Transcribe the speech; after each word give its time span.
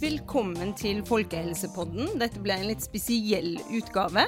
Velkommen 0.00 0.74
til 0.78 1.00
Folkehelsepodden. 1.08 2.18
Dette 2.20 2.40
ble 2.44 2.54
en 2.54 2.68
litt 2.68 2.84
spesiell 2.84 3.54
utgave. 3.76 4.26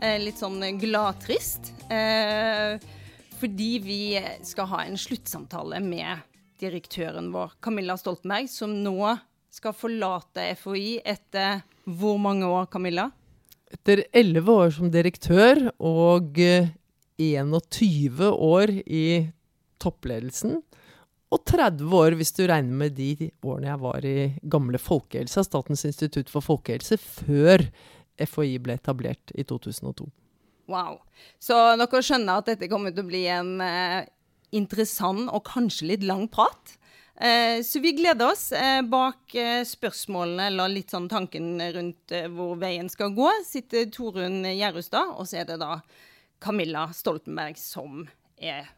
Eh, 0.00 0.18
litt 0.22 0.38
sånn 0.40 0.60
gladtrist. 0.80 1.72
Eh, 1.88 2.76
fordi 3.40 3.70
vi 3.80 4.02
skal 4.44 4.68
ha 4.70 4.82
en 4.84 5.00
sluttsamtale 5.00 5.80
med 5.80 6.22
direktøren 6.60 7.32
vår, 7.32 7.56
Camilla 7.64 7.96
Stoltenberg, 7.96 8.50
som 8.52 8.76
nå 8.84 9.14
skal 9.50 9.74
forlate 9.74 10.50
FHI 10.60 11.00
etter 11.08 11.64
hvor 11.88 12.20
mange 12.20 12.44
år, 12.44 12.68
Camilla? 12.70 13.08
Etter 13.72 14.04
elleve 14.12 14.56
år 14.66 14.72
som 14.76 14.92
direktør 14.92 15.70
og 15.78 16.36
21 16.36 17.20
eh, 17.20 18.30
år 18.30 18.76
i 18.84 19.04
toppledelsen. 19.82 20.60
Og 21.30 21.44
30 21.46 21.94
år 21.94 22.16
hvis 22.18 22.34
du 22.34 22.42
regner 22.50 22.74
med 22.74 22.96
de 22.98 23.30
årene 23.46 23.70
jeg 23.70 23.82
var 23.84 24.06
i 24.06 24.16
gamle 24.50 24.80
folkehelse, 24.82 25.44
Statens 25.46 25.86
institutt 25.86 26.32
for 26.32 26.42
folkehelse, 26.42 26.98
før 26.98 27.68
FHI 28.20 28.58
ble 28.62 28.76
etablert 28.80 29.32
i 29.38 29.44
2002. 29.46 30.08
Wow. 30.70 31.00
Så 31.42 31.56
dere 31.78 32.02
skjønner 32.04 32.40
at 32.40 32.50
dette 32.50 32.68
kommer 32.70 32.94
til 32.94 33.04
å 33.04 33.10
bli 33.10 33.24
en 33.30 33.56
eh, 33.64 34.10
interessant 34.56 35.30
og 35.30 35.46
kanskje 35.46 35.92
litt 35.92 36.06
lang 36.06 36.26
prat. 36.30 36.76
Eh, 37.20 37.62
så 37.66 37.82
vi 37.82 37.94
gleder 37.98 38.32
oss. 38.32 38.50
Eh, 38.56 38.82
bak 38.86 39.34
eh, 39.38 39.62
spørsmålene, 39.66 40.50
eller 40.50 40.74
litt 40.74 40.94
sånn 40.94 41.08
tanken 41.10 41.58
rundt 41.74 42.14
eh, 42.16 42.30
hvor 42.32 42.56
veien 42.60 42.90
skal 42.90 43.14
gå, 43.16 43.30
sitter 43.46 43.90
Torunn 43.94 44.42
Gjerustad, 44.50 45.14
og 45.14 45.30
så 45.30 45.42
er 45.42 45.50
det 45.50 45.60
da 45.62 45.80
Camilla 46.40 46.88
Stoltenberg 46.96 47.58
som 47.60 48.06
er 48.40 48.70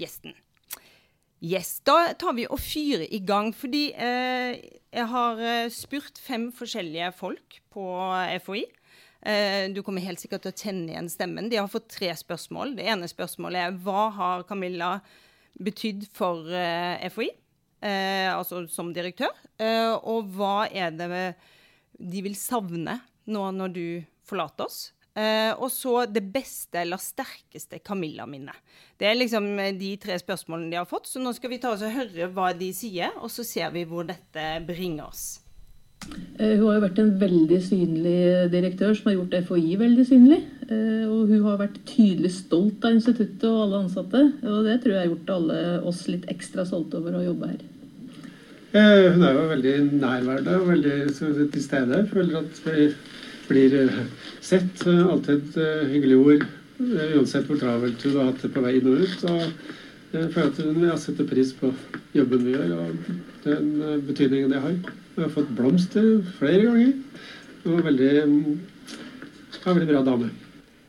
gjesten. 0.00 0.34
Yes, 1.42 1.80
Da 1.84 2.14
tar 2.18 2.32
vi 2.36 2.46
og 2.48 2.60
fyrer 2.62 3.04
i 3.12 3.20
gang. 3.24 3.52
Fordi 3.56 3.88
eh, 3.92 4.60
jeg 4.94 5.06
har 5.10 5.40
eh, 5.42 5.72
spurt 5.72 6.20
fem 6.22 6.48
forskjellige 6.54 7.10
folk 7.18 7.58
på 7.74 7.84
FHI. 8.46 8.64
Eh, 9.24 9.66
du 9.72 9.82
kommer 9.84 10.04
helt 10.04 10.22
sikkert 10.22 10.44
til 10.44 10.54
å 10.54 10.58
kjenne 10.62 10.94
igjen 10.94 11.10
stemmen. 11.12 11.50
De 11.52 11.60
har 11.60 11.70
fått 11.72 11.90
tre 11.92 12.12
spørsmål. 12.16 12.76
Det 12.78 12.86
ene 12.88 13.08
spørsmålet 13.10 13.60
er 13.66 13.78
hva 13.84 14.08
har 14.16 14.46
Camilla 14.48 14.98
betydd 15.60 16.08
for 16.14 16.48
eh, 16.50 17.04
FHI, 17.12 17.28
eh, 17.84 18.30
altså 18.32 18.64
som 18.72 18.94
direktør? 18.96 19.32
Eh, 19.60 19.92
og 19.94 20.32
hva 20.36 20.66
er 20.70 20.94
det 20.96 21.10
de 21.94 22.24
vil 22.26 22.34
savne 22.38 22.98
nå 23.30 23.44
når 23.54 23.74
du 23.74 23.86
forlater 24.26 24.66
oss? 24.66 24.88
Uh, 25.14 25.52
og 25.62 25.68
så 25.70 26.00
det 26.10 26.24
beste 26.34 26.80
eller 26.80 26.98
sterkeste 26.98 27.78
Camilla-minnet. 27.86 28.58
Det 28.98 29.06
er 29.06 29.14
liksom 29.14 29.46
eh, 29.62 29.70
de 29.78 29.92
tre 30.02 30.16
spørsmålene 30.18 30.72
de 30.72 30.80
har 30.80 30.88
fått. 30.90 31.06
Så 31.06 31.22
nå 31.22 31.30
skal 31.36 31.52
vi 31.52 31.60
ta 31.62 31.70
oss 31.70 31.84
og 31.86 31.94
høre 31.94 32.26
hva 32.34 32.48
de 32.58 32.72
sier, 32.74 33.14
og 33.22 33.30
så 33.30 33.46
ser 33.46 33.70
vi 33.76 33.84
hvor 33.86 34.08
dette 34.08 34.48
bringer 34.66 35.06
oss. 35.06 35.24
Uh, 36.34 36.58
hun 36.58 36.66
har 36.66 36.80
jo 36.80 36.84
vært 36.88 36.98
en 36.98 37.14
veldig 37.22 37.60
synlig 37.62 38.18
direktør 38.50 38.98
som 38.98 39.12
har 39.12 39.18
gjort 39.20 39.38
FHI 39.46 39.78
veldig 39.84 40.08
synlig. 40.10 40.42
Uh, 40.66 41.06
og 41.06 41.30
hun 41.30 41.46
har 41.46 41.62
vært 41.62 41.78
tydelig 41.86 42.34
stolt 42.40 42.82
av 42.82 42.98
instituttet 42.98 43.46
og 43.52 43.68
alle 43.68 43.84
ansatte. 43.84 44.26
Og 44.42 44.66
det 44.66 44.80
tror 44.82 44.96
jeg 44.96 45.02
har 45.04 45.12
gjort 45.12 45.34
alle 45.36 45.64
oss 45.92 46.08
litt 46.10 46.26
ekstra 46.32 46.66
stolte 46.66 46.98
over 46.98 47.20
å 47.20 47.26
jobbe 47.28 47.54
her. 47.54 47.62
Hun 48.74 49.22
er 49.22 49.36
jo 49.36 49.50
veldig 49.52 49.72
nærværende 49.92 50.54
og 50.58 50.70
veldig 50.72 50.96
til 51.54 51.62
stede. 51.62 52.08
Føler 52.10 52.40
at 52.40 52.64
vi 52.66 52.88
blir 53.48 53.74
eh, 53.80 54.02
sett. 54.40 54.86
Alltid 54.86 55.56
eh, 55.56 55.86
hyggelige 55.92 56.16
ord. 56.20 56.44
Eh, 56.80 57.16
uansett 57.16 57.48
hvor 57.48 57.60
travelt 57.60 58.02
du 58.02 58.16
har 58.16 58.30
hatt 58.30 58.42
det 58.42 58.52
på 58.54 58.62
vei 58.64 58.76
inn 58.78 58.90
og 58.90 59.02
ut. 59.04 59.24
Og 59.30 60.14
jeg 60.14 60.30
føler 60.34 60.52
at 60.52 60.62
hun 60.62 60.86
har 60.88 61.00
setter 61.02 61.28
pris 61.28 61.50
på 61.58 61.72
jobben 62.14 62.44
vi 62.46 62.54
gjør, 62.54 62.76
og 62.78 63.08
den 63.42 63.72
betydningen 64.06 64.52
det 64.52 64.62
har. 64.62 64.76
Jeg 65.14 65.24
har 65.24 65.34
fått 65.34 65.50
blomster 65.58 66.08
flere 66.38 66.62
ganger. 66.68 66.94
Og 67.64 67.84
veldig, 67.86 68.10
ja, 69.64 69.72
veldig 69.72 69.90
bra 69.90 70.02
dame. 70.06 70.30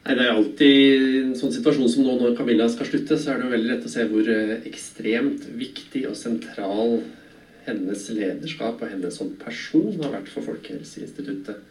Nei, 0.06 0.14
Det 0.14 0.26
er 0.26 0.36
alltid 0.36 1.06
en 1.24 1.36
sånn 1.40 1.54
situasjon 1.56 1.90
som 1.90 2.06
nå 2.06 2.18
når 2.20 2.36
Camilla 2.38 2.68
skal 2.70 2.90
slutte, 2.92 3.18
så 3.18 3.32
er 3.32 3.40
det 3.40 3.48
jo 3.48 3.54
veldig 3.56 3.72
lett 3.72 3.88
å 3.88 3.94
se 3.94 4.06
hvor 4.12 4.28
ekstremt 4.70 5.48
viktig 5.58 6.04
og 6.12 6.18
sentral 6.20 7.00
hennes 7.66 8.04
lederskap 8.14 8.84
og 8.84 8.92
hennes 8.92 9.18
som 9.18 9.32
person 9.42 9.96
har 10.04 10.14
vært 10.20 10.30
for 10.30 10.46
Folkehelseinstituttet. 10.46 11.64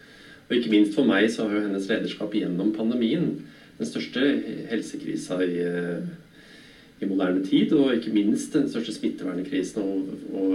Og 0.45 0.55
ikke 0.55 0.73
minst 0.73 0.93
for 0.93 1.07
meg 1.09 1.27
så 1.33 1.47
har 1.47 1.57
jo 1.57 1.63
hennes 1.65 1.87
lederskap 1.89 2.35
gjennom 2.37 2.73
pandemien, 2.75 3.31
den 3.79 3.89
største 3.89 4.21
helsekrisa 4.69 5.39
i, 5.43 5.57
eh, 5.65 6.05
i 7.01 7.09
moderne 7.09 7.41
tid, 7.45 7.73
og 7.73 7.95
ikke 7.95 8.13
minst 8.13 8.53
den 8.53 8.69
største 8.71 8.93
smittevernkrisen 8.95 9.81
og, 9.81 10.13
og 10.37 10.53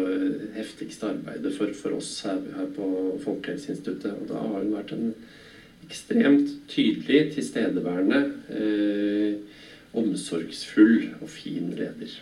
heftigste 0.56 1.10
arbeidet 1.10 1.52
for, 1.56 1.74
for 1.76 1.98
oss 1.98 2.14
her, 2.24 2.38
her, 2.56 2.70
på 2.76 3.18
Folkehelseinstituttet. 3.26 4.14
Og 4.14 4.30
da 4.30 4.40
har 4.40 4.62
hun 4.62 4.72
vært 4.78 4.94
en 4.96 5.12
ekstremt 5.88 6.54
tydelig, 6.70 7.34
tilstedeværende, 7.34 8.24
eh, 8.56 9.60
omsorgsfull 10.00 11.10
og 11.20 11.28
fin 11.28 11.74
leder. 11.74 12.20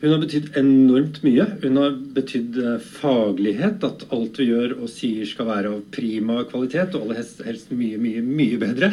Hun 0.00 0.12
har 0.12 0.20
betydd 0.20 0.56
enormt 0.60 1.22
mye. 1.24 1.46
Hun 1.62 1.78
har 1.80 1.94
betydd 2.16 2.58
eh, 2.60 2.76
faglighet. 2.98 3.84
At 3.86 4.04
alt 4.14 4.40
vi 4.40 4.50
gjør 4.50 4.76
og 4.76 4.90
sier 4.92 5.28
skal 5.28 5.48
være 5.48 5.72
av 5.72 5.86
prima 5.94 6.42
kvalitet, 6.50 6.96
og 6.96 7.06
aller 7.06 7.22
helst, 7.22 7.72
mye, 7.72 8.00
mye, 8.00 8.22
mye 8.26 8.60
bedre. 8.60 8.92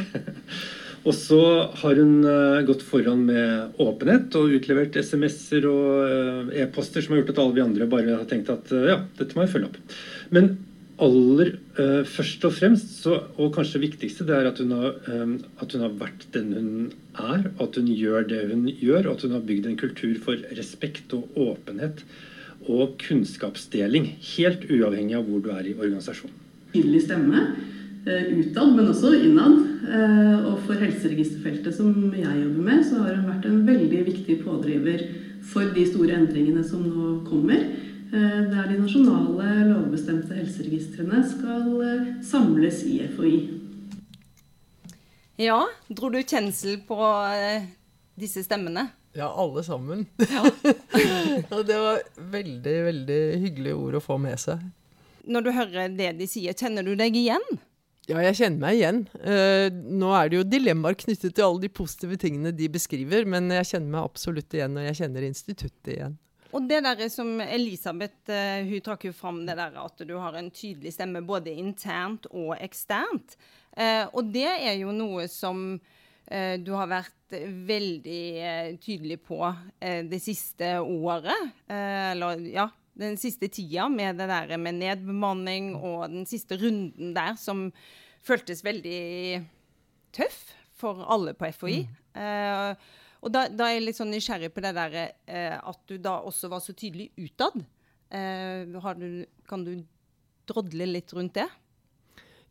og 1.08 1.16
så 1.18 1.42
har 1.82 2.00
hun 2.00 2.22
uh, 2.24 2.64
gått 2.64 2.86
foran 2.88 3.26
med 3.28 3.82
åpenhet 3.84 4.38
og 4.40 4.54
utlevert 4.56 4.96
SMS-er 4.96 5.68
og 5.68 5.90
uh, 6.08 6.54
e-poster 6.64 7.04
som 7.04 7.12
har 7.12 7.24
gjort 7.24 7.34
at 7.34 7.42
alle 7.44 7.58
vi 7.58 7.66
andre 7.66 7.90
bare 7.92 8.22
har 8.22 8.30
tenkt 8.30 8.54
at 8.54 8.72
ja, 8.72 9.02
dette 9.20 9.36
må 9.36 9.44
jeg 9.44 9.52
følge 9.58 9.74
opp. 9.74 9.98
Men 10.32 10.54
aller 11.04 11.54
uh, 11.78 12.02
først 12.08 12.46
og 12.48 12.54
fremst, 12.56 12.92
så, 13.04 13.18
og 13.38 13.54
kanskje 13.56 13.80
det 13.80 13.90
viktigste, 13.90 14.28
det 14.28 14.36
er 14.38 14.50
at 14.50 14.62
hun, 14.62 14.74
har, 14.78 14.96
um, 15.12 15.36
at 15.64 15.76
hun 15.76 15.86
har 15.86 15.98
vært 16.00 16.26
den 16.36 16.54
hun 16.56 16.72
er. 17.20 17.50
At 17.64 17.80
hun 17.80 17.90
gjør 17.92 18.28
det 18.30 18.44
hun 18.52 18.68
gjør, 18.70 19.08
og 19.08 19.18
at 19.18 19.26
hun 19.28 19.36
har 19.38 19.46
bygd 19.48 19.70
en 19.70 19.80
kultur 19.80 20.16
for 20.24 20.48
respekt 20.58 21.14
og 21.18 21.38
åpenhet 21.40 22.06
og 22.72 22.96
kunnskapsdeling. 23.04 24.14
Helt 24.34 24.66
uavhengig 24.72 25.18
av 25.20 25.28
hvor 25.28 25.44
du 25.44 25.52
er 25.54 25.68
i 25.68 25.76
organisasjonen. 25.76 26.40
Tydelig 26.74 27.04
stemme 27.06 27.44
uh, 27.44 28.26
utad, 28.40 28.74
men 28.74 28.90
også 28.90 29.14
innad. 29.20 29.62
Og 29.84 30.62
for 30.64 30.80
helseregisterfeltet 30.80 31.76
som 31.76 31.90
jeg 32.16 32.38
jobber 32.40 32.68
med, 32.70 32.86
så 32.88 33.02
har 33.04 33.18
hun 33.18 33.26
vært 33.28 33.50
en 33.50 33.66
veldig 33.68 34.04
viktig 34.08 34.38
pådriver 34.46 35.02
for 35.44 35.74
de 35.76 35.84
store 35.90 36.16
endringene 36.22 36.64
som 36.64 36.86
nå 36.88 37.18
kommer. 37.28 37.66
Eh, 38.14 38.42
der 38.46 38.68
de 38.70 38.76
nasjonale 38.78 39.46
lovbestemte 39.72 40.36
helseregistrene 40.38 41.24
skal 41.26 41.64
eh, 41.82 42.10
samles 42.22 42.84
i 42.86 43.00
FHI. 43.10 43.38
Ja, 45.42 45.64
dro 45.90 46.12
du 46.14 46.20
kjensel 46.22 46.78
på 46.86 47.00
eh, 47.34 47.66
disse 48.14 48.44
stemmene? 48.46 48.86
Ja, 49.18 49.32
alle 49.34 49.64
sammen. 49.66 50.06
Ja. 50.30 50.46
det 51.66 51.80
var 51.82 52.06
veldig, 52.36 52.76
veldig 52.92 53.20
hyggelige 53.48 53.82
ord 53.82 53.98
å 53.98 54.06
få 54.06 54.20
med 54.22 54.38
seg. 54.42 54.62
Når 55.26 55.48
du 55.48 55.52
hører 55.58 55.98
det 55.98 56.12
de 56.20 56.30
sier, 56.30 56.54
kjenner 56.54 56.86
du 56.86 56.94
deg 57.00 57.18
igjen? 57.18 57.42
Ja, 58.06 58.20
jeg 58.28 58.38
kjenner 58.44 58.62
meg 58.62 58.78
igjen. 58.78 59.06
Uh, 59.24 59.74
nå 59.74 60.12
er 60.14 60.30
det 60.30 60.38
jo 60.38 60.46
dilemmaer 60.46 60.98
knyttet 61.00 61.34
til 61.34 61.46
alle 61.46 61.64
de 61.64 61.72
positive 61.72 62.18
tingene 62.20 62.52
de 62.54 62.68
beskriver, 62.70 63.26
men 63.26 63.48
jeg 63.56 63.70
kjenner 63.72 63.94
meg 63.96 64.10
absolutt 64.10 64.54
igjen, 64.54 64.76
og 64.78 64.86
jeg 64.90 65.00
kjenner 65.00 65.26
instituttet 65.30 65.94
igjen. 65.96 66.18
Og 66.54 66.68
det 66.70 66.84
der 66.86 67.02
som 67.10 67.42
Elisabeth 67.42 68.30
uh, 68.30 68.62
hun 68.68 68.84
trakk 68.86 69.08
jo 69.10 69.16
fram 69.16 69.42
det 69.48 69.58
der 69.58 69.76
at 69.82 70.06
du 70.06 70.14
har 70.22 70.38
en 70.38 70.52
tydelig 70.54 70.94
stemme 70.96 71.24
både 71.26 71.54
internt 71.58 72.28
og 72.30 72.54
eksternt. 72.62 73.38
Uh, 73.74 74.06
og 74.14 74.30
det 74.34 74.50
er 74.52 74.78
jo 74.78 74.94
noe 74.94 75.26
som 75.32 75.66
uh, 75.74 76.56
du 76.62 76.74
har 76.78 76.92
vært 76.92 77.34
veldig 77.34 78.78
tydelig 78.78 79.16
på 79.26 79.40
det 79.82 80.20
siste 80.22 80.68
året. 80.86 81.48
eller 81.66 82.44
ja, 82.46 82.68
den 82.94 83.18
siste 83.18 83.48
tida 83.50 83.88
med 83.90 84.20
det 84.22 84.28
der 84.30 84.54
med 84.62 84.78
nedbemanning 84.78 85.72
og 85.74 86.12
den 86.12 86.28
siste 86.30 86.60
runden 86.62 87.16
der 87.16 87.34
som 87.42 87.72
føltes 88.22 88.62
veldig 88.62 89.42
tøff 90.14 90.54
for 90.78 91.02
alle 91.10 91.34
på 91.34 91.50
FHI. 91.58 91.80
Mm. 92.14 92.78
Og 93.24 93.32
da, 93.32 93.48
da, 93.48 93.70
er 93.70 93.78
jeg 93.78 93.88
litt 93.88 94.00
sånn 94.00 94.12
nysgjerrig 94.12 94.52
på 94.54 94.64
det 94.66 94.74
der 94.76 94.96
eh, 95.00 95.56
at 95.56 95.80
du 95.88 95.96
da 96.02 96.20
også 96.28 96.52
var 96.52 96.64
så 96.64 96.76
tydelig 96.76 97.10
utad. 97.16 97.64
Eh, 98.12 98.68
kan 99.48 99.64
du 99.64 99.74
drodle 100.50 100.90
litt 100.92 101.14
rundt 101.16 101.38
det? 101.40 101.48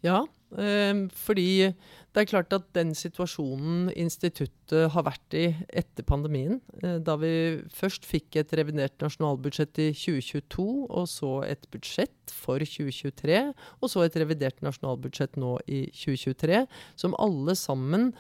Ja, 0.03 0.25
eh, 0.59 1.05
fordi 1.15 1.71
det 2.13 2.21
er 2.21 2.29
klart 2.29 2.53
at 2.53 2.65
den 2.75 2.91
situasjonen 2.99 3.87
instituttet 3.95 4.91
har 4.93 5.05
vært 5.07 5.37
i 5.39 5.45
etter 5.69 6.05
pandemien, 6.05 6.59
eh, 6.83 6.99
da 6.99 7.15
vi 7.21 7.63
først 7.73 8.09
fikk 8.09 8.41
et 8.41 8.55
revidert 8.59 8.97
nasjonalbudsjett 9.01 9.79
i 9.79 9.91
2022, 9.95 10.67
og 10.91 11.07
så 11.09 11.31
et 11.47 11.69
budsjett 11.71 12.35
for 12.35 12.59
2023, 12.59 13.39
og 13.81 13.93
så 13.93 14.03
et 14.05 14.19
revidert 14.19 14.59
nasjonalbudsjett 14.67 15.39
nå 15.41 15.55
i 15.69 15.85
2023, 15.95 16.65
som 16.97 17.15
alle 17.23 17.55
sammen 17.57 18.11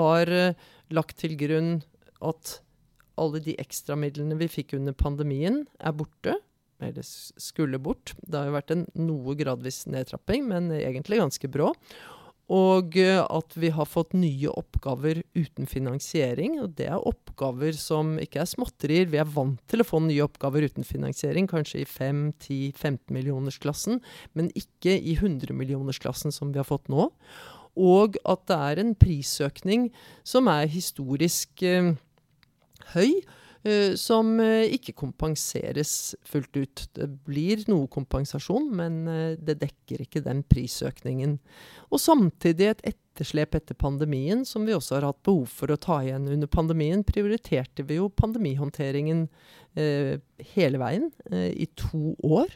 har 0.00 0.28
eh, 0.28 0.58
lagt 0.90 1.20
til 1.22 1.38
grunn 1.38 1.78
at 2.24 2.58
alle 3.18 3.40
de 3.42 3.56
ekstramidlene 3.58 4.36
vi 4.38 4.50
fikk 4.50 4.76
under 4.78 4.94
pandemien, 4.96 5.64
er 5.78 5.96
borte. 5.96 6.38
Eller 6.78 7.02
skulle 7.02 7.80
bort. 7.82 8.14
Det 8.22 8.38
har 8.38 8.46
jo 8.46 8.54
vært 8.54 8.70
en 8.70 8.84
noe 9.02 9.34
gradvis 9.38 9.82
nedtrapping, 9.90 10.46
men 10.46 10.70
egentlig 10.76 11.18
ganske 11.18 11.50
brå. 11.50 11.72
Og 12.48 12.96
eh, 12.96 13.20
at 13.20 13.56
vi 13.60 13.68
har 13.76 13.88
fått 13.88 14.14
nye 14.16 14.48
oppgaver 14.48 15.20
uten 15.36 15.68
finansiering. 15.68 16.56
Og 16.62 16.72
det 16.78 16.88
er 16.88 17.08
oppgaver 17.10 17.76
som 17.76 18.16
ikke 18.22 18.40
er 18.40 18.48
småtterier. 18.48 19.10
Vi 19.12 19.20
er 19.20 19.28
vant 19.28 19.60
til 19.68 19.84
å 19.84 19.88
få 19.88 20.00
nye 20.06 20.24
oppgaver 20.24 20.64
uten 20.70 20.86
finansiering, 20.86 21.50
kanskje 21.50 21.82
i 21.82 21.88
5-10-15 21.90 23.12
millionersklassen, 23.18 24.00
men 24.38 24.52
ikke 24.56 24.96
i 24.96 25.18
100 25.18 25.52
millionersklassen 25.56 26.32
som 26.34 26.54
vi 26.54 26.62
har 26.62 26.68
fått 26.68 26.88
nå. 26.92 27.10
Og 27.78 28.16
at 28.26 28.48
det 28.48 28.58
er 28.70 28.80
en 28.80 28.96
prisøkning 28.98 29.90
som 30.26 30.48
er 30.50 30.70
historisk 30.72 31.62
eh, 31.66 31.92
høy. 32.94 33.20
Uh, 33.66 33.96
som 33.98 34.36
uh, 34.38 34.62
ikke 34.70 34.94
kompenseres 34.94 36.14
fullt 36.26 36.54
ut. 36.54 36.84
Det 36.94 37.08
blir 37.26 37.64
noe 37.66 37.88
kompensasjon, 37.90 38.68
men 38.78 39.00
uh, 39.10 39.34
det 39.34 39.58
dekker 39.64 40.04
ikke 40.04 40.22
den 40.22 40.44
prisøkningen. 40.46 41.40
Og 41.90 41.98
samtidig 41.98 42.68
et 42.70 42.84
etterslep 42.92 43.58
etter 43.58 43.74
pandemien, 43.74 44.44
som 44.46 44.62
vi 44.68 44.76
også 44.76 45.00
har 45.00 45.08
hatt 45.08 45.24
behov 45.26 45.50
for 45.50 45.74
å 45.74 45.80
ta 45.80 45.98
igjen. 46.04 46.30
Under 46.30 46.50
pandemien 46.50 47.02
prioriterte 47.06 47.82
vi 47.88 47.98
jo 47.98 48.12
pandemihåndteringen 48.14 49.26
hele 49.78 50.78
veien 50.80 51.04
i 51.30 51.66
to 51.78 52.14
år. 52.26 52.50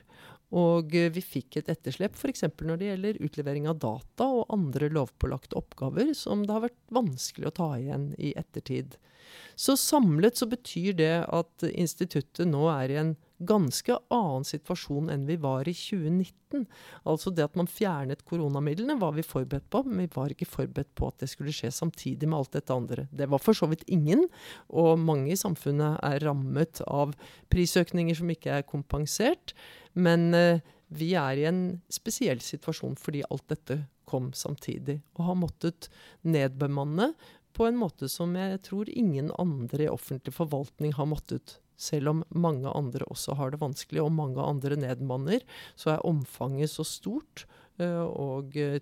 Og 0.52 0.94
eh, 0.96 1.10
vi 1.14 1.24
fikk 1.24 1.60
et 1.60 1.70
etterslep 1.72 2.18
f.eks. 2.18 2.44
når 2.60 2.80
det 2.80 2.90
gjelder 2.90 3.22
utlevering 3.24 3.68
av 3.70 3.80
data 3.82 4.28
og 4.40 4.52
andre 4.52 4.90
lovpålagte 4.92 5.56
oppgaver 5.58 6.12
som 6.18 6.44
det 6.46 6.54
har 6.54 6.66
vært 6.66 6.80
vanskelig 6.92 7.48
å 7.48 7.56
ta 7.62 7.72
igjen 7.78 8.12
i 8.18 8.34
ettertid. 8.38 8.98
Så 9.56 9.76
samlet 9.80 10.36
så 10.36 10.48
betyr 10.50 10.96
det 10.98 11.14
at 11.24 11.64
instituttet 11.72 12.48
nå 12.48 12.66
er 12.72 12.92
i 12.92 12.98
en 13.00 13.14
ganske 13.42 13.96
annen 14.12 14.44
situasjon 14.46 15.10
enn 15.10 15.24
vi 15.26 15.36
var 15.40 15.66
i 15.66 15.74
2019. 15.74 16.66
Altså 17.08 17.32
det 17.34 17.46
at 17.48 17.56
man 17.58 17.70
fjernet 17.70 18.22
koronamidlene 18.28 18.98
var 19.00 19.16
vi 19.16 19.24
forberedt 19.26 19.68
på, 19.72 19.82
men 19.86 20.04
vi 20.04 20.14
var 20.14 20.32
ikke 20.32 20.48
forberedt 20.48 20.92
på 20.98 21.08
at 21.10 21.24
det 21.24 21.30
skulle 21.32 21.54
skje 21.54 21.72
samtidig 21.74 22.28
med 22.28 22.38
alt 22.38 22.56
dette 22.58 22.76
andre. 22.76 23.06
Det 23.10 23.28
var 23.32 23.42
for 23.42 23.56
så 23.56 23.68
vidt 23.70 23.84
ingen, 23.90 24.28
og 24.70 25.00
mange 25.02 25.32
i 25.32 25.38
samfunnet 25.38 25.98
er 26.06 26.22
rammet 26.26 26.84
av 26.86 27.16
prisøkninger 27.52 28.20
som 28.20 28.30
ikke 28.32 28.60
er 28.60 28.68
kompensert. 28.68 29.56
Men 29.92 30.32
eh, 30.34 30.62
vi 30.92 31.12
er 31.18 31.40
i 31.40 31.48
en 31.48 31.62
spesiell 31.92 32.42
situasjon 32.44 32.96
fordi 33.00 33.24
alt 33.28 33.46
dette 33.52 33.82
kom 34.08 34.32
samtidig, 34.36 35.00
og 35.16 35.28
har 35.30 35.38
måttet 35.40 35.88
nedbemanne 36.26 37.12
på 37.56 37.66
en 37.68 37.78
måte 37.80 38.08
som 38.12 38.34
jeg 38.36 38.60
tror 38.66 38.90
ingen 38.90 39.30
andre 39.40 39.86
i 39.86 39.92
offentlig 39.92 40.34
forvaltning 40.36 40.94
har 40.96 41.08
måttet. 41.08 41.58
Selv 41.76 42.12
om 42.12 42.22
mange 42.30 42.70
andre 42.70 43.06
også 43.10 43.36
har 43.38 43.52
det 43.52 43.60
vanskelig, 43.62 44.02
og 44.04 44.14
mange 44.14 44.42
andre 44.42 44.78
nedmanner, 44.78 45.44
så 45.76 45.94
er 45.94 46.06
omfanget 46.08 46.72
så 46.72 46.86
stort, 46.86 47.46
eh, 47.80 48.04
og 48.04 48.56
eh, 48.56 48.80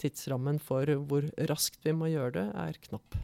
tidsrammen 0.00 0.60
for 0.62 0.90
hvor 1.08 1.28
raskt 1.48 1.84
vi 1.86 1.94
må 1.96 2.10
gjøre 2.12 2.34
det, 2.40 2.46
er 2.66 2.84
knapp. 2.88 3.20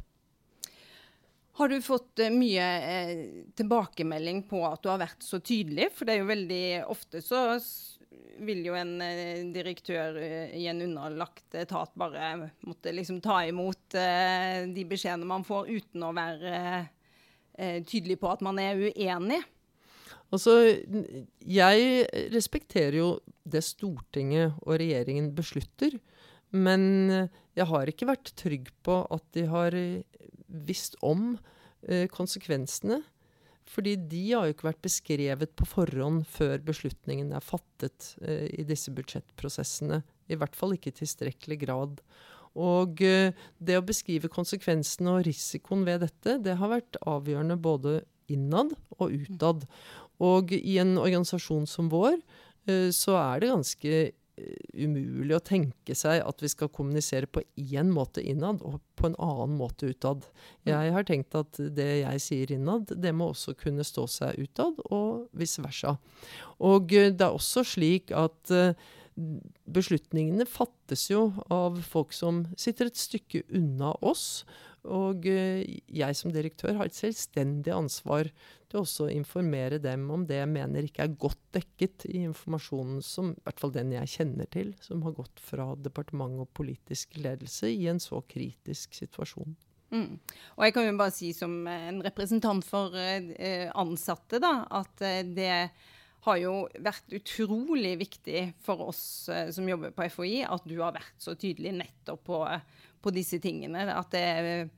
Har 1.52 1.69
du 1.69 1.82
fått 1.84 2.20
uh, 2.22 2.32
mye 2.32 2.66
eh, 2.93 3.19
tilbakemelding 3.58 4.46
på 4.49 4.62
at 4.64 4.82
du 4.82 4.88
har 4.88 5.02
vært 5.02 5.25
så 5.25 5.40
tydelig? 5.44 5.90
For 5.93 6.08
det 6.08 6.14
er 6.14 6.22
jo 6.22 6.31
veldig 6.31 6.66
ofte 6.93 7.20
så 7.25 7.44
vil 8.43 8.62
jo 8.64 8.76
en 8.78 8.94
eh, 9.04 9.43
direktør 9.52 10.16
i 10.56 10.64
en 10.70 10.81
underlagt 10.87 11.54
etat 11.58 11.93
bare 11.99 12.49
måtte 12.64 12.94
liksom 12.96 13.20
ta 13.25 13.43
imot 13.44 13.93
de 13.93 14.84
beskjedene 14.88 15.28
man 15.28 15.44
får, 15.44 15.69
uten 15.69 16.06
å 16.06 16.14
være 16.16 16.87
tydelig 17.84 18.16
på 18.22 18.31
at 18.32 18.40
man 18.43 18.56
er 18.58 18.81
uenig. 18.81 19.43
Altså, 20.32 20.55
jeg 21.44 22.06
respekterer 22.32 22.96
jo 22.96 23.10
det 23.44 23.60
Stortinget 23.66 24.56
og 24.64 24.78
regjeringen 24.81 25.28
beslutter. 25.37 25.98
Men 26.56 27.28
jeg 27.52 27.69
har 27.69 27.93
ikke 27.93 28.08
vært 28.08 28.32
trygg 28.40 28.72
på 28.84 28.96
at 29.12 29.26
de 29.37 29.44
har 29.52 29.76
visst 30.52 30.96
om 31.04 31.37
eh, 31.88 32.08
konsekvensene. 32.12 33.00
Fordi 33.72 33.94
de 34.10 34.22
har 34.32 34.49
jo 34.49 34.56
ikke 34.56 34.69
vært 34.72 34.84
beskrevet 34.84 35.52
på 35.56 35.66
forhånd 35.70 36.25
før 36.28 36.58
beslutningen 36.66 37.31
er 37.37 37.44
fattet 37.44 38.12
eh, 38.25 38.49
i 38.58 38.66
disse 38.69 38.93
budsjettprosessene. 38.94 40.02
I 40.32 40.38
hvert 40.38 40.56
fall 40.58 40.76
ikke 40.76 40.93
i 40.93 40.99
tilstrekkelig 41.02 41.60
grad. 41.62 42.00
Og 42.58 43.02
eh, 43.06 43.34
det 43.62 43.78
å 43.78 43.87
beskrive 43.87 44.32
konsekvensene 44.32 45.19
og 45.19 45.26
risikoen 45.28 45.87
ved 45.88 46.02
dette, 46.06 46.38
det 46.43 46.58
har 46.60 46.75
vært 46.75 47.00
avgjørende 47.06 47.58
både 47.62 48.00
innad 48.32 48.75
og 48.98 49.14
utad. 49.14 49.69
Og 50.22 50.52
i 50.55 50.78
en 50.82 50.96
organisasjon 51.00 51.66
som 51.69 51.88
vår, 51.93 52.20
så 52.94 53.16
er 53.19 53.40
det 53.43 53.48
ganske 53.50 53.96
umulig 54.73 55.34
å 55.37 55.43
tenke 55.44 55.94
seg 55.96 56.23
at 56.25 56.43
vi 56.43 56.49
skal 56.49 56.70
kommunisere 56.73 57.29
på 57.29 57.43
én 57.61 57.90
måte 57.93 58.23
innad 58.25 58.62
og 58.64 58.81
på 58.96 59.11
en 59.11 59.19
annen 59.20 59.58
måte 59.58 59.90
utad. 59.93 60.25
Jeg 60.69 60.94
har 60.94 61.06
tenkt 61.08 61.37
at 61.37 61.61
det 61.76 61.90
jeg 62.00 62.25
sier 62.25 62.55
innad, 62.56 62.94
det 62.96 63.12
må 63.17 63.31
også 63.32 63.55
kunne 63.58 63.84
stå 63.84 64.06
seg 64.08 64.40
utad, 64.40 64.81
og 64.88 65.29
vice 65.37 65.62
versa. 65.64 65.99
Og 66.64 66.94
eh, 66.96 67.12
det 67.12 67.26
er 67.26 67.37
også 67.37 67.64
slik 67.75 68.14
at 68.17 68.55
uh, 68.55 68.73
beslutningene 69.69 70.49
fattes 70.49 71.11
jo 71.11 71.29
av 71.52 71.82
folk 71.84 72.17
som 72.17 72.46
sitter 72.56 72.88
et 72.88 73.00
stykke 73.00 73.44
unna 73.52 73.93
oss. 74.00 74.46
Og 74.82 75.29
jeg 75.29 76.17
som 76.19 76.32
direktør 76.34 76.75
har 76.81 76.88
et 76.88 76.96
selvstendig 76.96 77.70
ansvar 77.70 78.32
til 78.72 78.80
også 78.80 79.06
å 79.06 79.12
informere 79.12 79.78
dem 79.82 80.06
om 80.14 80.24
det 80.28 80.40
jeg 80.40 80.50
mener 80.50 80.86
ikke 80.86 81.04
er 81.04 81.19
godt 81.20 81.40
dekket 81.54 82.06
i 82.08 82.22
informasjonen 82.24 83.02
som, 83.04 83.34
i 83.36 83.44
hvert 83.44 83.60
fall 83.60 83.74
den 83.74 83.92
jeg 83.94 84.14
kjenner 84.14 84.48
til, 84.52 84.72
som 84.80 85.04
har 85.06 85.14
gått 85.16 85.42
fra 85.44 85.72
departement 85.76 86.40
og 86.42 86.50
politisk 86.56 87.19
ledelse 87.20 87.69
i 87.69 87.86
en 87.92 88.00
så 88.02 88.22
kritisk 88.28 88.96
situasjon. 88.96 89.54
Mm. 89.92 90.16
Og 90.56 90.64
jeg 90.64 90.72
kan 90.72 90.86
jo 90.88 90.92
bare 90.96 91.12
si 91.12 91.34
som 91.36 91.52
en 91.69 92.00
representant 92.04 92.64
for 92.64 92.96
eh, 92.96 93.69
ansatte, 93.76 94.40
da, 94.40 94.62
at 94.80 95.04
eh, 95.04 95.20
det 95.28 95.56
har 96.22 96.38
jo 96.38 96.54
vært 96.80 97.12
utrolig 97.12 97.96
viktig 98.00 98.44
for 98.64 98.86
oss 98.88 99.02
eh, 99.28 99.50
som 99.52 99.69
jobber 99.69 99.92
på 99.92 100.06
FHI, 100.14 100.46
at 100.48 100.64
du 100.64 100.78
har 100.80 100.96
vært 100.96 101.19
så 101.20 101.36
tydelig 101.36 101.74
nettopp 101.82 102.24
på, 102.24 102.40
på 103.04 103.12
disse 103.12 103.42
tingene. 103.42 103.84
At 103.92 104.14
det 104.16 104.70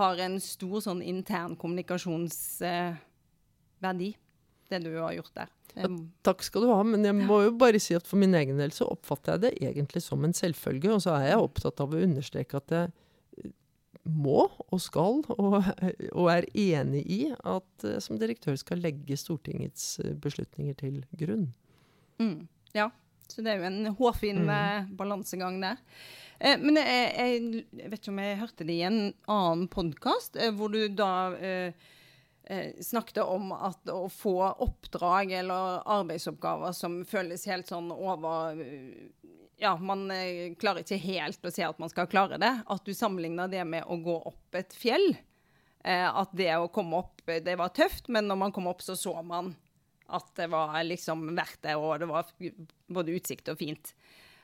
har 0.00 0.24
en 0.24 0.40
stor 0.42 0.82
sånn 0.82 1.04
intern 1.04 1.54
kommunikasjons 1.60 2.40
verdi, 3.82 4.12
det 4.70 4.82
du 4.84 4.92
har 4.98 5.14
gjort 5.16 5.34
der. 5.36 5.52
Ja, 5.76 5.90
takk 6.24 6.40
skal 6.44 6.64
du 6.64 6.70
ha, 6.72 6.78
men 6.88 7.04
jeg 7.04 7.12
må 7.18 7.42
jo 7.44 7.52
bare 7.60 7.80
si 7.82 7.94
at 7.96 8.06
for 8.08 8.16
min 8.20 8.34
egen 8.38 8.56
del 8.60 8.72
så 8.72 8.88
oppfatter 8.88 9.36
jeg 9.36 9.42
det 9.42 9.68
egentlig 9.68 10.00
som 10.04 10.24
en 10.24 10.32
selvfølge. 10.36 10.94
Og 10.94 11.02
så 11.04 11.18
er 11.18 11.30
jeg 11.30 11.42
opptatt 11.44 11.82
av 11.84 11.92
å 11.92 12.00
understreke 12.00 12.60
at 12.62 12.72
jeg 12.72 12.92
eh, 13.42 13.50
må 14.08 14.46
og 14.48 14.80
skal, 14.80 15.20
og, 15.36 15.58
og 16.14 16.30
er 16.32 16.48
enig 16.56 17.04
i 17.04 17.22
at 17.36 17.88
jeg 17.90 18.04
som 18.06 18.20
direktør 18.20 18.56
skal 18.60 18.80
legge 18.84 19.20
Stortingets 19.20 19.98
eh, 20.04 20.14
beslutninger 20.16 20.78
til 20.80 21.02
grunn. 21.20 21.50
Mm, 22.22 22.46
ja, 22.76 22.88
så 23.28 23.44
det 23.44 23.52
er 23.52 23.60
jo 23.60 23.68
en 23.68 23.92
hårfin 23.98 24.46
mm. 24.46 24.54
Eh, 24.56 24.88
balansegang 24.96 25.60
der. 25.60 25.82
Eh, 26.38 26.56
men 26.62 26.80
jeg, 26.80 27.12
jeg, 27.20 27.90
vet 27.90 28.00
ikke 28.00 28.14
om 28.14 28.24
jeg 28.24 28.40
hørte 28.40 28.68
det 28.68 28.78
i 28.78 28.86
en 28.88 29.00
annen 29.28 29.68
podkast, 29.72 30.40
eh, 30.40 30.52
hvor 30.56 30.72
du 30.72 30.86
da 30.88 31.12
eh, 31.36 31.68
eh, 31.68 31.92
snakket 32.80 33.24
om 33.24 33.50
at 33.52 33.90
å 33.90 34.04
få 34.12 34.36
oppdrag 34.62 35.32
eller 35.40 35.80
arbeidsoppgaver 35.82 36.74
som 36.76 37.00
føles 37.08 37.46
helt 37.50 37.66
sånn 37.66 37.90
over 37.90 38.54
Ja, 39.58 39.72
man 39.80 40.10
eh, 40.12 40.52
klarer 40.60 40.84
ikke 40.84 41.00
helt 41.00 41.46
å 41.46 41.50
se 41.50 41.64
at 41.66 41.78
man 41.80 41.90
skal 41.90 42.06
klare 42.12 42.38
det. 42.38 42.52
At 42.68 42.84
du 42.84 42.92
sammenligner 42.94 43.48
det 43.48 43.64
med 43.64 43.86
å 43.88 43.96
gå 44.04 44.18
opp 44.28 44.58
et 44.58 44.76
fjell. 44.76 45.14
Eh, 45.80 46.06
at 46.06 46.34
det 46.36 46.50
å 46.58 46.68
komme 46.68 47.00
opp, 47.00 47.22
det 47.24 47.56
var 47.56 47.72
tøft, 47.72 48.10
men 48.12 48.28
når 48.28 48.40
man 48.42 48.52
kom 48.52 48.68
opp, 48.68 48.84
så 48.84 48.98
så 49.00 49.16
man 49.24 49.54
at 50.06 50.28
det 50.38 50.46
var 50.52 50.76
liksom 50.84 51.24
verdt 51.34 51.62
det, 51.66 51.74
og 51.76 51.98
det 51.98 52.08
var 52.10 52.28
både 52.86 53.16
utsikt 53.16 53.48
og 53.50 53.58
fint. 53.58 53.94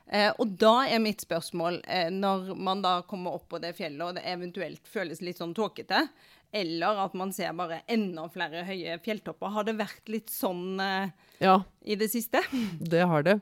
Eh, 0.06 0.30
og 0.42 0.56
da 0.58 0.88
er 0.90 1.02
mitt 1.02 1.22
spørsmål, 1.22 1.80
eh, 1.86 2.10
når 2.10 2.54
man 2.58 2.82
da 2.82 2.96
kommer 3.08 3.38
opp 3.38 3.48
på 3.52 3.60
det 3.62 3.74
fjellet, 3.78 4.02
og 4.04 4.18
det 4.18 4.26
eventuelt 4.28 4.88
føles 4.90 5.22
litt 5.22 5.38
sånn 5.38 5.54
tåkete, 5.54 6.06
eller 6.52 7.00
at 7.06 7.14
man 7.16 7.32
ser 7.32 7.54
bare 7.56 7.80
enda 7.90 8.26
flere 8.32 8.62
høye 8.68 8.98
fjelltopper. 9.04 9.52
Har 9.54 9.66
det 9.68 9.78
vært 9.78 10.10
litt 10.12 10.32
sånn 10.32 10.80
eh, 10.84 11.12
ja, 11.42 11.56
i 11.88 11.96
det 11.98 12.10
siste? 12.12 12.42
Det 12.92 13.04
har 13.08 13.24
det. 13.26 13.38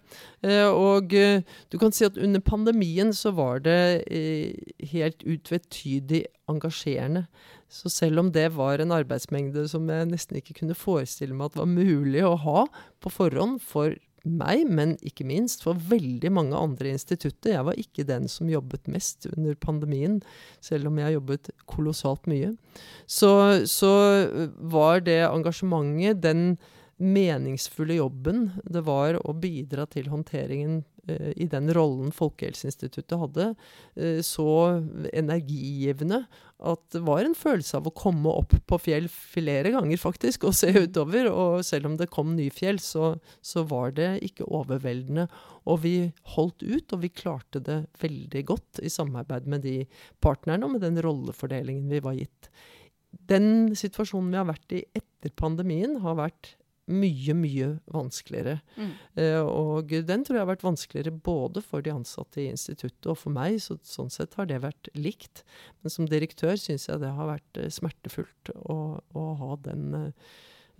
Eh, 0.46 0.68
og 0.70 1.14
eh, 1.16 1.42
du 1.72 1.78
kan 1.82 1.94
si 1.94 2.06
at 2.06 2.18
under 2.20 2.42
pandemien 2.44 3.10
så 3.16 3.34
var 3.36 3.64
det 3.66 4.04
eh, 4.06 4.54
helt 4.92 5.24
utvetydig 5.26 6.24
engasjerende. 6.50 7.26
Så 7.70 7.90
selv 7.92 8.22
om 8.22 8.30
det 8.34 8.48
var 8.56 8.82
en 8.82 8.94
arbeidsmengde 8.94 9.66
som 9.70 9.90
jeg 9.90 10.08
nesten 10.10 10.40
ikke 10.40 10.56
kunne 10.62 10.78
forestille 10.78 11.36
meg 11.36 11.50
at 11.50 11.60
var 11.60 11.70
mulig 11.70 12.24
å 12.26 12.34
ha 12.42 12.64
på 13.02 13.12
forhånd 13.14 13.60
for 13.62 13.94
meg, 14.24 14.66
men 14.68 14.96
ikke 15.06 15.26
minst 15.28 15.64
for 15.64 15.78
veldig 15.90 16.32
mange 16.32 16.56
andre 16.58 16.92
institutter. 16.94 17.54
Jeg 17.54 17.66
var 17.68 17.78
ikke 17.80 18.06
den 18.08 18.28
som 18.28 18.50
jobbet 18.50 18.90
mest 18.90 19.28
under 19.32 19.56
pandemien, 19.60 20.20
selv 20.64 20.90
om 20.90 20.98
jeg 21.00 21.16
jobbet 21.16 21.52
kolossalt 21.70 22.28
mye. 22.30 22.52
Så, 23.08 23.32
så 23.70 23.92
var 24.58 25.00
det 25.06 25.22
engasjementet, 25.28 26.22
den 26.24 26.58
meningsfulle 27.00 27.96
jobben 27.96 28.50
det 28.68 28.84
var 28.84 29.16
å 29.24 29.34
bidra 29.36 29.86
til 29.88 30.10
håndteringen 30.12 30.82
eh, 31.08 31.32
i 31.40 31.46
den 31.48 31.70
rollen 31.74 32.12
Folkehelseinstituttet 32.12 33.16
hadde, 33.22 33.46
eh, 33.96 34.20
så 34.24 34.46
energigivende 35.12 36.26
at 36.60 36.82
det 36.92 37.00
var 37.06 37.24
en 37.24 37.36
følelse 37.36 37.78
av 37.78 37.88
å 37.88 37.94
komme 37.96 38.32
opp 38.42 38.52
på 38.68 38.78
fjell 38.84 39.08
flere 39.08 39.72
ganger, 39.72 39.96
faktisk, 40.00 40.44
og 40.44 40.56
se 40.58 40.68
utover. 40.76 41.30
Og 41.32 41.64
selv 41.64 41.88
om 41.88 41.96
det 41.96 42.10
kom 42.12 42.34
nye 42.36 42.52
fjell, 42.52 42.76
så, 42.84 43.14
så 43.40 43.64
var 43.68 43.94
det 43.96 44.10
ikke 44.26 44.48
overveldende. 44.48 45.24
Og 45.72 45.80
vi 45.86 45.94
holdt 46.34 46.60
ut, 46.60 46.92
og 46.92 47.00
vi 47.06 47.12
klarte 47.16 47.64
det 47.64 47.78
veldig 48.02 48.44
godt 48.52 48.82
i 48.84 48.92
samarbeid 48.92 49.48
med 49.48 49.64
de 49.64 49.78
partnerne 50.20 50.68
og 50.68 50.76
med 50.76 50.84
den 50.84 51.00
rollefordelingen 51.00 51.88
vi 51.88 52.04
var 52.04 52.20
gitt. 52.20 52.52
Den 53.10 53.72
situasjonen 53.78 54.30
vi 54.34 54.42
har 54.42 54.50
vært 54.52 54.76
i 54.76 54.84
etter 54.92 55.32
pandemien, 55.40 55.96
har 56.04 56.20
vært 56.20 56.54
mye, 56.90 57.34
mye 57.36 57.68
vanskeligere. 57.92 58.58
Mm. 58.76 58.92
Eh, 59.22 59.40
og 59.40 59.92
den 60.08 60.24
tror 60.26 60.38
jeg 60.38 60.44
har 60.44 60.50
vært 60.50 60.66
vanskeligere 60.66 61.14
både 61.26 61.62
for 61.64 61.84
de 61.84 61.92
ansatte 61.94 62.42
i 62.42 62.48
instituttet 62.50 63.10
og 63.10 63.18
for 63.22 63.34
meg. 63.34 63.58
Så, 63.62 63.78
sånn 63.86 64.12
sett 64.12 64.36
har 64.38 64.48
det 64.50 64.60
vært 64.64 64.90
likt. 64.98 65.44
Men 65.80 65.94
som 65.94 66.08
direktør 66.10 66.58
syns 66.60 66.88
jeg 66.90 67.02
det 67.02 67.12
har 67.16 67.30
vært 67.30 67.60
uh, 67.60 67.68
smertefullt 67.72 68.52
å, 68.56 68.78
å, 69.16 69.24
ha 69.40 69.56
den 69.64 69.86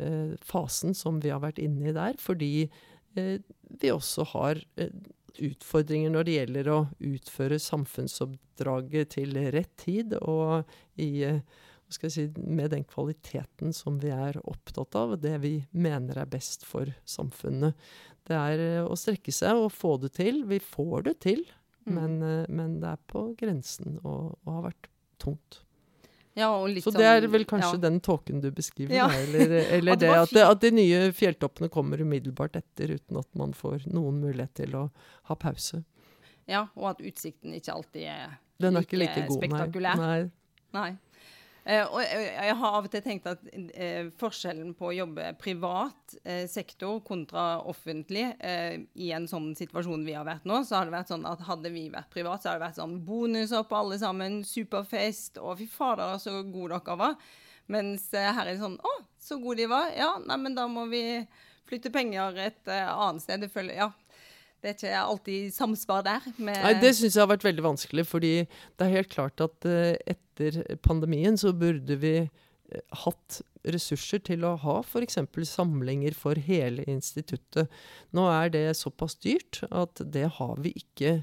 eh, 0.00 0.36
fasen 0.44 0.96
som 0.96 1.22
vi 1.22 1.32
har 1.32 1.42
vært 1.44 1.62
inne 1.62 1.90
i 1.90 1.96
der. 1.96 2.18
Fordi 2.20 2.52
vi 3.10 3.88
også 3.90 4.22
har 4.36 4.60
utfordringer 5.42 6.12
når 6.14 6.26
det 6.28 6.34
gjelder 6.36 6.68
å 6.70 6.76
utføre 7.08 7.58
samfunnsoppdraget 7.58 9.16
til 9.16 9.34
rett 9.50 9.72
tid 9.82 10.14
og 10.20 10.70
i 10.94 11.26
si, 11.90 12.26
med 12.36 12.70
den 12.70 12.84
kvaliteten 12.84 13.74
som 13.76 13.98
vi 14.02 14.12
er 14.14 14.38
opptatt 14.48 14.94
av, 14.98 15.16
det 15.20 15.36
vi 15.42 15.54
mener 15.70 16.22
er 16.22 16.30
best 16.30 16.64
for 16.68 16.90
samfunnet. 17.04 17.74
Det 18.28 18.36
er 18.36 18.62
eh, 18.64 18.84
å 18.84 18.98
strekke 18.98 19.32
seg 19.34 19.58
og 19.58 19.72
få 19.74 19.96
det 20.02 20.14
til. 20.20 20.44
Vi 20.50 20.60
får 20.62 21.08
det 21.08 21.16
til, 21.26 21.42
mm. 21.86 21.96
men, 21.96 22.20
eh, 22.22 22.46
men, 22.48 22.78
det 22.82 22.94
er 22.94 23.02
på 23.10 23.30
grensen 23.40 23.98
og, 24.04 24.38
og 24.44 24.54
har 24.54 24.64
vært 24.70 24.90
tungt. 25.22 25.62
Ja, 26.38 26.52
så 26.80 26.92
det 26.94 27.04
er 27.04 27.24
sånn, 27.24 27.32
vel 27.34 27.44
kanskje 27.48 27.74
ja. 27.74 27.80
den 27.82 27.98
tåken 28.06 28.40
du 28.40 28.52
beskriver, 28.54 28.94
ja. 28.94 29.08
eller, 29.10 29.50
eller 29.76 29.98
det, 29.98 30.10
at 30.14 30.34
det, 30.34 30.44
at 30.46 30.60
de 30.62 30.70
nye 30.72 31.00
fjelltoppene 31.16 31.68
kommer 31.72 32.00
umiddelbart 32.00 32.54
etter 32.60 32.94
uten 32.94 33.18
at 33.20 33.28
man 33.36 33.52
får 33.56 33.88
noen 33.90 34.22
mulighet 34.22 34.54
til 34.62 34.76
å 34.78 34.84
ha 35.28 35.36
pause. 35.36 35.82
Ja, 36.50 36.68
og 36.78 36.92
at 36.94 37.02
utsikten 37.04 37.54
ikke 37.58 37.74
alltid 37.74 38.06
er, 38.14 38.38
den 38.62 38.78
er 38.78 38.86
like, 38.86 38.98
like 38.98 39.26
god, 39.26 39.36
spektakulær. 39.40 40.00
Nei. 40.00 40.20
nei. 40.76 40.90
Eh, 41.64 41.84
og 41.84 42.00
jeg 42.00 42.54
har 42.56 42.76
av 42.78 42.86
og 42.86 42.92
til 42.92 43.02
tenkt 43.04 43.26
at 43.28 43.42
eh, 43.52 44.08
forskjellen 44.20 44.72
på 44.78 44.88
å 44.88 44.94
jobbe 44.96 45.26
privat 45.40 46.14
eh, 46.22 46.46
sektor 46.48 47.02
kontra 47.04 47.60
offentlig 47.68 48.24
i 48.40 49.10
en 49.12 49.28
sånn 49.28 49.52
situasjon 49.58 50.06
vi 50.06 50.14
har 50.16 50.24
vært 50.26 50.46
nå, 50.48 50.62
så 50.64 50.78
har 50.78 50.88
det 50.88 50.94
vært 50.94 51.12
sånn 51.12 51.26
at 51.28 51.44
hadde 51.44 51.72
vi 51.74 51.84
vært 51.92 52.10
privat, 52.12 52.40
så 52.40 52.50
hadde 52.50 52.62
det 52.62 52.66
vært 52.68 52.80
sånn 52.80 52.96
bonuser 53.04 53.66
på 53.68 53.76
alle 53.76 54.00
sammen, 54.00 54.40
superfest, 54.46 55.40
og 55.42 55.58
fy 55.60 55.68
fader, 55.70 56.16
så 56.22 56.40
gode 56.48 56.80
dere 56.80 56.98
var. 57.00 57.30
Mens 57.70 58.08
her 58.16 58.42
er 58.42 58.54
det 58.54 58.60
sånn 58.62 58.80
Å, 58.82 58.94
så 59.20 59.36
gode 59.38 59.60
de 59.60 59.68
var. 59.70 59.92
Ja, 59.94 60.14
nei, 60.24 60.38
men 60.42 60.56
da 60.56 60.64
må 60.70 60.88
vi 60.90 61.04
flytte 61.68 61.92
penger 61.94 62.38
et 62.42 62.70
annet 62.70 63.22
sted. 63.22 63.44
Det 63.44 63.52
følger, 63.52 63.76
ja, 63.78 64.09
det 64.60 64.70
er 64.70 64.76
ikke 64.76 65.00
alltid 65.00 65.54
samsvar 65.54 66.04
der. 66.04 66.26
Nei, 66.36 66.74
Det 66.82 66.92
syns 66.96 67.16
jeg 67.16 67.22
har 67.22 67.32
vært 67.32 67.46
veldig 67.46 67.64
vanskelig. 67.64 68.06
fordi 68.06 68.34
det 68.44 68.86
er 68.86 68.96
helt 68.96 69.12
klart 69.12 69.40
at 69.40 69.68
uh, 69.68 69.94
etter 70.06 70.62
pandemien 70.84 71.38
så 71.40 71.52
burde 71.56 71.96
vi 72.00 72.14
uh, 72.28 72.80
hatt 73.04 73.40
ressurser 73.64 74.22
til 74.24 74.44
å 74.44 74.54
ha 74.60 74.78
f.eks. 74.80 75.18
samlinger 75.48 76.14
for 76.16 76.34
hele 76.34 76.84
instituttet. 76.88 77.68
Nå 78.16 78.28
er 78.32 78.52
det 78.52 78.66
såpass 78.76 79.16
dyrt 79.20 79.62
at 79.70 80.00
det 80.00 80.28
har 80.38 80.56
vi 80.60 80.72
ikke 80.76 81.22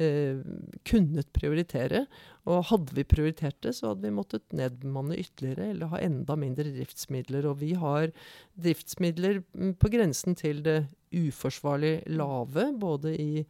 uh, 0.00 0.42
kunnet 0.88 1.30
prioritere. 1.36 2.04
Og 2.48 2.64
hadde 2.70 2.94
vi 2.96 3.04
prioritert 3.04 3.58
det, 3.64 3.74
så 3.76 3.92
hadde 3.92 4.06
vi 4.06 4.14
måttet 4.14 4.56
nedbemanne 4.56 5.18
ytterligere 5.20 5.72
eller 5.72 5.92
ha 5.92 6.00
enda 6.00 6.36
mindre 6.40 6.70
driftsmidler. 6.72 7.48
Og 7.50 7.60
vi 7.62 7.74
har 7.78 8.12
driftsmidler 8.56 9.42
mm, 9.52 9.74
på 9.80 9.92
grensen 9.92 10.38
til 10.38 10.62
det 10.64 10.78
uforsvarlig 11.14 12.02
lave, 12.12 12.68
både 12.76 13.14
i 13.16 13.44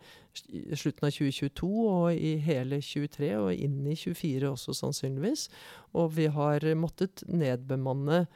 slutten 0.78 1.08
av 1.08 1.14
2022 1.14 1.70
og 1.90 2.10
i 2.14 2.36
hele 2.42 2.78
23, 2.84 3.32
og 3.38 3.54
inn 3.54 3.80
i 3.86 3.96
24 3.98 4.52
også 4.52 4.76
sannsynligvis. 4.78 5.48
Og 5.98 6.12
vi 6.18 6.28
har 6.34 6.66
måttet 6.78 7.24
nedbemanne 7.26 8.26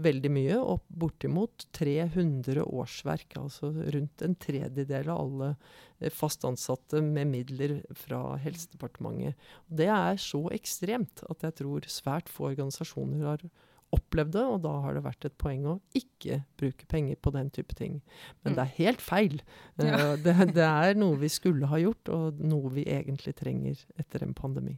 veldig 0.00 0.30
mye, 0.32 0.58
opp 0.58 0.84
bortimot 0.88 1.66
300 1.76 2.64
årsverk. 2.64 3.36
Altså 3.40 3.72
rundt 3.94 4.24
en 4.24 4.36
tredjedel 4.40 5.10
av 5.10 5.24
alle 5.24 5.50
eh, 5.98 6.12
fast 6.14 6.44
ansatte 6.48 7.02
med 7.04 7.30
midler 7.32 7.80
fra 7.96 8.36
Helsedepartementet. 8.42 9.50
Det 9.66 9.90
er 9.92 10.20
så 10.20 10.46
ekstremt 10.54 11.24
at 11.30 11.46
jeg 11.46 11.60
tror 11.62 11.90
svært 11.90 12.30
få 12.32 12.50
organisasjoner 12.52 13.26
har 13.26 13.50
opplevd 13.94 14.36
det, 14.36 14.44
og 14.46 14.60
da 14.64 14.74
har 14.84 14.94
det 14.94 15.02
vært 15.02 15.26
et 15.26 15.36
poeng 15.40 15.64
å 15.66 15.78
ikke 15.98 16.42
bruke 16.60 16.86
penger 16.90 17.18
på 17.18 17.32
den 17.34 17.50
type 17.54 17.74
ting. 17.78 17.98
Men 18.44 18.52
mm. 18.52 18.56
det 18.56 18.64
er 18.64 18.76
helt 18.76 19.02
feil. 19.02 19.40
Ja. 19.82 19.96
Uh, 19.96 20.12
det, 20.22 20.36
det, 20.54 20.68
er 20.68 21.00
noe 21.00 21.18
vi 21.20 21.30
skulle 21.32 21.70
ha 21.70 21.80
gjort, 21.82 22.12
og 22.14 22.38
noe 22.38 22.70
vi 22.76 22.86
egentlig 22.86 23.34
trenger 23.40 23.82
etter 24.00 24.26
en 24.26 24.36
pandemi. 24.36 24.76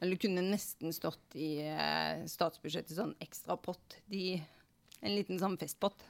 Eller 0.00 0.20
kunne 0.20 0.44
nesten 0.46 0.94
stått 0.96 1.36
i 1.36 1.58
uh, 1.68 2.22
statsbudsjettet 2.28 2.96
sånn 2.96 3.12
ekstra 3.20 3.58
pott. 3.60 3.98
De, 4.10 4.38
en 5.00 5.16
liten 5.16 5.40
sånn 5.40 5.58
festpott. 5.60 6.00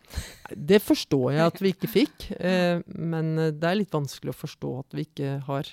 Det 0.55 0.81
forstår 0.83 1.35
jeg 1.35 1.49
at 1.53 1.63
vi 1.63 1.73
ikke 1.75 1.91
fikk, 1.91 2.29
eh, 2.39 2.81
men 2.87 3.37
det 3.55 3.67
er 3.67 3.79
litt 3.79 3.95
vanskelig 3.95 4.33
å 4.33 4.41
forstå 4.41 4.71
at 4.81 4.97
vi 4.99 5.05
ikke 5.07 5.37
har 5.47 5.71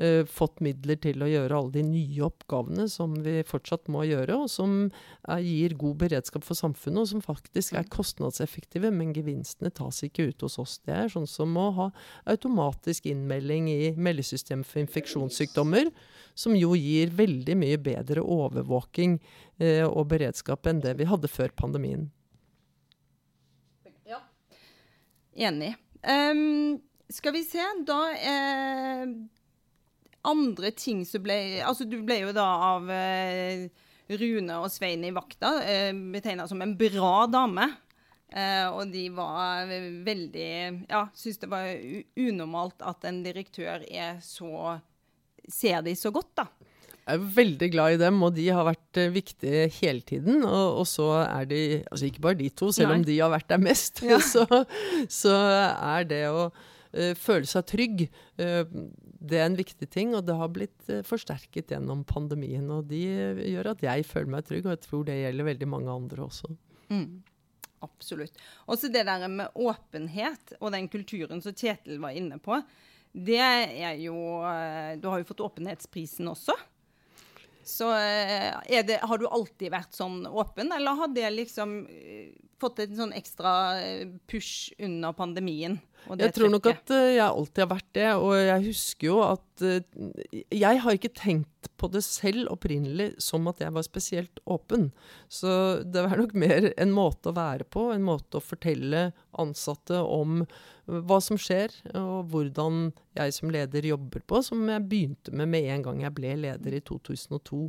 uh, 0.00 0.22
fått 0.28 0.62
midler 0.64 0.98
til 1.02 1.22
å 1.24 1.28
gjøre 1.30 1.58
alle 1.58 1.74
de 1.74 1.82
nye 1.86 2.24
oppgavene 2.26 2.86
som 2.90 3.14
vi 3.24 3.40
fortsatt 3.48 3.90
må 3.92 4.04
gjøre, 4.08 4.36
og 4.44 4.50
som 4.52 4.76
er, 4.86 5.42
gir 5.44 5.76
god 5.80 5.98
beredskap 6.04 6.46
for 6.46 6.58
samfunnet, 6.58 7.02
og 7.02 7.10
som 7.10 7.24
faktisk 7.24 7.76
er 7.78 7.90
kostnadseffektive, 7.92 8.92
men 8.94 9.14
gevinstene 9.16 9.72
tas 9.74 10.02
ikke 10.06 10.30
ut 10.30 10.46
hos 10.46 10.58
oss. 10.62 10.78
Det 10.86 10.96
er 10.96 11.12
sånn 11.12 11.28
som 11.30 11.56
å 11.60 11.68
ha 11.78 11.90
automatisk 12.30 13.10
innmelding 13.10 13.68
i 13.72 13.92
meldesystemet 13.96 14.68
for 14.68 14.82
infeksjonssykdommer, 14.84 15.92
som 16.34 16.56
jo 16.56 16.72
gir 16.78 17.12
veldig 17.12 17.58
mye 17.60 17.80
bedre 17.82 18.24
overvåking 18.24 19.18
uh, 19.20 19.86
og 19.90 20.08
beredskap 20.14 20.70
enn 20.70 20.80
det 20.84 20.96
vi 21.00 21.08
hadde 21.10 21.30
før 21.30 21.52
pandemien. 21.56 22.08
Ja, 24.08 24.22
enig. 25.36 25.74
Um, 26.02 26.80
skal 27.12 27.34
vi 27.36 27.44
se, 27.44 27.62
da 27.86 28.00
eh, 28.16 29.10
andre 30.28 30.70
ting 30.76 31.04
som 31.08 31.24
ble 31.24 31.38
Altså, 31.66 31.86
du 31.88 32.00
ble 32.06 32.20
jo 32.22 32.34
da 32.36 32.46
av 32.72 32.90
eh, 32.92 33.66
Rune 34.12 34.58
og 34.62 34.70
Svein 34.72 35.04
i 35.06 35.14
vakta 35.14 35.56
eh, 35.64 35.90
betegna 35.92 36.46
som 36.50 36.62
en 36.62 36.76
bra 36.78 37.26
dame. 37.30 37.68
Eh, 38.32 38.66
og 38.70 38.92
de 38.92 39.06
var 39.12 39.68
veldig 40.06 40.52
Ja, 40.88 41.06
syns 41.16 41.40
det 41.42 41.50
var 41.52 41.68
unormalt 42.16 42.84
at 42.88 43.04
en 43.08 43.22
direktør 43.26 43.84
er 43.88 44.22
så 44.24 44.78
Ser 45.50 45.82
de 45.82 45.96
så 45.98 46.12
godt, 46.14 46.36
da. 46.38 46.44
Jeg 47.02 47.18
er 47.18 47.30
veldig 47.34 47.68
glad 47.72 47.96
i 47.96 47.98
dem, 47.98 48.20
og 48.22 48.36
de 48.36 48.44
har 48.54 48.62
vært 48.62 48.98
uh, 49.02 49.08
viktige 49.10 49.64
hele 49.80 50.04
tiden. 50.06 50.44
Og, 50.46 50.76
og, 50.78 50.84
så 50.86 51.08
er 51.24 51.48
de 51.50 51.62
Altså 51.90 52.06
ikke 52.06 52.22
bare 52.22 52.38
de 52.38 52.50
to, 52.54 52.68
selv 52.70 52.92
Nei. 52.92 53.00
om 53.00 53.06
de 53.08 53.16
har 53.18 53.32
vært 53.32 53.48
der 53.50 53.58
mest, 53.58 54.04
ja. 54.06 54.20
så, 54.32 54.46
så, 55.10 55.34
er 55.34 56.06
det 56.06 56.20
å 56.30 56.44
uh, 56.46 57.12
føle 57.18 57.50
seg 57.50 57.66
trygg 57.72 58.04
uh, 58.06 58.62
det 59.22 59.38
er 59.38 59.44
en 59.46 59.58
viktig 59.58 59.86
ting, 59.92 60.14
og 60.18 60.24
det 60.26 60.34
har 60.38 60.50
blitt 60.52 60.88
uh, 60.90 61.02
forsterket 61.06 61.70
gjennom 61.74 62.02
pandemien. 62.08 62.66
Og 62.74 62.88
de 62.90 63.02
uh, 63.06 63.42
gjør 63.52 63.72
at 63.74 63.84
jeg 63.86 64.06
føler 64.08 64.32
meg 64.34 64.48
trygg, 64.48 64.66
og 64.66 64.74
jeg 64.74 64.82
tror 64.86 65.04
det 65.06 65.20
gjelder 65.20 65.48
veldig 65.52 65.68
mange 65.70 65.94
andre 65.94 66.24
også. 66.26 66.50
Mm, 66.90 67.22
absolutt. 67.86 68.42
Også 68.66 68.90
det 68.92 69.04
der 69.08 69.28
med 69.30 69.54
åpenhet 69.54 70.56
og 70.58 70.74
den 70.74 70.90
kulturen 70.92 71.44
som 71.44 71.54
Kjetil 71.54 72.02
var 72.02 72.18
inne 72.18 72.40
på. 72.42 72.58
Det 73.12 73.38
er 73.38 73.98
jo 74.00 74.16
uh, 74.42 74.98
Du 74.98 75.10
har 75.12 75.22
jo 75.22 75.28
fått 75.28 75.44
åpenhetsprisen 75.46 76.30
også. 76.32 76.56
Så 77.62 77.86
det, 77.94 78.96
har 79.06 79.20
du 79.20 79.28
alltid 79.30 79.70
vært 79.70 79.94
sånn 79.94 80.24
åpen, 80.26 80.72
eller 80.74 80.96
har 80.98 81.12
det 81.14 81.28
liksom 81.30 81.76
fått 82.62 82.82
en 82.84 82.98
sånn 82.98 83.16
ekstra 83.18 83.52
push 84.30 84.72
under 84.80 85.14
pandemien? 85.18 85.80
Jeg 86.18 86.34
tror 86.34 86.50
nok 86.50 86.66
at 86.70 86.90
eh, 86.94 87.14
jeg 87.16 87.24
alltid 87.24 87.62
har 87.62 87.70
vært 87.70 87.90
det, 87.94 88.08
og 88.18 88.32
jeg 88.34 88.64
husker 88.66 89.06
jo 89.06 89.18
at 89.22 89.64
eh, 89.66 90.40
Jeg 90.50 90.80
har 90.82 90.96
ikke 90.96 91.12
tenkt 91.14 91.70
på 91.78 91.88
det 91.92 92.02
selv 92.02 92.50
opprinnelig 92.50 93.12
som 93.22 93.46
at 93.50 93.62
jeg 93.62 93.74
var 93.74 93.86
spesielt 93.86 94.42
åpen. 94.50 94.90
Så 95.30 95.82
det 95.86 96.02
var 96.02 96.18
nok 96.18 96.34
mer 96.34 96.72
en 96.74 96.94
måte 96.94 97.30
å 97.30 97.36
være 97.36 97.66
på, 97.70 97.90
en 97.94 98.06
måte 98.06 98.38
å 98.38 98.44
fortelle 98.44 99.10
ansatte 99.38 100.02
om 100.02 100.42
hva 100.90 101.20
som 101.22 101.38
skjer, 101.38 101.74
og 101.94 102.32
hvordan 102.32 102.88
jeg 103.14 103.34
som 103.36 103.52
leder 103.54 103.86
jobber 103.86 104.24
på, 104.26 104.42
som 104.42 104.64
jeg 104.66 104.88
begynte 104.90 105.34
med 105.34 105.52
med 105.52 105.68
en 105.70 105.84
gang 105.86 106.02
jeg 106.02 106.16
ble 106.16 106.34
leder 106.42 106.74
i 106.74 106.82
2002. 106.82 107.68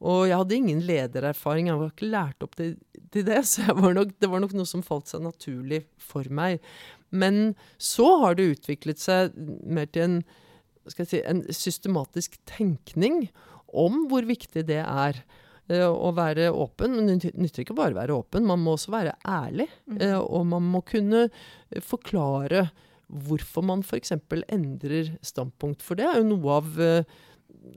Og 0.00 0.24
jeg 0.30 0.38
hadde 0.40 0.56
ingen 0.56 0.80
ledererfaring, 0.88 1.68
jeg 1.68 1.80
var 1.80 1.92
ikke 1.92 2.08
lært 2.12 2.46
opp 2.46 2.56
til, 2.58 2.74
til 3.12 3.26
det, 3.26 3.42
så 3.52 3.74
var 3.76 3.96
nok, 3.96 4.14
det 4.20 4.30
var 4.32 4.44
nok 4.44 4.56
noe 4.56 4.68
som 4.68 4.84
falt 4.86 5.10
seg 5.10 5.24
naturlig 5.24 5.84
for 6.00 6.28
meg. 6.32 6.62
Men 7.10 7.54
så 7.82 8.06
har 8.24 8.38
det 8.38 8.52
utviklet 8.54 9.02
seg 9.02 9.36
mer 9.66 9.90
til 9.92 10.06
en, 10.06 10.18
si, 10.94 11.20
en 11.20 11.44
systematisk 11.52 12.38
tenkning 12.48 13.26
om 13.70 14.06
hvor 14.10 14.28
viktig 14.28 14.66
det 14.70 14.82
er 14.86 15.24
Uh, 15.70 15.86
å 15.86 16.08
være 16.10 16.48
åpen. 16.50 16.96
Men 16.96 17.20
det 17.22 17.28
nytter 17.38 17.62
ikke 17.62 17.76
bare 17.78 17.94
å 17.94 17.98
være 18.00 18.14
åpen, 18.16 18.42
man 18.42 18.58
må 18.58 18.72
også 18.74 18.90
være 18.90 19.12
ærlig. 19.22 19.68
Uh, 19.86 20.18
Og 20.18 20.48
man 20.50 20.64
må 20.66 20.80
kunne 20.82 21.28
forklare 21.86 22.64
hvorfor 23.10 23.64
man 23.66 23.84
f.eks. 23.84 24.12
endrer 24.50 25.12
standpunkt. 25.22 25.82
For 25.84 25.98
det 25.98 26.08
er 26.08 26.20
jo 26.20 26.28
noe 26.32 26.56
av 26.60 26.80
eh, 26.82 27.16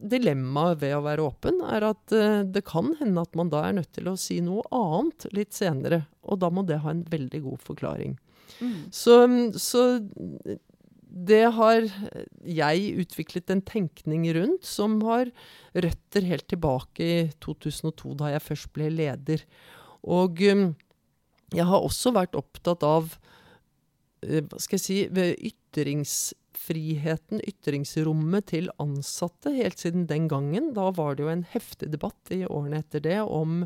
dilemmaet 0.03 0.82
ved 0.82 0.96
å 0.98 1.03
være 1.06 1.25
åpen, 1.25 1.62
er 1.65 1.86
at 1.88 2.13
eh, 2.15 2.42
det 2.44 2.65
kan 2.68 2.94
hende 3.00 3.24
at 3.24 3.38
man 3.39 3.51
da 3.53 3.63
er 3.68 3.77
nødt 3.80 3.94
til 3.96 4.10
å 4.12 4.18
si 4.20 4.39
noe 4.44 4.65
annet 4.75 5.27
litt 5.36 5.56
senere. 5.56 6.03
Og 6.27 6.42
da 6.44 6.51
må 6.53 6.65
det 6.68 6.82
ha 6.84 6.94
en 6.94 7.06
veldig 7.12 7.44
god 7.48 7.65
forklaring. 7.72 8.18
Så, 8.94 9.15
så 9.60 9.82
det 11.13 11.44
har 11.56 11.86
jeg 12.42 12.94
utviklet 13.03 13.51
en 13.53 13.62
tenkning 13.65 14.25
rundt 14.34 14.65
som 14.65 14.98
har 15.06 15.30
røtter 15.74 16.25
helt 16.25 16.48
tilbake 16.50 17.06
i 17.06 17.18
2002, 17.44 18.15
da 18.18 18.32
jeg 18.34 18.46
først 18.46 18.72
ble 18.75 18.89
leder. 18.94 19.44
Og 20.03 20.42
um, 20.50 20.65
jeg 21.53 21.68
har 21.70 21.86
også 21.86 22.13
vært 22.15 22.38
opptatt 22.39 22.86
av 22.88 23.13
eh, 24.25 24.42
hva 24.42 24.62
skal 24.62 24.80
jeg 24.80 24.86
si, 24.86 25.00
ved 25.13 25.38
ytringsfriheten, 26.63 27.41
ytringsrommet 27.43 28.48
til 28.51 28.70
ansatte 28.79 29.51
helt 29.51 29.79
siden 29.79 30.08
den 30.08 30.27
gangen. 30.27 30.74
Da 30.74 30.91
var 30.91 31.15
det 31.15 31.24
jo 31.24 31.29
en 31.29 31.46
heftig 31.51 31.91
debatt 31.91 32.32
i 32.32 32.46
årene 32.46 32.79
etter 32.79 33.01
det 33.03 33.22
om 33.22 33.63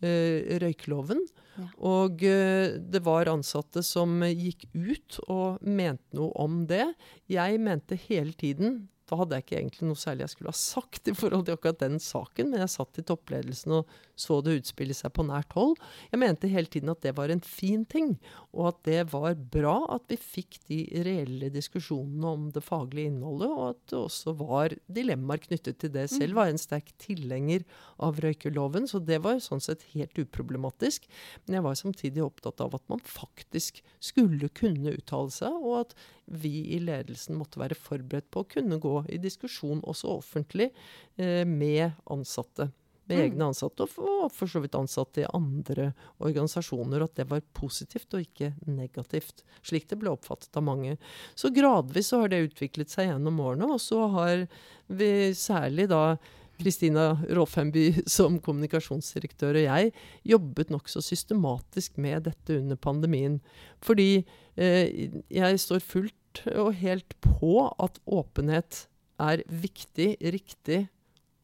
eh, 0.00 0.58
røykeloven. 0.60 1.20
Ja. 1.56 1.66
Og 1.78 2.22
eh, 2.24 2.78
det 2.80 3.02
var 3.04 3.28
ansatte 3.28 3.82
som 3.82 4.22
gikk 4.24 4.68
ut 4.74 5.20
og 5.28 5.60
mente 5.62 6.16
noe 6.16 6.32
om 6.40 6.66
det. 6.66 6.94
Jeg 7.28 7.60
mente 7.60 7.98
hele 8.08 8.32
tiden 8.32 8.88
da 9.10 9.18
hadde 9.18 9.38
jeg 9.38 9.46
ikke 9.46 9.58
egentlig 9.58 9.88
noe 9.88 9.98
særlig 9.98 10.24
jeg 10.24 10.32
skulle 10.36 10.52
ha 10.52 10.60
sagt 10.60 11.10
i 11.10 11.14
forhold 11.18 11.46
til 11.46 11.56
akkurat 11.56 11.80
den 11.82 11.98
saken, 12.02 12.52
men 12.52 12.62
jeg 12.62 12.72
satt 12.76 13.00
i 13.00 13.06
toppledelsen 13.06 13.74
og 13.80 13.96
så 14.20 14.36
det 14.44 14.58
utspille 14.60 14.94
seg 14.94 15.14
på 15.16 15.24
nært 15.26 15.54
hold. 15.56 15.74
Jeg 16.12 16.20
mente 16.20 16.50
hele 16.52 16.70
tiden 16.70 16.92
at 16.92 17.00
det 17.02 17.14
var 17.16 17.32
en 17.32 17.42
fin 17.42 17.82
ting, 17.88 18.12
og 18.52 18.68
at 18.70 18.80
det 18.86 19.00
var 19.14 19.38
bra 19.54 19.74
at 19.96 20.04
vi 20.12 20.18
fikk 20.20 20.60
de 20.68 20.80
reelle 21.06 21.50
diskusjonene 21.54 22.34
om 22.36 22.46
det 22.54 22.62
faglige 22.66 23.10
innholdet, 23.10 23.50
og 23.50 23.64
at 23.72 23.80
det 23.90 23.98
også 23.98 24.36
var 24.38 24.76
dilemmaer 24.92 25.42
knyttet 25.46 25.80
til 25.80 25.94
det. 25.96 26.06
Selv 26.12 26.36
var 26.36 26.48
jeg 26.48 26.58
en 26.58 26.62
sterk 26.66 26.92
tilhenger 27.02 27.66
av 27.98 28.20
røykeloven, 28.22 28.86
så 28.90 29.00
det 29.02 29.22
var 29.24 29.42
sånn 29.42 29.64
sett 29.64 29.86
helt 29.94 30.20
uproblematisk. 30.20 31.08
Men 31.46 31.58
jeg 31.58 31.66
var 31.66 31.80
samtidig 31.80 32.24
opptatt 32.26 32.62
av 32.62 32.76
at 32.78 32.86
man 32.92 33.02
faktisk 33.02 33.82
skulle 34.04 34.52
kunne 34.54 34.94
uttale 34.94 35.32
seg, 35.34 35.56
og 35.64 35.86
at 35.86 35.96
vi 36.30 36.60
i 36.76 36.78
ledelsen 36.82 37.38
måtte 37.38 37.58
være 37.60 37.78
forberedt 37.78 38.28
på 38.30 38.44
å 38.44 38.50
kunne 38.52 38.78
gå 38.82 38.92
i 39.08 39.18
diskusjon, 39.22 39.80
også 39.82 40.16
offentlig, 40.18 40.70
eh, 41.16 41.44
med 41.44 41.92
ansatte. 42.10 42.70
Med 43.10 43.18
Mm. 43.18 43.24
egne 43.24 43.44
ansatte, 43.50 43.82
og 43.82 43.88
for, 43.88 44.24
og 44.24 44.32
for 44.32 44.46
så 44.46 44.60
vidt 44.62 44.76
ansatte 44.78 45.22
i 45.22 45.30
andre 45.34 45.94
organisasjoner. 46.20 47.02
At 47.02 47.16
det 47.16 47.28
var 47.28 47.40
positivt 47.52 48.14
og 48.14 48.20
ikke 48.22 48.54
negativt. 48.66 49.42
Slik 49.62 49.88
det 49.88 49.98
ble 49.98 50.10
oppfattet 50.10 50.54
av 50.56 50.62
mange. 50.62 50.96
Så 51.34 51.50
gradvis 51.50 52.12
så 52.12 52.20
har 52.20 52.28
det 52.28 52.50
utviklet 52.52 52.88
seg 52.88 53.08
gjennom 53.08 53.40
årene, 53.40 53.66
og 53.72 53.80
så 53.80 54.06
har 54.14 54.46
vi 54.86 55.32
særlig 55.34 55.88
da 55.88 56.18
Kristina 56.60 57.18
Råfemby 57.28 58.02
som 58.06 58.38
kommunikasjonsdirektør 58.38 59.56
og 59.56 59.66
jeg 59.66 59.92
jobbet 60.28 60.72
nokså 60.72 61.02
systematisk 61.04 61.96
med 61.96 62.28
dette 62.28 62.58
under 62.60 62.76
pandemien. 62.76 63.40
Fordi 63.82 64.24
eh, 64.56 65.10
jeg 65.32 65.60
står 65.64 65.80
fullt 65.80 66.44
og 66.54 66.74
helt 66.78 67.16
på 67.24 67.66
at 67.80 67.98
åpenhet 68.06 68.84
er 69.20 69.44
viktig, 69.46 70.14
riktig 70.34 70.80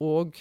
og 0.02 0.38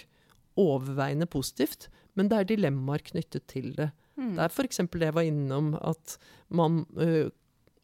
overveiende 0.56 1.28
positivt. 1.28 1.88
Men 2.16 2.30
det 2.32 2.38
er 2.38 2.50
dilemmaer 2.50 3.04
knyttet 3.04 3.46
til 3.52 3.74
det. 3.76 3.90
Det 4.36 4.44
er 4.46 4.52
f.eks. 4.52 4.80
det 4.80 5.08
jeg 5.10 5.14
var 5.14 5.26
innom, 5.28 5.74
at 5.76 6.16
man 6.48 6.86
ø, 6.96 7.28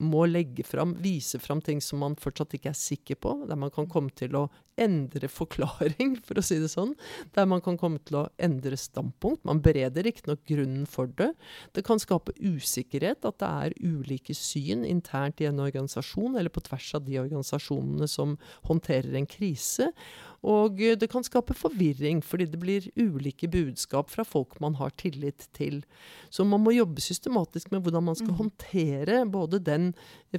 må 0.03 0.27
legge 0.29 0.65
fram, 0.67 0.97
vise 1.03 1.39
fram 1.43 1.63
ting 1.65 1.81
som 1.85 2.03
man 2.03 2.17
fortsatt 2.21 2.57
ikke 2.57 2.73
er 2.73 2.79
sikker 2.79 3.19
på. 3.23 3.35
Der 3.49 3.59
man 3.59 3.73
kan 3.75 3.89
komme 3.91 4.13
til 4.19 4.37
å 4.39 4.47
endre 4.81 5.29
forklaring, 5.29 6.17
for 6.27 6.41
å 6.41 6.45
si 6.45 6.59
det 6.63 6.71
sånn. 6.73 6.95
Der 7.37 7.49
man 7.49 7.63
kan 7.65 7.79
komme 7.81 8.01
til 8.07 8.23
å 8.23 8.27
endre 8.43 8.79
standpunkt. 8.81 9.45
Man 9.49 9.63
bereder 9.65 10.07
riktignok 10.07 10.43
grunnen 10.49 10.87
for 10.91 11.11
det. 11.19 11.33
Det 11.77 11.85
kan 11.87 12.03
skape 12.03 12.35
usikkerhet 12.41 13.27
at 13.29 13.39
det 13.43 13.53
er 13.67 13.79
ulike 13.83 14.37
syn 14.37 14.87
internt 14.89 15.43
i 15.43 15.49
en 15.51 15.63
organisasjon, 15.63 16.37
eller 16.39 16.53
på 16.53 16.65
tvers 16.69 16.93
av 16.99 17.07
de 17.07 17.21
organisasjonene 17.23 18.09
som 18.11 18.37
håndterer 18.69 19.17
en 19.19 19.29
krise. 19.29 19.93
Og 20.43 20.81
det 20.99 21.07
kan 21.13 21.23
skape 21.23 21.55
forvirring, 21.55 22.23
fordi 22.27 22.49
det 22.51 22.59
blir 22.59 22.89
ulike 22.99 23.47
budskap 23.51 24.11
fra 24.11 24.25
folk 24.27 24.59
man 24.61 24.75
har 24.81 24.91
tillit 24.99 25.47
til. 25.55 25.83
Så 26.31 26.45
man 26.45 26.65
må 26.65 26.75
jobbe 26.75 27.05
systematisk 27.05 27.71
med 27.71 27.85
hvordan 27.85 28.09
man 28.09 28.19
skal 28.19 28.35
håndtere 28.41 29.23
både 29.31 29.61
den 29.63 29.93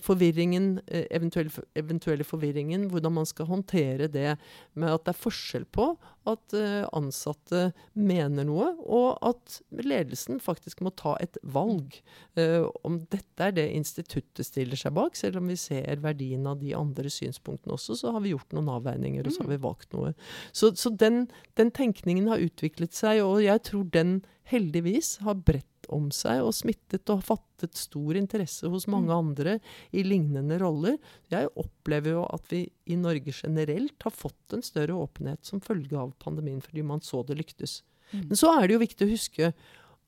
forvirringen, 0.04 0.82
eh, 0.88 1.06
eventuelle, 1.12 1.52
eventuelle 1.76 2.24
forvirringen, 2.24 2.90
hvordan 2.92 3.14
man 3.14 3.26
skal 3.26 3.46
håndtere 3.46 4.08
det 4.08 4.38
med 4.74 4.92
at 4.92 5.06
det 5.06 5.14
er 5.14 5.24
forskjell 5.24 5.66
på 5.72 5.94
at 6.30 6.56
eh, 6.56 6.84
ansatte 6.96 7.72
mener 7.94 8.48
noe, 8.48 8.70
og 8.84 9.20
at 9.26 9.60
ledelsen 9.84 10.40
faktisk 10.44 10.82
må 10.84 10.94
ta 10.96 11.16
et 11.24 11.38
valg. 11.44 12.00
Uh, 12.38 12.70
om 12.88 13.02
dette 13.12 13.46
er 13.46 13.54
det 13.56 13.66
instituttet 13.76 14.48
stiller 14.48 14.80
seg 14.80 14.96
bak, 14.96 15.18
selv 15.20 15.42
om 15.42 15.50
vi 15.52 15.58
ser 15.60 16.02
verdien 16.04 16.48
av 16.50 16.62
de 16.62 16.74
andre 16.78 17.12
synspunktene 17.12 17.76
også, 17.76 17.98
så 18.00 18.14
har 18.16 18.24
vi 18.24 18.34
gjort 18.34 18.56
noen 18.56 18.72
avveininger, 18.74 19.28
og 19.28 19.36
så 19.36 19.44
har 19.44 19.52
vi 19.52 19.60
valgt 19.64 19.93
noe. 19.94 20.14
Så, 20.56 20.74
så 20.80 20.92
den, 20.94 21.28
den 21.60 21.72
tenkningen 21.74 22.30
har 22.32 22.44
utviklet 22.44 22.96
seg, 22.98 23.22
og 23.26 23.44
jeg 23.46 23.64
tror 23.70 23.86
den 23.94 24.18
heldigvis 24.50 25.18
har 25.24 25.40
bredt 25.40 25.70
om 25.94 26.10
seg 26.16 26.42
og 26.44 26.54
smittet 26.56 27.10
og 27.12 27.24
fattet 27.28 27.76
stor 27.78 28.18
interesse 28.18 28.70
hos 28.72 28.88
mange 28.92 29.14
andre 29.16 29.58
i 29.96 30.04
lignende 30.06 30.58
roller. 30.62 30.98
Jeg 31.32 31.52
opplever 31.60 32.18
jo 32.18 32.26
at 32.28 32.48
vi 32.52 32.66
i 32.92 32.98
Norge 33.00 33.34
generelt 33.36 34.06
har 34.06 34.16
fått 34.16 34.56
en 34.56 34.64
større 34.66 34.96
åpenhet 34.96 35.44
som 35.48 35.64
følge 35.64 36.00
av 36.00 36.16
pandemien, 36.24 36.64
fordi 36.64 36.86
man 36.88 37.04
så 37.04 37.24
det 37.28 37.40
lyktes. 37.40 37.82
Men 38.14 38.38
så 38.40 38.54
er 38.56 38.68
det 38.68 38.76
jo 38.76 38.84
viktig 38.84 39.08
å 39.08 39.14
huske 39.14 39.52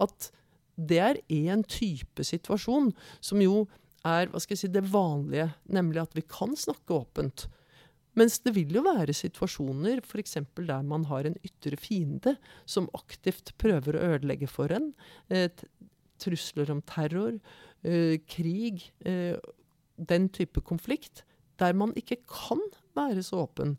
at 0.04 0.30
det 0.76 1.00
er 1.00 1.22
én 1.32 1.64
type 1.68 2.24
situasjon 2.28 2.92
som 3.24 3.42
jo 3.44 3.66
er 4.06 4.30
hva 4.30 4.42
skal 4.42 4.56
jeg 4.56 4.66
si, 4.66 4.72
det 4.74 4.86
vanlige, 4.92 5.50
nemlig 5.72 6.04
at 6.04 6.18
vi 6.18 6.24
kan 6.30 6.54
snakke 6.60 7.00
åpent. 7.00 7.48
Mens 8.16 8.40
det 8.44 8.54
vil 8.56 8.72
jo 8.78 8.84
være 8.86 9.16
situasjoner 9.16 10.02
f.eks. 10.04 10.38
der 10.56 10.88
man 10.88 11.06
har 11.10 11.28
en 11.28 11.38
ytre 11.44 11.78
fiende 11.80 12.38
som 12.66 12.88
aktivt 12.96 13.54
prøver 13.62 13.98
å 13.98 14.06
ødelegge 14.16 14.48
for 14.52 14.72
en. 14.72 14.94
Eh, 15.30 15.50
trusler 16.22 16.72
om 16.72 16.82
terror, 16.88 17.36
eh, 17.84 18.18
krig, 18.28 18.92
eh, 19.06 19.36
den 20.00 20.30
type 20.30 20.64
konflikt. 20.64 21.24
Der 21.60 21.74
man 21.74 21.94
ikke 21.96 22.18
kan 22.28 22.60
være 22.96 23.24
så 23.24 23.46
åpen. 23.46 23.78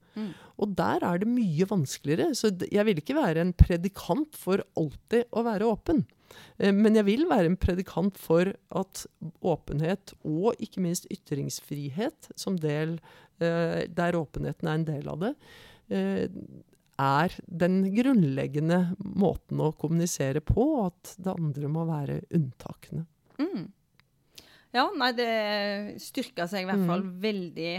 Og 0.58 0.76
der 0.76 1.04
er 1.04 1.18
det 1.18 1.28
mye 1.28 1.64
vanskeligere. 1.68 2.34
Så 2.34 2.52
jeg 2.72 2.84
vil 2.88 2.96
ikke 2.96 3.16
være 3.16 3.40
en 3.40 3.52
predikant 3.52 4.36
for 4.36 4.62
alltid 4.76 5.24
å 5.32 5.44
være 5.44 5.68
åpen. 5.68 6.06
Eh, 6.58 6.72
Men 6.72 6.96
jeg 6.98 7.06
vil 7.08 7.26
være 7.28 7.50
en 7.50 7.58
predikant 7.60 8.18
for 8.20 8.52
at 8.70 9.06
åpenhet, 9.42 10.14
og 10.24 10.54
ikke 10.62 10.82
minst 10.84 11.08
ytringsfrihet, 11.12 12.30
som 12.36 12.56
del, 12.56 12.98
eh, 13.40 13.86
der 13.88 14.18
åpenheten 14.18 14.68
er 14.68 14.74
en 14.80 14.88
del 14.88 15.08
av 15.08 15.20
det, 15.20 15.34
eh, 15.90 16.28
er 16.98 17.32
den 17.46 17.82
grunnleggende 17.92 18.96
måten 19.04 19.60
å 19.60 19.74
kommunisere 19.76 20.40
på, 20.40 20.62
og 20.78 20.86
at 20.86 21.16
det 21.18 21.34
andre 21.34 21.68
må 21.68 21.84
være 21.84 22.22
unntakene. 22.32 23.04
Mm. 23.38 23.66
Ja, 24.72 24.90
nei, 24.96 25.12
det 25.12 26.00
styrka 26.00 26.48
seg 26.48 26.64
i 26.64 26.68
hvert 26.68 26.86
fall 26.88 27.02
veldig 27.02 27.74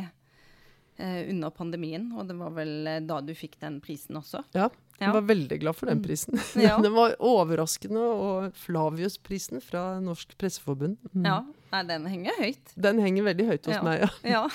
eh, 0.97 1.29
under 1.29 1.49
pandemien. 1.53 2.11
Og 2.17 2.27
det 2.29 2.37
var 2.37 2.53
vel 2.55 2.89
da 3.05 3.19
du 3.21 3.33
fikk 3.37 3.59
den 3.61 3.81
prisen 3.81 4.17
også. 4.17 4.43
Ja, 4.57 4.69
Jeg 4.99 5.13
var 5.13 5.21
veldig 5.29 5.59
glad 5.61 5.75
for 5.77 5.85
den 5.91 5.99
Mm. 5.99 6.03
prisen. 6.07 6.39
Ja. 6.63 6.77
den 6.81 6.93
var 6.95 7.13
overraskende, 7.19 8.01
og 8.01 8.53
Flavius-prisen 8.57 9.61
fra 9.61 9.99
Norsk 10.01 10.33
Presseforbund. 10.37 10.97
Mm. 11.13 11.25
Ja. 11.25 11.43
Nei, 11.71 11.83
den 11.83 12.05
henger 12.09 12.31
høyt. 12.39 12.73
Den 12.79 12.99
henger 13.03 13.23
veldig 13.27 13.45
høyt 13.51 13.65
hos 13.69 13.75
Ja. 13.75 13.83
meg, 13.83 13.99
ja. 14.01 14.09
Ja. 14.23 14.47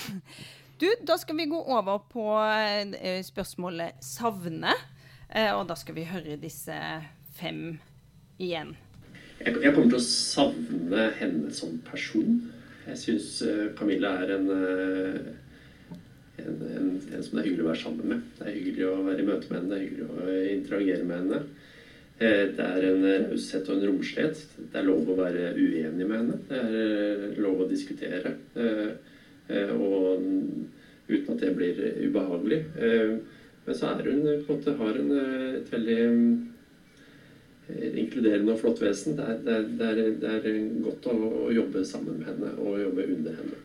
Du, 0.83 0.89
da 1.07 1.17
skal 1.21 1.37
vi 1.39 1.47
gå 1.47 1.61
over 1.71 2.01
på 2.11 2.25
eh, 2.99 3.21
spørsmålet 3.23 4.01
savne. 4.03 4.73
Eh, 5.31 5.53
og 5.55 5.69
da 5.69 5.75
skal 5.79 5.95
vi 5.95 6.05
høre 6.11 6.35
disse 6.43 6.75
fem 7.39 7.79
igjen. 8.43 8.75
Jeg, 9.45 9.55
jeg 9.63 9.75
kommer 9.75 9.93
til 9.95 10.01
å 10.01 10.03
savne 10.07 11.07
henne 11.21 11.53
som 11.55 11.79
person. 11.87 12.41
Jeg 12.89 12.99
syns 12.99 13.29
Camilla 13.79 14.17
er 14.25 14.35
en, 14.41 14.51
eh, 14.51 15.33
en, 16.39 16.55
en, 16.77 16.89
en 17.15 17.23
som 17.23 17.37
det 17.37 17.43
er 17.43 17.49
hyggelig 17.51 17.65
å 17.67 17.69
være 17.71 17.83
sammen 17.83 18.09
med. 18.13 18.23
Det 18.39 18.47
er 18.49 18.57
hyggelig 18.57 18.87
å 18.89 19.03
være 19.07 19.21
i 19.21 19.27
møte 19.29 19.51
med 19.51 19.59
henne, 19.59 19.69
det 19.69 19.77
er 19.77 19.85
hyggelig 19.85 20.07
å 20.09 20.37
interagere 20.57 21.05
med 21.09 21.21
henne. 21.21 21.41
Eh, 22.23 22.45
Det 22.57 22.67
er 22.69 22.87
en 22.89 23.05
raushet 23.29 23.69
og 23.69 23.75
en 23.77 23.87
romslighet. 23.91 24.43
Det 24.73 24.79
er 24.81 24.87
lov 24.89 25.09
å 25.13 25.19
være 25.19 25.53
uenig 25.59 26.07
med 26.07 26.17
henne. 26.21 26.39
Det 26.49 26.61
er 26.63 26.79
eh, 26.81 27.41
lov 27.43 27.65
å 27.65 27.69
diskutere. 27.71 28.37
eh, 28.57 29.71
Og 29.77 30.23
uten 31.09 31.35
at 31.35 31.41
det 31.43 31.55
blir 31.57 31.81
ubehagelig. 32.07 32.63
Eh, 32.79 33.17
Men 33.65 33.77
så 33.79 33.93
er 33.93 34.09
hun 34.11 34.23
på 34.47 34.53
en 34.55 34.59
måte 34.59 34.73
har 34.79 34.97
eh, 34.99 35.51
et 35.61 35.69
veldig 35.71 35.99
eh, 37.69 37.93
inkluderende 38.03 38.55
og 38.55 38.59
flott 38.63 38.81
vesen. 38.83 39.17
Det 39.19 39.27
er, 39.29 39.67
det 39.79 39.91
er, 39.91 40.01
det 40.23 40.33
er 40.39 40.49
godt 40.83 41.07
å, 41.13 41.19
å 41.47 41.53
jobbe 41.55 41.85
sammen 41.87 42.19
med 42.19 42.27
henne 42.33 42.55
og 42.59 42.81
jobbe 42.83 43.07
under 43.17 43.37
henne. 43.39 43.61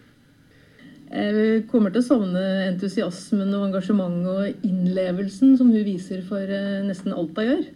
Jeg 1.08 1.64
kommer 1.72 1.94
til 1.94 2.04
å 2.04 2.08
savne 2.08 2.42
entusiasmen 2.68 3.54
og 3.56 3.70
engasjementet 3.70 4.28
og 4.28 4.66
innlevelsen 4.68 5.56
som 5.56 5.70
hun 5.72 5.86
viser 5.88 6.24
for 6.28 6.44
eh, 6.44 6.82
nesten 6.84 7.16
alt 7.16 7.38
hun 7.38 7.48
gjør. 7.48 7.68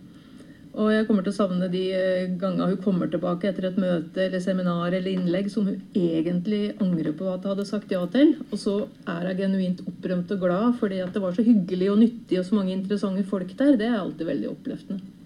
Og 0.72 0.88
jeg 0.94 1.06
kommer 1.08 1.24
til 1.24 1.34
å 1.34 1.36
savne 1.36 1.67
de 1.72 1.84
eh, 1.96 2.34
gangene 2.39 2.70
hun 2.74 2.84
kommer 2.84 3.08
tilbake 3.12 3.48
etter 3.48 3.70
et 3.70 3.80
møte 3.80 4.26
eller 4.26 4.44
seminar 4.44 4.91
eller 4.91 5.12
innlegg 5.12 5.48
som 5.52 5.67
hun 5.67 5.80
egentlig 5.96 6.76
angrer 6.84 7.15
på 7.15 7.28
at 7.32 7.44
hun 7.44 7.54
hadde 7.54 7.67
sagt 7.67 7.91
ja 7.91 8.04
til. 8.12 8.36
Og 8.52 8.60
så 8.60 8.76
er 9.08 9.32
hun 9.32 9.39
genuint 9.39 9.82
opprømt 9.88 10.36
og 10.36 10.46
glad 10.46 10.78
fordi 10.84 11.00
at 11.04 11.15
det 11.15 11.24
var 11.24 11.36
så 11.36 11.48
hyggelig 11.48 11.91
og 11.91 12.00
nyttig 12.04 12.39
og 12.39 12.48
så 12.48 12.60
mange 12.60 12.76
interessante 12.76 13.24
folk 13.32 13.52
der. 13.60 13.76
Det 13.80 13.88
er 13.88 14.00
alltid 14.00 14.28
veldig 14.28 14.52
oppløftende. 14.52 15.17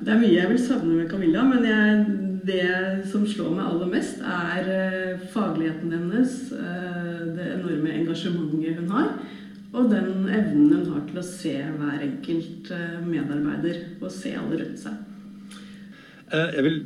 Det 0.00 0.14
er 0.14 0.20
mye 0.22 0.32
jeg 0.32 0.48
vil 0.48 0.60
savne 0.62 0.94
med 0.96 1.10
Camilla, 1.10 1.42
men 1.44 1.66
jeg, 1.66 2.04
det 2.46 3.08
som 3.10 3.26
slår 3.28 3.52
meg 3.56 3.66
aller 3.66 3.90
mest, 3.90 4.22
er 4.22 4.70
eh, 4.74 5.26
fagligheten 5.32 5.92
hennes, 5.94 6.36
eh, 6.54 7.20
det 7.36 7.48
enorme 7.56 7.92
engasjementet 7.98 8.78
hun 8.78 8.90
har, 8.94 9.10
og 9.70 9.90
den 9.92 10.26
evnen 10.26 10.72
hun 10.72 10.88
har 10.94 11.04
til 11.08 11.20
å 11.20 11.26
se 11.26 11.54
hver 11.58 12.06
enkelt 12.06 12.72
eh, 12.74 12.96
medarbeider 13.04 13.82
og 14.00 14.08
se 14.14 14.34
alle 14.38 14.62
rundt 14.62 14.82
seg. 14.82 15.06
Jeg 16.30 16.62
vil 16.62 16.76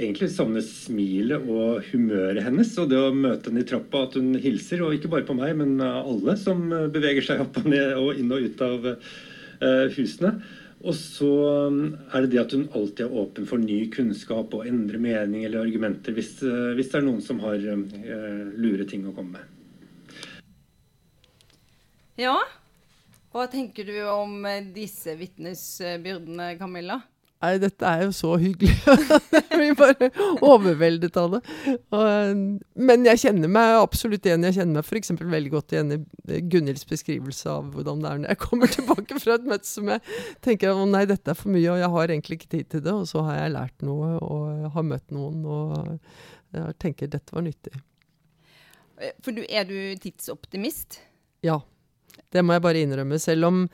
egentlig 0.00 0.30
savne 0.32 0.62
smilet 0.64 1.44
og 1.44 1.84
humøret 1.90 2.40
hennes, 2.46 2.70
og 2.80 2.88
det 2.88 2.96
å 2.96 3.12
møte 3.12 3.50
henne 3.50 3.60
i 3.60 3.68
trappa, 3.68 4.06
at 4.06 4.16
hun 4.16 4.32
hilser, 4.40 4.80
og 4.80 4.96
ikke 4.96 5.10
bare 5.12 5.26
på 5.28 5.36
meg, 5.36 5.52
men 5.60 5.76
alle 5.84 6.38
som 6.40 6.70
beveger 6.72 7.26
seg 7.26 7.42
opp 7.44 7.60
og 7.60 7.68
ned 7.68 7.92
og 8.00 8.16
inn 8.16 8.32
og 8.32 8.48
ut 8.48 8.64
av 8.64 8.88
husene. 9.92 10.32
Og 10.84 10.92
så 10.92 11.28
um, 11.70 11.94
er 12.12 12.24
det 12.24 12.34
det 12.34 12.40
at 12.42 12.52
hun 12.52 12.66
alltid 12.76 13.06
er 13.06 13.16
åpen 13.22 13.46
for 13.48 13.62
ny 13.62 13.86
kunnskap 13.92 14.52
og 14.52 14.66
endre 14.68 15.00
mening 15.00 15.46
eller 15.46 15.64
argumenter 15.64 16.12
hvis, 16.12 16.36
eh, 16.44 16.74
hvis 16.76 16.90
det 16.92 16.98
er 17.00 17.06
noen 17.06 17.22
som 17.24 17.40
har 17.40 17.56
eh, 17.56 18.42
lure 18.60 18.84
ting 18.88 19.06
å 19.08 19.14
komme 19.16 19.38
med. 19.38 20.44
Ja. 22.20 22.36
Hva 23.32 23.48
tenker 23.50 23.88
du 23.88 23.96
om 24.12 24.44
eh, 24.46 24.60
disse 24.76 25.16
vitnesbyrdene, 25.18 26.52
Camilla? 26.60 27.00
Nei, 27.44 27.58
dette 27.60 27.84
er 27.84 28.06
jo 28.06 28.12
så 28.16 28.30
hyggelig. 28.40 28.72
jeg 29.34 29.44
blir 29.50 29.74
bare 29.76 30.08
overveldet 30.44 31.16
av 31.20 31.34
det. 31.36 31.40
Og, 31.92 32.60
men 32.88 33.08
jeg 33.10 33.20
kjenner 33.26 33.50
meg 33.52 33.76
absolutt 33.82 34.24
igjen. 34.24 34.46
Jeg 34.48 34.56
kjenner 34.58 34.78
meg 34.80 34.88
f.eks. 34.88 35.12
veldig 35.20 35.52
godt 35.52 35.74
igjen 35.76 35.92
i 35.96 36.40
Gunhilds 36.52 36.86
beskrivelse 36.88 37.50
av 37.52 37.68
hvordan 37.74 38.04
det 38.04 38.10
er 38.10 38.22
når 38.22 38.32
jeg 38.32 38.42
kommer 38.46 38.72
tilbake 38.72 39.20
fra 39.20 39.36
et 39.36 39.48
møte 39.50 39.68
som 39.68 39.90
jeg 39.92 40.00
tenker 40.44 40.72
at 40.72 40.92
nei, 40.94 41.04
dette 41.10 41.34
er 41.34 41.38
for 41.38 41.52
mye, 41.52 41.66
og 41.74 41.82
jeg 41.82 41.92
har 41.96 42.14
egentlig 42.14 42.40
ikke 42.40 42.52
tid 42.56 42.70
til 42.72 42.84
det. 42.86 42.94
Og 42.94 43.08
så 43.10 43.24
har 43.28 43.42
jeg 43.42 43.56
lært 43.58 43.84
noe 43.84 44.14
og 44.24 44.70
har 44.78 44.88
møtt 44.94 45.14
noen 45.14 45.44
og 45.44 45.98
jeg 46.54 46.78
tenker 46.80 47.10
dette 47.10 47.34
var 47.34 47.44
nyttig. 47.44 47.74
Eh, 49.02 49.12
For 49.24 49.34
du, 49.36 49.42
er 49.48 49.66
du 49.68 49.76
tidsoptimist? 50.00 51.00
Ja, 51.44 51.58
det 52.32 52.44
må 52.46 52.54
jeg 52.56 52.64
bare 52.64 52.84
innrømme. 52.84 53.18
Selv 53.22 53.50
om 53.50 53.64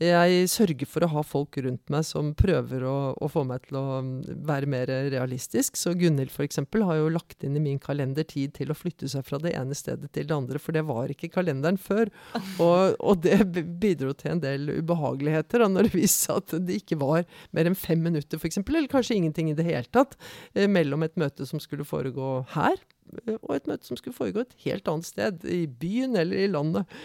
jeg 0.00 0.46
sørger 0.48 0.88
for 0.88 1.04
å 1.04 1.10
ha 1.12 1.22
folk 1.26 1.58
rundt 1.60 1.90
meg 1.92 2.06
som 2.08 2.30
prøver 2.38 2.86
å, 2.88 3.12
å 3.20 3.28
få 3.28 3.42
meg 3.44 3.66
til 3.66 3.76
å 3.76 3.98
mm, 4.00 4.14
være 4.48 4.68
mer 4.72 4.92
realistisk. 5.12 5.76
Så 5.76 5.92
Gunhild 5.98 6.32
f.eks. 6.32 6.62
har 6.72 6.96
jo 6.96 7.10
lagt 7.12 7.44
inn 7.44 7.58
i 7.58 7.62
min 7.62 7.80
kalender 7.82 8.24
tid 8.24 8.54
til 8.56 8.72
å 8.72 8.76
flytte 8.78 9.10
seg 9.12 9.26
fra 9.28 9.40
det 9.42 9.52
ene 9.58 9.76
stedet 9.76 10.08
til 10.16 10.30
det 10.30 10.36
andre, 10.36 10.62
for 10.62 10.76
det 10.76 10.86
var 10.88 11.12
ikke 11.12 11.32
kalenderen 11.36 11.76
før. 11.80 12.08
Og, 12.64 12.96
og 12.96 13.22
det 13.24 13.64
bidro 13.80 14.12
til 14.16 14.34
en 14.34 14.42
del 14.42 14.68
ubehageligheter 14.80 15.62
da, 15.62 15.68
når 15.70 15.88
det 15.88 15.98
viste 15.98 16.30
seg 16.30 16.40
at 16.40 16.58
det 16.66 16.80
ikke 16.80 17.00
var 17.00 17.24
mer 17.56 17.68
enn 17.68 17.78
fem 17.78 18.00
minutter 18.04 18.40
f.eks., 18.40 18.60
eller 18.62 18.88
kanskje 18.90 19.16
ingenting 19.18 19.52
i 19.52 19.56
det 19.58 19.66
hele 19.68 19.88
tatt, 19.92 20.16
eh, 20.54 20.68
mellom 20.70 21.04
et 21.04 21.16
møte 21.20 21.46
som 21.48 21.60
skulle 21.62 21.86
foregå 21.88 22.38
her, 22.54 22.80
eh, 23.26 23.36
og 23.40 23.56
et 23.56 23.68
møte 23.68 23.88
som 23.88 23.98
skulle 24.00 24.16
foregå 24.16 24.44
et 24.44 24.56
helt 24.64 24.88
annet 24.88 25.08
sted, 25.08 25.44
i 25.44 25.66
byen 25.68 26.16
eller 26.20 26.44
i 26.44 26.52
landet. 26.52 27.00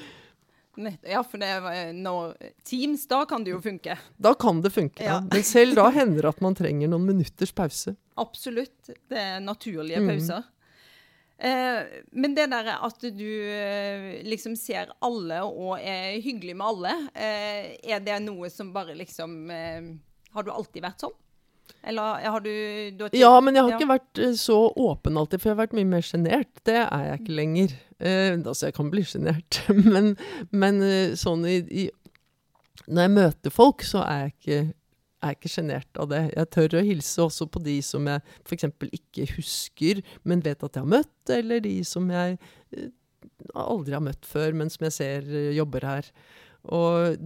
Ja, 1.06 1.22
for 1.24 1.42
det 1.42 1.52
var 1.64 1.94
når 1.96 2.34
Teams, 2.68 3.06
da 3.08 3.24
kan 3.30 3.46
det 3.46 3.54
jo 3.54 3.62
funke. 3.64 3.98
Da 4.18 4.34
kan 4.40 4.62
det 4.62 4.74
funke. 4.76 5.04
Ja. 5.04 5.22
Men 5.32 5.46
selv 5.48 5.78
da 5.80 5.88
hender 5.96 6.26
det 6.26 6.34
at 6.36 6.44
man 6.44 6.58
trenger 6.58 6.92
noen 6.92 7.08
minutters 7.08 7.54
pause. 7.56 7.96
Absolutt. 8.20 8.92
Det 9.10 9.22
er 9.22 9.40
naturlige 9.44 10.04
pauser. 10.04 10.44
pauser. 10.44 10.52
Eh, 11.38 12.04
men 12.16 12.36
det 12.36 12.48
der 12.52 12.70
at 12.78 13.02
du 13.12 13.28
eh, 13.52 14.24
liksom 14.24 14.56
ser 14.56 14.94
alle 15.04 15.42
og 15.44 15.76
er 15.82 16.22
hyggelig 16.24 16.56
med 16.56 16.68
alle, 16.70 16.94
eh, 17.12 17.74
er 17.84 18.04
det 18.04 18.22
noe 18.24 18.48
som 18.52 18.72
bare 18.76 18.96
liksom 18.96 19.52
eh, 19.52 19.90
Har 20.36 20.44
du 20.44 20.52
alltid 20.52 20.84
vært 20.84 21.04
sånn? 21.04 21.16
Eller 21.86 22.24
har 22.26 22.42
du, 22.42 22.50
du 22.98 23.04
har 23.06 23.14
Ja, 23.14 23.34
men 23.46 23.56
jeg 23.56 23.64
har 23.64 23.72
Ja. 23.76 23.78
ikke 23.78 23.92
vært 23.94 24.22
eh, 24.24 24.32
så 24.42 24.56
åpen 24.76 25.18
alltid, 25.22 25.40
for 25.42 25.50
jeg 25.52 25.56
har 25.58 25.64
vært 25.68 25.76
mye 25.78 25.90
mer 25.92 26.02
sjenert. 26.06 26.50
Det 26.66 26.80
er 26.82 27.04
jeg 27.12 27.20
ikke 27.22 27.36
lenger. 27.42 27.76
Eh, 28.00 28.32
altså, 28.42 28.66
jeg 28.72 28.74
kan 28.80 28.90
bli 28.92 29.04
sjenert, 29.06 29.60
men, 29.94 30.16
men 30.52 30.82
eh, 30.84 31.14
sånn 31.20 31.46
i, 31.46 31.60
i 31.70 31.86
Når 32.88 33.02
jeg 33.08 33.14
møter 33.20 33.54
folk, 33.54 33.86
så 33.86 34.02
er 34.06 34.26
jeg 34.26 34.34
ikke 34.40 34.60
er 35.26 35.34
ikke 35.34 35.50
sjenert 35.50 35.98
av 35.98 36.10
det. 36.12 36.20
Jeg 36.36 36.50
tør 36.54 36.74
å 36.78 36.82
hilse 36.86 37.24
også 37.24 37.48
på 37.50 37.62
de 37.66 37.80
som 37.82 38.06
jeg 38.06 38.22
f.eks. 38.46 38.66
ikke 38.94 39.24
husker, 39.38 40.02
men 40.24 40.44
vet 40.46 40.62
at 40.62 40.76
jeg 40.78 40.84
har 40.84 40.92
møtt, 40.92 41.32
eller 41.34 41.64
de 41.66 41.80
som 41.88 42.10
jeg 42.14 42.36
eh, 42.76 42.90
aldri 43.58 43.96
har 43.96 44.04
møtt 44.06 44.26
før, 44.30 44.54
men 44.54 44.70
som 44.70 44.86
jeg 44.86 44.94
ser 44.94 45.32
jobber 45.56 45.88
her. 45.88 46.12
Og 46.74 47.18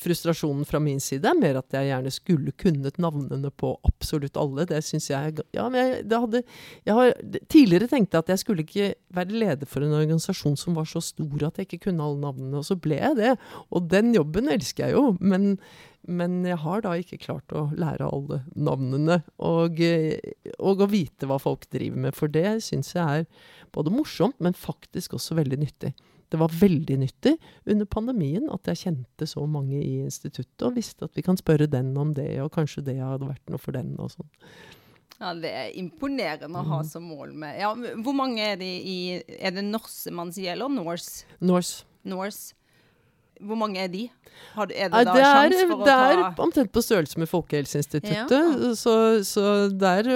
frustrasjonen 0.00 0.66
fra 0.68 0.80
min 0.82 1.00
side 1.00 1.28
er 1.30 1.38
mer 1.38 1.58
at 1.60 1.72
jeg 1.72 1.88
gjerne 1.88 2.12
skulle 2.12 2.54
kunnet 2.60 2.98
navnene 3.00 3.50
på 3.54 3.72
absolutt 3.88 4.36
alle. 4.40 4.66
Det 4.68 4.80
syns 4.84 5.08
jeg 5.10 5.42
Ja, 5.56 5.68
men 5.72 5.80
jeg, 5.80 6.04
hadde 6.12 6.42
Jeg 6.86 6.96
har 6.98 7.12
tidligere 7.48 7.88
tenkt 7.88 8.16
at 8.18 8.28
jeg 8.28 8.42
skulle 8.42 8.64
ikke 8.66 8.92
være 9.14 9.32
leder 9.32 9.68
for 9.68 9.84
en 9.84 9.96
organisasjon 9.96 10.58
som 10.60 10.76
var 10.76 10.88
så 10.88 11.02
stor 11.04 11.46
at 11.48 11.58
jeg 11.58 11.68
ikke 11.68 11.88
kunne 11.88 12.04
alle 12.04 12.20
navnene, 12.22 12.60
og 12.60 12.66
så 12.66 12.76
ble 12.76 12.98
jeg 13.00 13.16
det. 13.20 13.36
Og 13.72 13.88
den 13.90 14.12
jobben 14.16 14.50
elsker 14.52 14.88
jeg 14.88 14.98
jo, 14.98 15.14
men, 15.20 15.56
men 16.04 16.42
jeg 16.46 16.60
har 16.64 16.84
da 16.84 16.94
ikke 16.98 17.20
klart 17.24 17.56
å 17.56 17.68
lære 17.78 18.08
alle 18.08 18.42
navnene. 18.54 19.22
Og, 19.38 19.80
og 20.58 20.84
å 20.84 20.90
vite 20.90 21.28
hva 21.30 21.40
folk 21.40 21.68
driver 21.72 22.08
med, 22.08 22.18
for 22.18 22.32
det 22.32 22.60
syns 22.66 22.92
jeg 22.96 23.24
er 23.24 23.50
både 23.74 23.92
morsomt, 23.94 24.36
men 24.44 24.56
faktisk 24.56 25.16
også 25.16 25.38
veldig 25.40 25.60
nyttig. 25.64 25.94
Det 26.30 26.38
var 26.38 26.48
veldig 26.52 26.98
nyttig 27.00 27.36
under 27.66 27.86
pandemien 27.86 28.48
at 28.52 28.68
jeg 28.68 28.76
kjente 28.82 29.26
så 29.26 29.46
mange 29.48 29.78
i 29.80 30.00
instituttet 30.04 30.62
og 30.66 30.74
visste 30.76 31.04
at 31.08 31.14
vi 31.16 31.22
kan 31.22 31.36
spørre 31.40 31.66
den 31.70 31.94
om 31.96 32.12
det, 32.14 32.28
og 32.44 32.52
kanskje 32.52 32.84
det 32.84 32.98
hadde 33.00 33.28
vært 33.30 33.48
noe 33.48 33.58
for 33.62 33.72
den 33.72 33.94
og 33.98 34.10
sånn. 34.12 34.28
Ja, 35.20 35.32
Det 35.34 35.50
er 35.50 35.72
imponerende 35.74 36.60
å 36.60 36.64
ha 36.64 36.82
Mhm. 36.82 36.86
som 36.86 37.02
mål 37.02 37.32
med 37.34 37.58
ja, 37.58 37.74
Hvor 37.74 38.14
mange 38.14 38.38
er 38.38 38.56
det 38.56 38.68
i 38.86 39.22
Er 39.40 39.50
det 39.50 39.64
Norse 39.64 40.12
man 40.12 40.30
sier, 40.30 40.52
eller 40.52 40.68
Norse? 40.68 41.24
Norse. 41.40 41.84
Norse. 42.04 42.54
Hvor 43.40 43.58
mange 43.60 43.80
er 43.82 43.90
de? 43.92 44.08
Har, 44.54 44.70
er 44.70 44.90
det 44.90 45.00
da 45.06 45.14
det 45.14 45.22
er, 45.22 45.50
sjans 45.50 45.62
for 45.70 45.80
å 45.82 45.86
det 45.86 45.94
er 45.94 46.20
omtrent 46.44 46.70
på 46.74 46.82
størrelse 46.82 47.18
med 47.20 47.28
Folkehelseinstituttet. 47.30 48.34
Ja. 48.34 48.74
Så, 48.78 48.94
så 49.26 49.44
det 49.70 49.94
er 50.00 50.10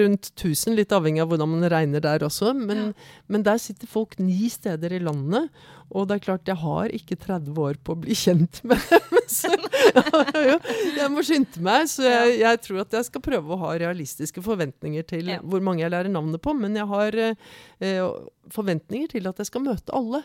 rundt 0.00 0.32
1000, 0.34 0.74
litt 0.78 0.94
avhengig 0.94 1.22
av 1.22 1.30
hvordan 1.30 1.50
man 1.54 1.68
regner 1.70 2.02
der 2.02 2.24
også. 2.26 2.52
Men, 2.58 2.90
men 3.30 3.46
der 3.46 3.60
sitter 3.62 3.90
folk 3.90 4.18
ni 4.22 4.50
steder 4.52 4.94
i 4.96 5.00
landet. 5.02 5.50
Og 5.92 6.06
det 6.08 6.16
er 6.16 6.24
klart, 6.24 6.48
jeg 6.48 6.56
har 6.62 6.92
ikke 6.96 7.18
30 7.20 7.58
år 7.60 7.78
på 7.84 7.94
å 7.94 8.00
bli 8.00 8.16
kjent 8.16 8.62
med 8.66 8.80
dem. 8.90 9.18
Så 9.32 9.50
jeg, 9.52 10.58
jeg 10.96 11.10
må 11.12 11.24
skynde 11.26 11.64
meg. 11.64 11.86
Så 11.92 12.06
jeg, 12.06 12.38
jeg 12.42 12.62
tror 12.66 12.82
at 12.86 12.96
jeg 12.98 13.08
skal 13.10 13.24
prøve 13.24 13.52
å 13.54 13.60
ha 13.66 13.74
realistiske 13.82 14.44
forventninger 14.44 15.06
til 15.08 15.34
Ja. 15.34 15.38
hvor 15.44 15.62
mange 15.64 15.84
jeg 15.84 15.92
lærer 15.94 16.12
navnet 16.12 16.42
på. 16.42 16.54
Men 16.56 16.76
jeg 16.78 16.88
har 16.90 17.18
eh, 17.28 17.52
eh, 17.84 18.02
forventninger 18.52 19.12
til 19.14 19.28
at 19.30 19.38
jeg 19.42 19.52
skal 19.52 19.64
møte 19.68 19.94
alle. 19.96 20.24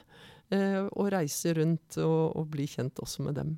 Eh, 0.54 0.84
og 0.86 1.12
reise 1.14 1.54
rundt 1.58 2.00
og, 2.04 2.36
og 2.38 2.52
bli 2.54 2.68
kjent 2.70 3.00
også 3.04 3.26
med 3.28 3.40
dem. 3.40 3.56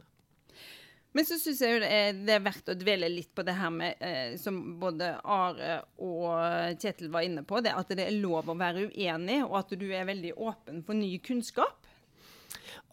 Men 1.17 1.25
så 1.25 1.39
syns 1.41 1.61
jeg 1.65 1.79
det 1.81 1.89
er, 1.89 2.17
det 2.21 2.33
er, 2.35 2.41
verdt 2.45 2.69
å 2.69 2.77
dvele 2.77 3.07
litt 3.09 3.31
på 3.33 3.41
det 3.45 3.55
her 3.57 3.71
med, 3.73 3.97
eh, 4.05 4.35
som 4.37 4.59
både 4.81 5.15
Are 5.25 5.79
og 6.05 6.75
Kjetil 6.79 7.09
var 7.13 7.25
inne 7.25 7.41
på, 7.47 7.63
det 7.65 7.73
at 7.73 7.89
det 7.97 8.05
er 8.05 8.19
lov 8.21 8.51
å 8.51 8.57
være 8.57 8.91
uenig, 8.91 9.39
og 9.47 9.55
at 9.63 9.73
du 9.79 9.87
er 9.89 10.05
veldig 10.09 10.35
åpen 10.37 10.83
for 10.85 10.97
ny 10.97 11.15
kunnskap. 11.25 11.89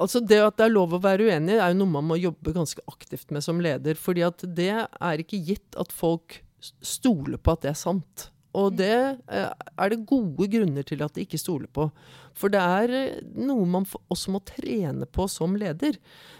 Altså 0.00 0.20
Det 0.20 0.38
at 0.40 0.56
det 0.58 0.66
er 0.66 0.72
lov 0.72 0.96
å 0.96 1.02
være 1.02 1.28
uenig, 1.28 1.58
er 1.58 1.72
jo 1.72 1.80
noe 1.82 1.94
man 1.98 2.08
må 2.08 2.18
jobbe 2.20 2.54
ganske 2.56 2.82
aktivt 2.88 3.32
med 3.32 3.44
som 3.44 3.60
leder. 3.60 3.94
fordi 3.94 4.24
at 4.24 4.44
det 4.44 4.72
er 4.72 5.22
ikke 5.22 5.42
gitt 5.44 5.76
at 5.76 5.92
folk 5.92 6.40
stoler 6.80 7.38
på 7.38 7.52
at 7.52 7.64
det 7.64 7.72
er 7.72 7.80
sant. 7.80 8.30
Og 8.56 8.76
det 8.78 8.94
eh, 9.28 9.50
er 9.52 9.92
det 9.92 10.04
gode 10.08 10.48
grunner 10.52 10.86
til 10.86 11.02
at 11.04 11.16
de 11.16 11.24
ikke 11.26 11.40
stoler 11.40 11.68
på. 11.68 11.88
For 12.36 12.52
det 12.52 12.60
er 12.60 12.94
eh, 12.96 13.18
noe 13.36 13.66
man 13.68 13.86
også 14.12 14.32
må 14.34 14.40
trene 14.46 15.08
på 15.08 15.26
som 15.30 15.56
leder. 15.58 15.98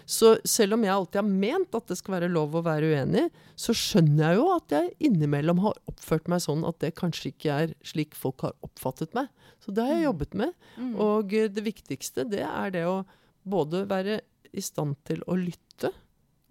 Så 0.09 0.35
selv 0.47 0.77
om 0.77 0.85
jeg 0.85 0.95
alltid 0.95 1.21
har 1.21 1.27
ment 1.29 1.77
at 1.77 1.91
det 1.91 1.99
skal 1.99 2.17
være 2.17 2.31
lov 2.31 2.57
å 2.57 2.63
være 2.65 2.93
uenig, 2.93 3.27
så 3.59 3.75
skjønner 3.75 4.23
jeg 4.23 4.39
jo 4.39 4.47
at 4.55 4.77
jeg 4.77 4.95
innimellom 5.09 5.61
har 5.65 5.77
oppført 5.89 6.29
meg 6.31 6.41
sånn 6.45 6.65
at 6.67 6.79
det 6.83 6.95
kanskje 6.97 7.33
ikke 7.33 7.59
er 7.65 7.75
slik 7.85 8.17
folk 8.17 8.47
har 8.47 8.57
oppfattet 8.65 9.13
meg. 9.17 9.29
Så 9.63 9.73
det 9.75 9.85
har 9.85 9.95
jeg 9.97 10.05
mm. 10.05 10.09
jobbet 10.09 10.41
med. 10.41 10.57
Mm. 10.77 10.91
Og 11.05 11.37
eh, 11.37 11.51
det 11.53 11.65
viktigste 11.69 12.27
det 12.31 12.43
er 12.47 12.73
det 12.73 12.87
å 12.89 12.99
både 13.47 13.85
være 13.89 14.21
i 14.57 14.63
stand 14.63 14.97
til 15.07 15.21
å 15.29 15.37
lytte 15.37 15.93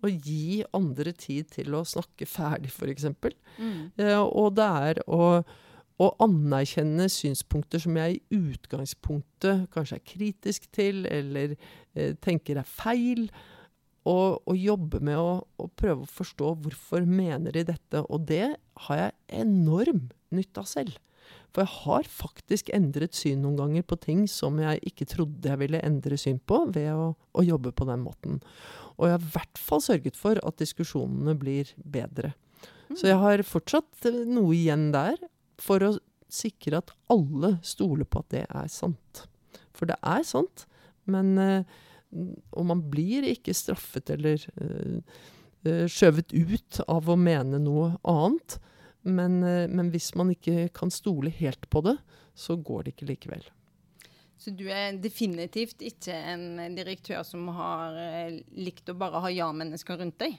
og 0.05 0.27
gi 0.27 0.63
andre 0.77 1.13
tid 1.17 1.49
til 1.55 1.77
å 1.77 1.85
snakke 1.87 2.29
ferdig, 2.29 2.73
f.eks. 2.73 3.09
Mm. 3.57 3.93
Eh, 3.97 4.21
og 4.21 4.57
det 4.59 4.67
er 4.91 5.01
å, 5.09 5.41
å, 5.97 6.09
anerkjenne 6.23 7.09
synspunkter 7.13 7.83
som 7.83 7.97
jeg 7.99 8.19
i 8.19 8.41
utgangspunktet 8.53 9.67
kanskje 9.75 10.01
er 10.01 10.09
kritisk 10.13 10.69
til, 10.77 11.05
eller 11.11 11.57
eh, 11.57 12.15
tenker 12.23 12.61
er 12.61 12.69
feil. 12.69 13.29
Og, 14.07 14.39
og 14.47 14.55
jobbe 14.55 15.01
med 15.03 15.19
å, 15.19 15.41
å, 15.59 15.67
prøve 15.75 16.05
å 16.05 16.13
forstå 16.19 16.53
hvorfor 16.63 17.09
mener 17.09 17.57
de 17.57 17.65
dette. 17.73 18.05
Og 18.07 18.29
det 18.29 18.55
har 18.87 19.01
jeg 19.01 19.43
enorm 19.43 20.07
nytte 20.31 20.63
av 20.63 20.71
selv. 20.71 21.01
For 21.51 21.65
jeg 21.65 21.73
har 21.87 22.09
faktisk 22.13 22.71
endret 22.77 23.17
syn 23.17 23.41
noen 23.43 23.57
ganger 23.59 23.85
på 23.89 23.97
ting 23.99 24.27
som 24.31 24.61
jeg 24.61 24.79
ikke 24.91 25.09
trodde 25.09 25.49
jeg 25.51 25.59
ville 25.63 25.81
endre 25.83 26.19
syn 26.21 26.39
på, 26.39 26.67
ved 26.75 26.91
å, 26.93 27.15
å 27.17 27.43
jobbe 27.43 27.73
på 27.75 27.87
den 27.89 28.05
måten. 28.05 28.43
Og 28.97 29.09
jeg 29.09 29.17
har 29.17 29.25
i 29.25 29.33
hvert 29.35 29.61
fall 29.61 29.83
sørget 29.85 30.19
for 30.19 30.41
at 30.41 30.61
diskusjonene 30.61 31.37
blir 31.39 31.73
bedre. 31.85 32.33
Mm. 32.89 32.97
Så 32.97 33.09
jeg 33.11 33.21
har 33.21 33.43
fortsatt 33.47 34.09
noe 34.29 34.55
igjen 34.57 34.91
der 34.95 35.19
for 35.61 35.85
å 35.85 35.97
sikre 36.33 36.81
at 36.81 36.93
alle 37.13 37.57
stoler 37.67 38.09
på 38.09 38.23
at 38.23 38.31
det 38.35 38.45
er 38.47 38.71
sant. 38.73 39.27
For 39.77 39.89
det 39.89 39.99
er 40.01 40.25
sant, 40.27 40.67
men 41.07 41.37
uh, 41.39 41.83
Og 42.57 42.65
man 42.65 42.81
blir 42.89 43.27
ikke 43.29 43.53
straffet 43.55 44.09
eller 44.15 44.41
uh, 44.63 45.01
skjøvet 45.91 46.33
ut 46.33 46.79
av 46.87 47.11
å 47.11 47.19
mene 47.19 47.59
noe 47.61 47.97
annet. 48.07 48.61
Men, 49.07 49.39
men 49.43 49.91
hvis 49.93 50.13
man 50.19 50.31
ikke 50.33 50.69
kan 50.75 50.91
stole 50.91 51.31
helt 51.35 51.67
på 51.71 51.83
det, 51.87 51.97
så 52.35 52.57
går 52.59 52.87
det 52.87 52.95
ikke 52.95 53.09
likevel. 53.11 53.45
Så 54.37 54.53
du 54.53 54.67
er 54.69 54.99
definitivt 55.01 55.81
ikke 55.85 56.13
en 56.13 56.77
direktør 56.77 57.23
som 57.25 57.49
har 57.57 57.97
eh, 58.01 58.41
likt 58.59 58.93
å 58.93 58.97
bare 58.99 59.23
ha 59.25 59.33
ja-mennesker 59.33 60.03
rundt 60.03 60.19
deg? 60.21 60.37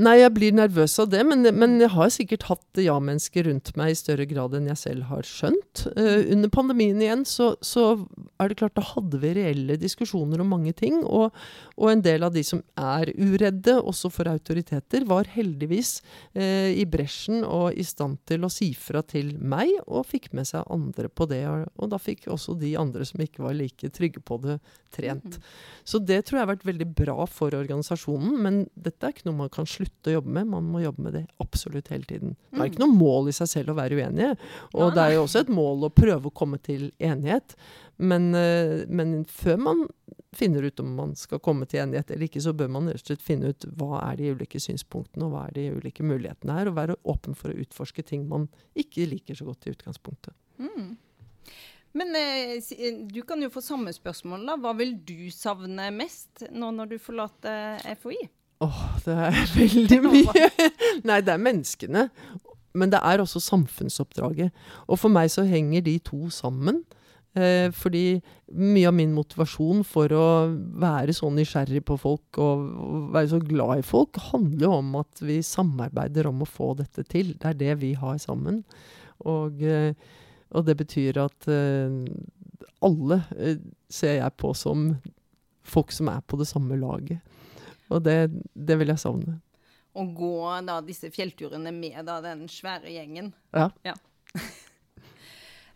Nei, 0.00 0.14
jeg 0.22 0.32
blir 0.32 0.54
nervøs 0.56 0.94
av 1.02 1.10
det, 1.12 1.20
men, 1.28 1.44
men 1.60 1.74
jeg 1.82 1.90
har 1.92 2.12
sikkert 2.14 2.46
hatt 2.48 2.78
ja-mennesker 2.80 3.44
rundt 3.50 3.72
meg 3.76 3.92
i 3.92 3.98
større 3.98 4.24
grad 4.30 4.54
enn 4.56 4.70
jeg 4.70 4.80
selv 4.80 5.08
har 5.10 5.26
skjønt. 5.28 5.82
Uh, 5.92 6.22
under 6.32 6.52
pandemien 6.52 7.02
igjen 7.02 7.26
så, 7.28 7.50
så, 7.64 8.06
er 8.40 8.48
det 8.48 8.56
klart 8.62 8.78
da 8.78 8.84
hadde 8.94 9.20
vi 9.20 9.34
reelle 9.36 9.76
diskusjoner 9.80 10.40
om 10.40 10.52
mange 10.54 10.72
ting. 10.78 11.02
Og, 11.04 11.36
og 11.76 11.90
en 11.90 12.04
del 12.06 12.24
av 12.24 12.32
de 12.32 12.44
som 12.46 12.62
er 12.80 13.12
uredde, 13.18 13.76
også 13.76 14.12
for 14.14 14.30
autoriteter, 14.30 15.04
var 15.10 15.28
heldigvis 15.34 15.98
uh, 16.38 16.70
i 16.72 16.86
bresjen 16.88 17.44
og 17.44 17.76
i 17.76 17.84
stand 17.84 18.22
til 18.30 18.46
å 18.46 18.52
si 18.52 18.70
fra 18.78 19.04
til 19.04 19.34
meg, 19.36 19.74
og 19.84 20.08
fikk 20.08 20.30
med 20.38 20.48
seg 20.48 20.64
andre 20.72 21.12
på 21.12 21.28
det. 21.28 21.42
Og, 21.50 21.68
og 21.76 21.92
da 21.92 22.00
fikk 22.00 22.30
også 22.32 22.56
de 22.62 22.72
andre 22.80 23.04
som 23.08 23.20
ikke 23.20 23.44
var 23.44 23.58
like 23.58 23.92
trygge 23.92 24.24
på 24.24 24.40
det, 24.46 24.60
trent. 24.90 25.36
Mm. 25.36 25.50
Så 25.86 26.00
det 26.02 26.22
tror 26.26 26.40
jeg 26.40 26.46
har 26.46 26.52
vært 26.54 26.66
veldig 26.66 26.88
bra 26.98 27.28
for 27.30 27.54
organisasjonen, 27.54 28.40
men 28.42 28.62
dette 28.74 29.06
er 29.06 29.14
ikke 29.14 29.28
noe 29.28 29.44
man 29.44 29.52
kan 29.52 29.68
slutte 29.68 29.89
slutte 30.00 30.10
å 30.10 30.16
jobbe 30.18 30.30
med. 30.30 30.46
Man 30.46 30.64
må 30.64 30.80
jobbe 30.80 31.02
med 31.02 31.12
det 31.14 31.26
absolutt 31.38 31.88
hele 31.88 32.04
tiden. 32.04 32.36
Det 32.50 32.60
er 32.60 32.70
ikke 32.70 32.84
noe 32.84 32.96
mål 32.96 33.28
i 33.28 33.32
seg 33.32 33.48
selv 33.48 33.70
å 33.70 33.78
være 33.78 33.96
uenige. 33.96 34.36
Og 34.74 34.94
det 34.94 35.02
er 35.02 35.14
jo 35.14 35.24
også 35.26 35.40
et 35.44 35.52
mål 35.52 35.86
å 35.86 35.92
prøve 35.92 36.28
å 36.28 36.34
komme 36.34 36.58
til 36.58 36.90
enighet. 36.98 37.56
Men, 37.98 38.34
eh, 38.34 38.86
men, 38.88 39.24
før 39.24 39.58
man 39.58 39.88
finner 40.32 40.62
ut 40.62 40.80
om 40.80 40.94
man 40.94 41.14
skal 41.16 41.40
komme 41.40 41.66
til 41.66 41.80
enighet 41.82 42.10
eller 42.10 42.28
ikke, 42.28 42.40
så 42.40 42.54
bør 42.54 42.70
man 42.70 42.88
rett 42.88 43.02
og 43.02 43.10
slett 43.10 43.22
finne 43.22 43.50
ut 43.50 43.66
hva 43.76 44.00
er 44.06 44.16
de 44.16 44.30
ulike 44.32 44.60
synspunktene 44.60 45.26
og 45.26 45.34
hva 45.34 45.48
er 45.48 45.52
de 45.52 45.66
ulike 45.74 46.02
mulighetene 46.06 46.54
her, 46.54 46.70
og 46.70 46.78
være 46.78 46.96
åpen 47.04 47.34
for 47.34 47.50
å 47.50 47.58
utforske 47.60 48.02
ting 48.06 48.28
man 48.28 48.48
ikke 48.78 49.08
liker 49.10 49.34
så 49.34 49.44
godt 49.44 49.66
i 49.66 49.74
utgangspunktet. 49.74 50.34
Mm. 50.58 50.96
Men 51.92 52.14
eh, 52.14 52.56
eh 52.56 53.04
du 53.10 53.22
kan 53.26 53.42
jo 53.42 53.50
få 53.50 53.60
samme 53.60 53.92
spørsmål. 53.92 54.46
da. 54.46 54.56
Hva 54.56 54.72
vil 54.78 54.94
du 55.04 55.30
savne 55.34 55.90
mest 55.92 56.46
nå 56.52 56.70
når 56.70 56.94
du 56.94 56.98
forlater 57.02 57.82
FHI? 57.98 58.30
Åh, 58.60 58.84
det 59.06 59.16
er 59.16 59.42
veldig 59.56 60.00
mye. 60.04 60.48
Nei, 61.08 61.20
det 61.24 61.34
er 61.34 61.42
menneskene. 61.42 62.08
Men 62.76 62.92
det 62.92 63.00
er 63.02 63.22
også 63.22 63.42
samfunnsoppdraget. 63.42 64.54
Og 64.86 65.00
for 65.00 65.12
meg 65.12 65.30
så 65.32 65.42
henger 65.48 65.82
de 65.86 65.96
to 66.06 66.28
sammen. 66.34 66.84
Eh, 67.38 67.70
fordi 67.74 68.20
mye 68.58 68.88
av 68.90 68.94
min 68.96 69.12
motivasjon 69.14 69.84
for 69.86 70.10
å 70.14 70.26
være 70.82 71.14
så 71.14 71.28
nysgjerrig 71.30 71.84
på 71.86 71.94
folk 72.02 72.40
og, 72.42 72.64
og 72.74 73.04
være 73.14 73.30
så 73.30 73.38
glad 73.42 73.82
i 73.82 73.86
folk, 73.86 74.18
handler 74.32 74.66
jo 74.66 74.72
om 74.80 74.96
at 74.98 75.22
vi 75.22 75.38
samarbeider 75.46 76.26
om 76.30 76.42
å 76.42 76.48
få 76.48 76.72
dette 76.80 77.06
til. 77.06 77.36
Det 77.38 77.52
er 77.52 77.60
det 77.60 77.76
vi 77.84 77.92
har 77.98 78.18
sammen. 78.22 78.64
Og, 79.30 79.62
eh, 79.62 79.94
og 80.50 80.66
det 80.66 80.76
betyr 80.80 81.22
at 81.22 81.50
eh, 81.50 82.00
alle 82.82 83.22
eh, 83.38 83.62
ser 83.90 84.18
jeg 84.20 84.38
på 84.40 84.52
som 84.58 84.90
folk 85.62 85.94
som 85.94 86.10
er 86.10 86.22
på 86.26 86.38
det 86.40 86.48
samme 86.50 86.78
laget. 86.80 87.22
Og 87.90 88.02
det, 88.06 88.30
det 88.54 88.78
vil 88.80 88.92
jeg 88.92 89.02
savne. 89.02 89.38
Å 89.90 90.04
gå 90.14 90.34
da 90.66 90.78
disse 90.86 91.10
fjellturene 91.12 91.72
med 91.74 91.98
da 92.06 92.20
den 92.22 92.46
svære 92.50 92.92
gjengen. 92.94 93.32
Ja. 93.56 93.68
ja. 93.86 93.96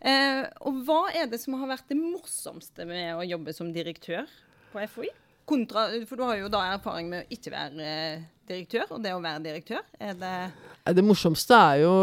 eh, 0.09 0.45
og 0.63 0.81
hva 0.87 1.01
er 1.11 1.27
det 1.31 1.41
som 1.43 1.57
har 1.59 1.73
vært 1.73 1.91
det 1.91 1.99
morsomste 1.99 2.87
med 2.87 3.11
å 3.17 3.25
jobbe 3.27 3.55
som 3.55 3.73
direktør 3.75 4.29
på 4.71 4.87
FHI? 4.95 5.11
Kontra, 5.45 5.89
for 6.09 6.17
du 6.17 6.23
har 6.25 6.39
jo 6.39 6.47
da 6.49 6.63
erfaring 6.71 7.11
med 7.11 7.25
å 7.25 7.35
ikke 7.35 7.51
være 7.53 7.85
eh, 7.85 8.23
direktør, 8.49 8.95
og 8.95 9.03
det 9.03 9.13
å 9.13 9.21
være 9.21 9.43
direktør. 9.43 9.83
Er 10.01 10.15
det 10.17 10.95
Det 10.95 11.03
morsomste 11.05 11.59
er 11.59 11.83
jo 11.83 11.93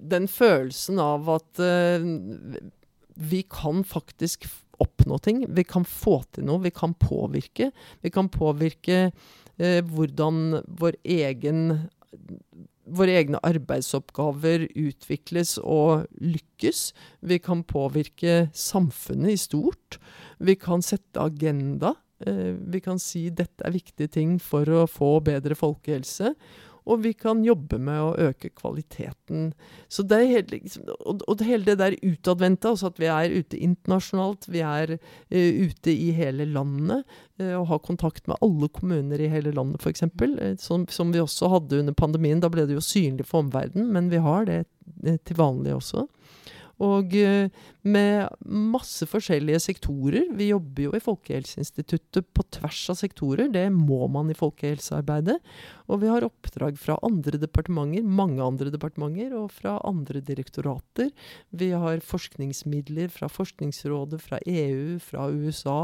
den 0.00 0.26
følelsen 0.30 0.98
av 1.02 1.28
at 1.36 1.60
uh, 1.60 2.00
vi 3.20 3.42
kan 3.50 3.84
faktisk 3.84 4.46
oppnå 4.80 5.18
ting. 5.22 5.44
Vi 5.48 5.64
kan 5.68 5.86
få 5.86 6.20
til 6.34 6.48
noe. 6.48 6.62
Vi 6.64 6.72
kan 6.74 6.94
påvirke. 6.98 7.70
Vi 8.02 8.12
kan 8.12 8.30
påvirke 8.32 9.00
eh, 9.06 9.80
hvordan 9.84 10.60
vår 10.80 11.00
egen 11.04 11.88
våre 12.90 13.14
egne 13.20 13.38
arbeidsoppgaver 13.46 14.66
utvikles 14.78 15.56
og 15.62 16.06
lykkes. 16.18 16.90
Vi 17.22 17.38
kan 17.42 17.62
påvirke 17.68 18.48
samfunnet 18.56 19.36
i 19.36 19.40
stort. 19.40 20.00
Vi 20.42 20.56
kan 20.58 20.82
sette 20.82 21.22
agenda. 21.22 21.94
Eh, 22.26 22.56
vi 22.58 22.80
kan 22.84 22.98
si 22.98 23.28
dette 23.30 23.64
er 23.66 23.76
viktige 23.76 24.10
ting 24.16 24.38
for 24.42 24.66
å 24.68 24.88
få 24.90 25.18
bedre 25.24 25.56
folkehelse. 25.58 26.34
Og 26.90 27.02
vi 27.04 27.12
kan 27.14 27.44
jobbe 27.46 27.78
med 27.78 28.00
å 28.02 28.28
øke 28.28 28.50
kvaliteten. 28.50 29.52
Så 29.88 30.04
det 30.10 30.20
helt, 30.30 30.50
liksom, 30.54 30.88
og, 30.98 31.22
og 31.30 31.44
hele 31.46 31.68
det 31.68 31.78
der 31.80 31.96
utadvendte, 32.02 32.72
altså 32.72 32.90
at 32.90 33.00
vi 33.00 33.10
er 33.12 33.36
ute 33.36 33.60
internasjonalt, 33.60 34.48
vi 34.50 34.64
er 34.66 34.96
uh, 34.98 35.50
ute 35.70 35.94
i 35.94 36.10
hele 36.16 36.48
landet 36.50 37.04
uh, 37.40 37.54
og 37.60 37.68
har 37.70 37.84
kontakt 37.86 38.26
med 38.30 38.40
alle 38.42 38.70
kommuner 38.74 39.22
i 39.22 39.30
hele 39.30 39.54
landet 39.56 39.84
f.eks. 39.84 40.08
Uh, 40.10 40.54
som, 40.60 40.88
som 40.90 41.14
vi 41.14 41.22
også 41.22 41.52
hadde 41.54 41.82
under 41.84 41.96
pandemien. 41.96 42.42
Da 42.42 42.50
ble 42.52 42.66
det 42.68 42.78
jo 42.78 42.84
synlig 42.84 43.28
for 43.30 43.44
omverdenen, 43.44 43.92
men 43.94 44.10
vi 44.12 44.22
har 44.24 44.48
det 44.50 44.64
til 45.24 45.38
vanlig 45.38 45.76
også. 45.78 46.08
Og 46.80 47.12
eh, 47.18 47.50
med 47.84 48.44
masse 48.48 49.04
forskjellige 49.08 49.60
sektorer. 49.60 50.30
Vi 50.36 50.50
jobber 50.50 50.86
jo 50.86 50.94
i 50.96 51.02
Folkehelseinstituttet 51.04 52.28
på 52.36 52.44
tvers 52.56 52.80
av 52.92 52.98
sektorer. 53.00 53.50
Det 53.52 53.66
må 53.74 54.06
man 54.12 54.32
i 54.32 54.36
folkehelsearbeidet. 54.36 55.36
Og 55.90 56.00
vi 56.00 56.10
har 56.12 56.24
oppdrag 56.24 56.78
fra 56.80 56.96
andre 57.06 57.40
departementer, 57.40 58.04
mange 58.04 58.40
andre 58.44 58.72
departementer, 58.72 59.34
og 59.36 59.52
fra 59.52 59.76
andre 59.88 60.22
direktorater. 60.24 61.10
Vi 61.52 61.72
har 61.72 62.04
forskningsmidler 62.04 63.12
fra 63.12 63.28
Forskningsrådet, 63.30 64.20
fra 64.24 64.40
EU, 64.48 64.98
fra 65.04 65.28
USA. 65.28 65.80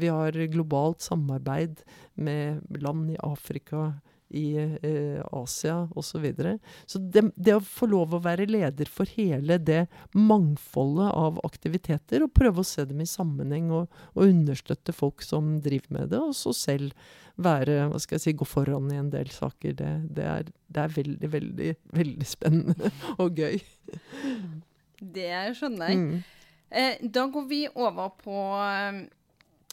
Vi 0.00 0.08
har 0.08 0.36
globalt 0.52 1.04
samarbeid 1.04 1.84
med 2.16 2.64
land 2.80 3.12
i 3.12 3.20
Afrika, 3.24 4.00
i 4.30 4.46
eh, 4.58 5.20
Asia 5.32 5.82
osv. 5.90 6.10
Så, 6.10 6.18
videre. 6.18 6.56
så 6.86 6.98
det, 6.98 7.22
det, 7.36 7.54
å 7.54 7.62
få 7.64 7.86
lov 7.90 8.16
å 8.16 8.22
være 8.24 8.48
leder 8.50 8.88
for 8.90 9.08
hele 9.16 9.56
det 9.62 9.84
mangfoldet 10.12 11.12
av 11.14 11.38
aktiviteter, 11.46 12.24
og 12.24 12.34
prøve 12.34 12.64
å 12.64 12.66
se 12.66 12.84
dem 12.88 13.00
i 13.00 13.08
sammenheng 13.08 13.70
og, 13.72 14.00
og 14.16 14.26
understøtte 14.26 14.94
folk 14.96 15.22
som 15.24 15.54
driver 15.62 15.96
med 15.96 16.10
det, 16.12 16.20
og 16.20 16.34
så 16.36 16.54
selv 16.56 16.96
være, 17.40 17.86
hva 17.90 18.00
skal 18.02 18.18
jeg 18.18 18.24
si, 18.24 18.34
gå 18.36 18.48
foran 18.48 18.90
i 18.92 18.98
en 19.00 19.12
del 19.12 19.30
saker, 19.32 19.76
det, 19.78 19.92
det, 20.16 20.26
er, 20.26 20.50
det 20.68 20.82
er, 20.82 20.96
veldig, 20.98 21.30
veldig, 21.32 21.70
veldig 21.96 22.28
spennende 22.28 22.92
og 23.22 23.40
gøy. 23.40 23.56
Det 25.00 25.30
skjønner 25.56 25.94
jeg. 25.94 26.02
Mm. 26.02 26.40
Eh, 26.70 27.00
da 27.02 27.24
går 27.32 27.46
vi 27.50 27.64
over 27.72 28.12
på 28.20 28.36
eh, 28.60 29.00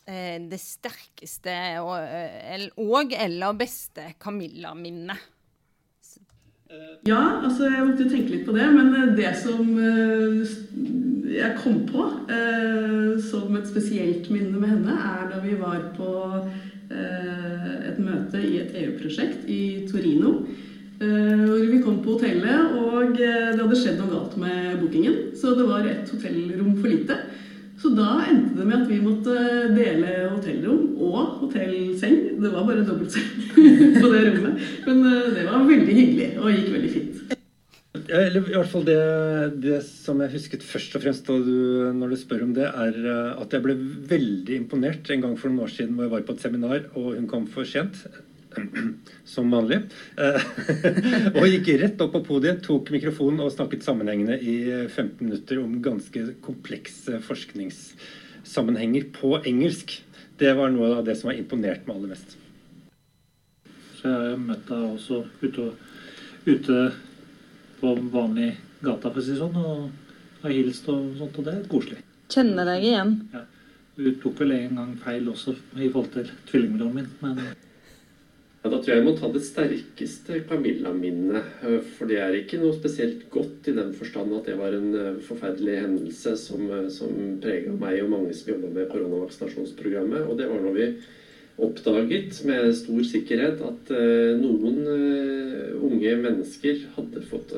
det 0.08 0.60
sterkeste 0.62 1.56
og, 1.84 1.98
eh, 2.00 2.70
og 2.80 3.12
eller 3.12 3.58
beste 3.60 4.14
Camilla-minnet. 4.24 5.34
Ja, 7.08 7.40
altså 7.46 7.70
jeg 7.72 7.86
måtte 7.88 8.10
tenke 8.12 8.34
litt 8.34 8.48
på 8.48 8.56
det. 8.56 8.68
Men 8.76 8.92
eh, 8.96 9.12
det 9.16 9.32
som 9.40 9.70
eh, 9.80 10.56
jeg 11.38 11.56
kom 11.62 11.84
på 11.88 12.08
eh, 12.34 13.14
som 13.24 13.56
et 13.56 13.70
spesielt 13.70 14.28
minne 14.34 14.60
med 14.60 14.74
henne, 14.74 14.96
er 14.98 15.30
da 15.32 15.44
vi 15.44 15.56
var 15.60 15.92
på 15.98 16.14
et 16.88 17.98
møte 18.00 18.40
i 18.40 18.62
et 18.62 18.72
EU-prosjekt 18.80 19.42
i 19.52 19.90
Torino. 19.90 20.38
Hvor 21.02 21.66
vi 21.68 21.82
kom 21.84 21.98
på 22.00 22.14
hotellet, 22.16 22.78
og 22.80 23.18
det 23.20 23.60
hadde 23.60 23.76
skjedd 23.76 24.00
noe 24.00 24.14
galt 24.14 24.38
med 24.40 24.80
bookingen. 24.80 25.18
Så 25.36 25.52
det 25.60 25.66
var 25.68 25.84
et 25.84 26.08
hotellrom 26.08 26.78
for 26.80 26.88
lite. 26.88 27.18
Så 27.78 27.92
da 27.94 28.24
endte 28.26 28.58
det 28.58 28.66
med 28.66 28.80
at 28.80 28.90
vi 28.90 28.98
måtte 29.04 29.34
dele 29.76 30.14
hotellrom 30.32 30.96
og 30.98 31.44
hotellseng. 31.44 32.16
Det 32.42 32.50
var 32.54 32.66
bare 32.66 32.86
dobbeltseng 32.88 33.28
på 34.02 34.10
det 34.14 34.24
rommet. 34.32 34.64
Men 34.88 35.04
eh, 35.06 35.28
det 35.36 35.46
var 35.46 35.68
veldig 35.68 35.98
hyggelig 36.00 36.30
og 36.42 36.54
gikk 36.56 36.72
veldig 36.74 36.94
fint. 36.96 37.36
Eller 38.08 38.40
i 38.40 38.56
hvert 38.56 38.72
fall 38.72 38.86
det, 38.88 38.98
det, 39.62 39.82
som 39.86 40.22
jeg 40.24 40.34
husket 40.36 40.64
først 40.66 40.96
og 40.96 41.04
fremst 41.04 41.28
du, 41.28 41.92
når 41.98 42.14
du 42.14 42.18
spør 42.20 42.46
om 42.46 42.54
det, 42.56 42.66
er 42.70 42.98
eh, 42.98 43.44
at 43.44 43.54
jeg 43.54 43.66
ble 43.66 43.78
veldig 44.10 44.58
imponert 44.58 45.12
en 45.14 45.28
gang 45.28 45.38
for 45.38 45.52
noen 45.52 45.68
år 45.68 45.76
siden 45.76 45.94
hvor 45.98 46.08
jeg 46.08 46.16
var 46.16 46.26
på 46.28 46.38
et 46.38 46.48
seminar 46.48 46.90
og 46.96 47.14
hun 47.14 47.30
kom 47.30 47.46
for 47.52 47.68
sent. 47.68 48.06
som 49.34 49.52
vanlig. 49.54 49.82
Eh, 50.18 50.48
og 51.38 51.48
gikk 51.50 51.72
rett 51.82 52.02
opp 52.04 52.16
på 52.16 52.24
podiet, 52.32 52.64
tok 52.66 52.92
mikrofonen 52.94 53.44
og 53.46 53.54
snakket 53.54 53.86
sammenhengende 53.86 54.40
i 54.40 54.58
15 54.88 55.22
minutter 55.22 55.62
om 55.64 55.78
ganske 55.84 56.26
komplekse 56.46 57.22
forskningssammenhenger 57.28 59.10
på 59.18 59.38
engelsk. 59.44 60.00
Det 60.38 60.54
var 60.58 60.74
noe 60.74 60.98
av 61.00 61.06
det 61.08 61.18
som 61.20 61.32
har 61.32 61.40
imponert 61.40 61.88
meg 61.88 61.98
aller 61.98 62.14
mest. 62.14 62.38
Så 63.98 64.10
jeg 64.12 64.32
har 64.32 64.42
møtt 64.42 64.68
deg 64.70 64.90
også 64.92 65.24
ute, 65.42 65.72
ute 66.46 66.82
på 67.80 67.94
vanlig 68.14 68.52
gata, 68.82 69.10
for 69.10 69.22
å 69.22 69.26
si 69.26 69.34
det 69.34 69.42
sånn, 69.42 69.58
og 69.58 70.44
har 70.44 70.54
hilst 70.54 70.90
og 70.94 71.16
sånt, 71.18 71.40
og 71.40 71.48
det 71.48 71.54
er 71.56 71.70
koselig. 71.72 72.04
Kjenner 72.30 72.68
deg 72.70 72.86
igjen? 72.86 73.14
Ja. 73.34 73.46
Du 73.98 74.12
tok 74.22 74.44
vel 74.44 74.54
en 74.54 74.78
gang 74.78 74.92
feil 75.02 75.26
også 75.32 75.56
i 75.58 75.88
forhold 75.88 76.12
til 76.14 76.28
tvillingbroren 76.52 77.00
min, 77.00 77.08
men 77.24 77.40
ja, 78.68 78.72
Da 78.76 78.82
tror 78.82 78.92
jeg 78.92 79.00
jeg 79.00 79.06
må 79.08 79.14
ta 79.16 79.30
det 79.32 79.44
sterkeste 79.46 80.40
Camilla-minnet. 80.48 81.52
Eh, 81.64 81.78
for 81.96 82.10
det 82.10 82.20
er 82.20 82.36
ikke 82.36 82.60
noe 82.60 82.76
spesielt 82.76 83.28
godt 83.32 83.70
i 83.72 83.76
den 83.78 83.94
forstand 83.96 84.34
at 84.36 84.50
det 84.50 84.58
var 84.60 84.76
en 84.76 84.90
eh, 84.96 85.22
forferdelig 85.24 85.78
hendelse 85.84 86.36
som, 86.40 86.66
eh, 86.68 86.90
som 86.92 87.14
prega 87.44 87.72
meg 87.72 88.02
og 88.04 88.12
mange 88.12 88.34
som 88.36 88.52
jobba 88.54 88.74
med 88.74 88.90
koronavaksinasjonsprogrammet. 88.92 90.28
Og 90.28 90.38
det 90.40 90.50
var 90.52 90.60
når 90.64 90.76
vi 90.76 90.90
oppdaget 91.58 92.44
med 92.46 92.74
stor 92.78 93.06
sikkerhet 93.08 93.64
at 93.66 93.88
noen 94.38 94.76
unge 95.82 96.12
mennesker 96.22 96.84
hadde 96.94 97.24
fått 97.26 97.56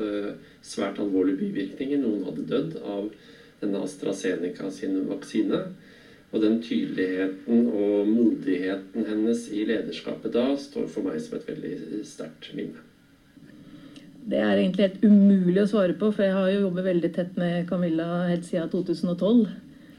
svært 0.64 0.96
alvorlige 1.02 1.36
bivirkninger. 1.42 2.00
Noen 2.00 2.22
hadde 2.24 2.46
dødd 2.48 2.78
av 2.80 3.10
denne 3.60 3.82
AstraZeneca 3.84 4.70
sin 4.72 5.02
vaksine. 5.10 5.60
Og 6.30 6.44
den 6.44 6.60
tydeligheten 6.62 7.64
og 7.74 8.06
modigheten 8.06 9.08
hennes 9.08 9.48
i 9.50 9.64
lederskapet 9.66 10.32
da 10.36 10.44
står 10.58 10.86
for 10.92 11.08
meg 11.08 11.18
som 11.22 11.38
et 11.38 11.48
veldig 11.50 12.04
sterkt 12.06 12.52
minne. 12.54 12.84
Det 14.30 14.38
er 14.38 14.60
egentlig 14.60 14.86
helt 14.86 15.02
umulig 15.02 15.62
å 15.64 15.70
svare 15.70 15.96
på, 15.98 16.12
for 16.14 16.22
jeg 16.22 16.36
har 16.36 16.50
jo 16.52 16.60
jobbet 16.68 16.86
veldig 16.86 17.10
tett 17.16 17.40
med 17.40 17.66
Camilla 17.70 18.28
helt 18.28 18.46
siden 18.46 18.70
2012. 18.70 19.48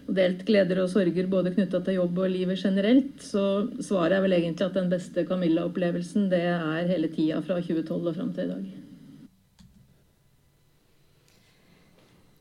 Og 0.08 0.16
delt 0.18 0.46
gleder 0.48 0.80
og 0.84 0.90
sorger 0.92 1.28
både 1.32 1.52
knytta 1.56 1.82
til 1.84 1.98
jobb 2.00 2.22
og 2.24 2.32
livet 2.32 2.64
generelt. 2.64 3.18
Så 3.24 3.44
svaret 3.84 4.18
er 4.18 4.24
vel 4.24 4.38
egentlig 4.38 4.68
at 4.68 4.78
den 4.78 4.90
beste 4.92 5.26
Camilla-opplevelsen 5.28 6.30
det 6.32 6.42
er 6.54 6.90
hele 6.90 7.12
tida 7.12 7.42
fra 7.44 7.60
2012 7.60 8.00
og 8.00 8.16
fram 8.16 8.32
til 8.38 8.46
i 8.46 8.54
dag. 8.54 8.66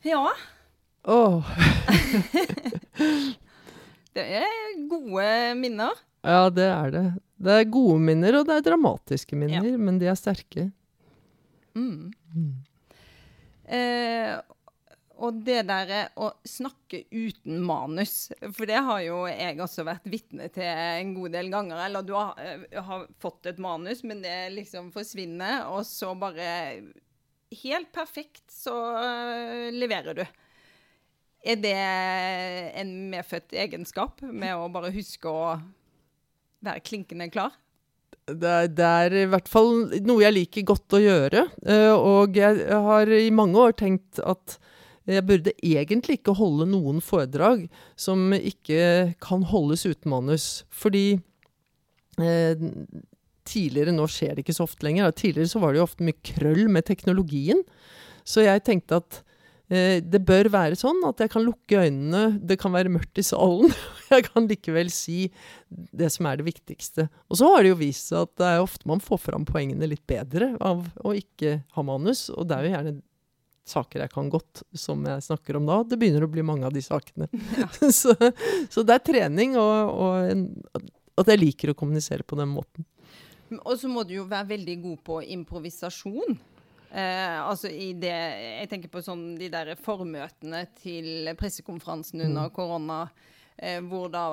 Ja. 0.04 0.24
Oh. 1.04 1.44
Det 4.16 4.24
er 4.40 4.78
gode 4.90 5.26
minner. 5.58 5.98
Ja, 6.26 6.48
det 6.52 6.66
er 6.68 6.94
det. 6.94 7.04
Det 7.40 7.56
er 7.56 7.72
gode 7.72 8.00
minner, 8.04 8.40
og 8.40 8.48
det 8.48 8.58
er 8.58 8.66
dramatiske 8.66 9.38
minner, 9.38 9.70
ja. 9.70 9.80
men 9.80 10.00
de 10.00 10.10
er 10.10 10.18
sterke. 10.18 10.66
Mm. 11.78 12.10
Mm. 12.34 12.50
Eh, 13.70 14.34
og 15.20 15.40
det 15.44 15.62
derre 15.68 16.06
å 16.20 16.30
snakke 16.48 17.02
uten 17.12 17.60
manus, 17.64 18.30
for 18.56 18.68
det 18.68 18.80
har 18.86 19.02
jo 19.04 19.22
jeg 19.28 19.58
også 19.60 19.84
vært 19.88 20.08
vitne 20.08 20.48
til 20.52 20.64
en 20.64 21.14
god 21.16 21.36
del 21.36 21.50
ganger. 21.52 21.84
Eller 21.86 22.04
du 22.06 22.14
har, 22.16 22.34
eh, 22.40 22.80
har 22.88 23.06
fått 23.20 23.46
et 23.52 23.60
manus, 23.60 24.02
men 24.02 24.22
det 24.24 24.52
liksom 24.56 24.90
forsvinner, 24.92 25.68
og 25.68 25.86
så 25.88 26.14
bare 26.18 26.50
Helt 27.50 27.88
perfekt 27.90 28.44
så 28.54 28.70
uh, 28.70 29.72
leverer 29.74 30.14
du. 30.14 30.20
Er 31.40 31.56
det 31.56 31.76
en 32.76 32.90
medfødt 33.12 33.54
egenskap 33.56 34.20
med 34.28 34.52
å 34.52 34.68
bare 34.72 34.92
huske 34.92 35.30
å 35.30 35.54
være 36.60 36.82
klinkende 36.84 37.30
klar? 37.32 37.54
Det 38.28 38.50
er, 38.50 38.68
det 38.68 38.86
er, 38.86 39.14
i 39.22 39.28
hvert 39.32 39.48
fall 39.50 39.72
noe 40.04 40.20
jeg 40.22 40.36
liker 40.36 40.66
godt 40.68 40.98
å 40.98 41.00
gjøre. 41.00 41.46
Uh, 41.64 41.94
og 41.96 42.36
jeg 42.36 42.66
har 42.68 43.10
i 43.16 43.30
mange 43.34 43.58
år 43.58 43.74
tenkt 43.80 44.20
at 44.20 44.58
jeg 45.08 45.24
burde 45.26 45.54
egentlig 45.64 46.18
ikke 46.20 46.36
holde 46.38 46.68
noen 46.70 47.00
foredrag 47.02 47.64
som 47.98 48.34
ikke 48.36 49.16
kan 49.24 49.42
holdes 49.48 49.86
uten 49.88 50.12
manus. 50.12 50.44
Fordi 50.70 51.16
eh, 52.20 52.62
tidligere, 53.48 53.94
nå 53.96 54.06
skjer 54.12 54.36
det 54.36 54.44
ikke 54.44 54.54
så 54.54 54.68
ofte 54.68 54.86
lenger, 54.86 55.10
tidligere 55.16 55.50
så 55.50 55.64
var 55.64 55.72
det 55.72 55.80
jo 55.80 55.86
ofte 55.88 56.06
mye 56.06 56.20
krøll 56.30 56.68
med 56.70 56.86
teknologien. 56.86 57.64
Så 58.28 58.44
jeg 58.44 58.62
tenkte 58.68 59.00
at 59.00 59.18
Eh, 59.20 59.29
det 59.70 60.18
bør 60.26 60.48
være 60.50 60.78
sånn 60.78 60.98
at 61.06 61.20
jeg 61.22 61.30
kan 61.30 61.44
lukke 61.46 61.84
øynene, 61.84 62.40
det 62.42 62.56
kan 62.58 62.72
være 62.74 62.90
mørkt 62.90 63.20
i 63.22 63.26
salen. 63.26 63.70
Jeg 64.10 64.24
kan 64.26 64.48
likevel 64.50 64.88
si 64.90 65.28
det 65.70 66.08
som 66.10 66.26
er 66.26 66.40
det 66.40 66.48
viktigste. 66.48 67.04
Og 67.30 67.38
så 67.38 67.46
har 67.52 67.62
det 67.62 67.70
jo 67.70 67.76
vist 67.78 68.08
seg 68.10 68.24
at 68.24 68.32
det 68.40 68.48
er 68.48 68.64
ofte 68.64 68.88
man 68.90 68.98
får 69.04 69.20
fram 69.22 69.44
poengene 69.46 69.86
litt 69.86 70.02
bedre 70.10 70.56
av 70.58 70.82
å 71.06 71.12
ikke 71.14 71.60
ha 71.76 71.84
manus. 71.86 72.24
Og 72.34 72.48
det 72.50 72.56
er 72.56 72.66
jo 72.66 72.72
gjerne 72.72 72.94
saker 73.70 74.04
jeg 74.04 74.12
kan 74.12 74.30
godt, 74.32 74.64
som 74.74 75.04
jeg 75.06 75.24
snakker 75.28 75.58
om 75.60 75.68
da. 75.68 75.80
Det 75.86 75.98
begynner 76.00 76.26
å 76.26 76.30
bli 76.32 76.44
mange 76.46 76.66
av 76.66 76.74
de 76.74 76.82
sakene. 76.84 77.30
Ja. 77.58 77.68
så, 78.00 78.16
så, 78.66 78.82
det 78.82 78.96
er 78.96 79.04
trening, 79.06 79.56
og, 79.60 79.94
og 79.94 80.30
en, 80.32 80.46
at 81.20 81.30
jeg 81.30 81.42
liker 81.42 81.72
å 81.72 81.78
kommunisere 81.78 82.26
på 82.26 82.38
den 82.40 82.50
måten. 82.52 82.86
Og 83.60 83.74
så 83.80 83.90
må 83.90 84.04
du 84.06 84.14
jo 84.14 84.28
være 84.30 84.52
veldig 84.52 84.76
god 84.84 84.98
på 85.06 85.20
improvisasjon. 85.36 86.38
Eh, 86.90 87.38
altså 87.38 87.70
i 87.70 87.92
det 87.94 88.10
Jeg 88.10 88.66
tenker 88.70 88.90
på 88.90 89.02
sånn 89.04 89.36
de 89.38 89.46
der 89.52 89.76
formøtene 89.78 90.64
til 90.80 91.30
pressekonferansen 91.38 92.24
under 92.26 92.50
mm. 92.50 92.54
korona, 92.56 93.00
eh, 93.56 93.78
hvor 93.86 94.10
da 94.10 94.26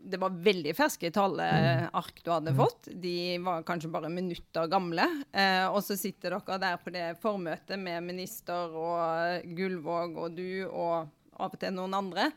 det 0.00 0.16
var 0.20 0.32
veldig 0.32 0.72
ferske 0.72 1.10
taleark 1.12 2.22
du 2.24 2.30
hadde 2.32 2.54
mm. 2.54 2.60
fått. 2.60 2.88
De 3.02 3.14
var 3.44 3.64
kanskje 3.68 3.90
bare 3.92 4.12
minutter 4.12 4.70
gamle. 4.72 5.04
Eh, 5.32 5.66
og 5.68 5.82
så 5.84 5.96
sitter 5.98 6.38
dere 6.38 6.60
der 6.62 6.78
på 6.80 6.92
det 6.94 7.06
formøtet 7.20 7.80
med 7.80 8.06
minister 8.06 8.72
og 8.76 9.44
Gullvåg 9.56 10.16
og 10.16 10.38
du 10.38 10.64
og 10.70 11.10
av 11.40 11.52
og 11.52 11.60
til 11.60 11.76
noen 11.76 11.96
andre. 11.96 12.30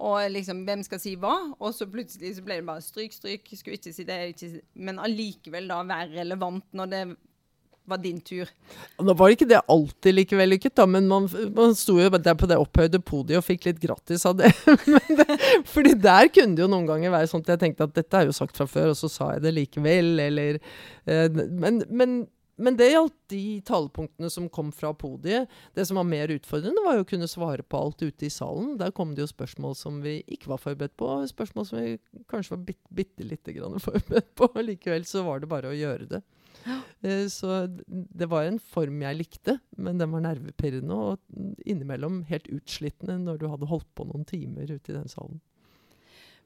Og 0.00 0.24
liksom, 0.32 0.62
hvem 0.64 0.80
skal 0.86 1.00
si 1.02 1.14
hva? 1.20 1.34
Og 1.58 1.74
så 1.76 1.88
plutselig 1.90 2.38
så 2.38 2.44
ble 2.44 2.60
det 2.60 2.68
bare 2.68 2.84
stryk, 2.84 3.12
stryk. 3.12 3.50
Skulle 3.52 3.76
ikke 3.76 3.92
si 3.92 4.06
det, 4.08 4.18
ikke 4.32 4.48
si. 4.54 4.62
Men 4.80 5.00
allikevel 5.02 5.68
da 5.68 5.82
være 5.84 6.14
relevant 6.16 6.72
når 6.76 6.92
det 6.92 7.02
var 7.84 7.98
din 7.98 8.20
tur. 8.20 8.50
Nå 9.02 9.14
var 9.18 9.32
ikke 9.34 9.48
det 9.50 9.60
alltid 9.70 10.14
like 10.14 10.36
vellykket, 10.38 10.74
da, 10.78 10.86
men 10.86 11.08
man, 11.10 11.28
man 11.56 11.74
sto 11.78 11.96
jo 11.98 12.10
der 12.14 12.36
på 12.38 12.48
det 12.50 12.58
opphøyde 12.60 13.00
podiet 13.02 13.40
og 13.40 13.46
fikk 13.46 13.66
litt 13.68 13.80
gratis 13.82 14.26
av 14.28 14.36
det. 14.38 14.52
det. 15.22 15.38
fordi 15.68 15.96
der 15.98 16.30
kunne 16.32 16.56
det 16.58 16.64
jo 16.64 16.70
noen 16.70 16.86
ganger 16.88 17.14
være 17.14 17.32
sånn 17.32 17.42
at 17.44 17.54
jeg 17.54 17.64
tenkte 17.64 17.88
at 17.88 17.96
dette 17.96 18.20
er 18.20 18.30
jo 18.30 18.36
sagt 18.36 18.58
fra 18.58 18.68
før, 18.70 18.92
og 18.92 19.00
så 19.00 19.10
sa 19.10 19.32
jeg 19.34 19.46
det 19.46 19.56
likevel, 19.56 20.14
eller 20.22 20.60
eh, 20.60 21.26
men, 21.32 21.82
men, 21.90 22.14
men 22.62 22.78
det 22.78 22.92
gjaldt 22.92 23.16
de 23.32 23.44
talepunktene 23.66 24.30
som 24.30 24.50
kom 24.52 24.70
fra 24.76 24.92
podiet. 24.94 25.50
Det 25.74 25.86
som 25.88 25.98
var 25.98 26.06
mer 26.06 26.30
utfordrende, 26.34 26.84
var 26.86 27.00
jo 27.00 27.06
å 27.06 27.08
kunne 27.08 27.30
svare 27.30 27.66
på 27.66 27.80
alt 27.80 28.04
ute 28.04 28.28
i 28.28 28.32
salen. 28.32 28.76
Der 28.80 28.94
kom 28.94 29.16
det 29.16 29.24
jo 29.24 29.32
spørsmål 29.32 29.74
som 29.78 29.98
vi 30.04 30.20
ikke 30.30 30.52
var 30.52 30.62
forberedt 30.62 30.94
på, 31.00 31.10
spørsmål 31.32 31.66
som 31.66 31.82
vi 31.82 31.96
kanskje 32.30 32.54
var 32.54 32.62
bitte, 32.68 32.86
bitte 32.94 33.26
lite 33.26 33.56
grann 33.56 33.82
forberedt 33.82 34.30
på. 34.38 34.52
Likevel 34.68 35.08
så 35.08 35.26
var 35.26 35.42
det 35.42 35.50
bare 35.50 35.72
å 35.72 35.76
gjøre 35.76 36.10
det. 36.14 36.22
Eh, 37.02 37.26
så 37.26 37.64
det 37.90 38.28
var 38.30 38.46
en 38.46 38.60
form 38.62 39.00
jeg 39.02 39.16
likte, 39.18 39.56
men 39.74 39.98
den 39.98 40.12
var 40.14 40.22
nervepirrende 40.22 40.94
og 40.94 41.56
innimellom 41.66 42.20
helt 42.28 42.46
utslittende 42.46 43.16
når 43.24 43.40
du 43.40 43.48
hadde 43.50 43.66
holdt 43.66 43.88
på 43.98 44.06
noen 44.06 44.22
timer 44.28 44.70
ute 44.70 44.92
i 44.92 44.94
den 44.94 45.10
salen. 45.10 45.40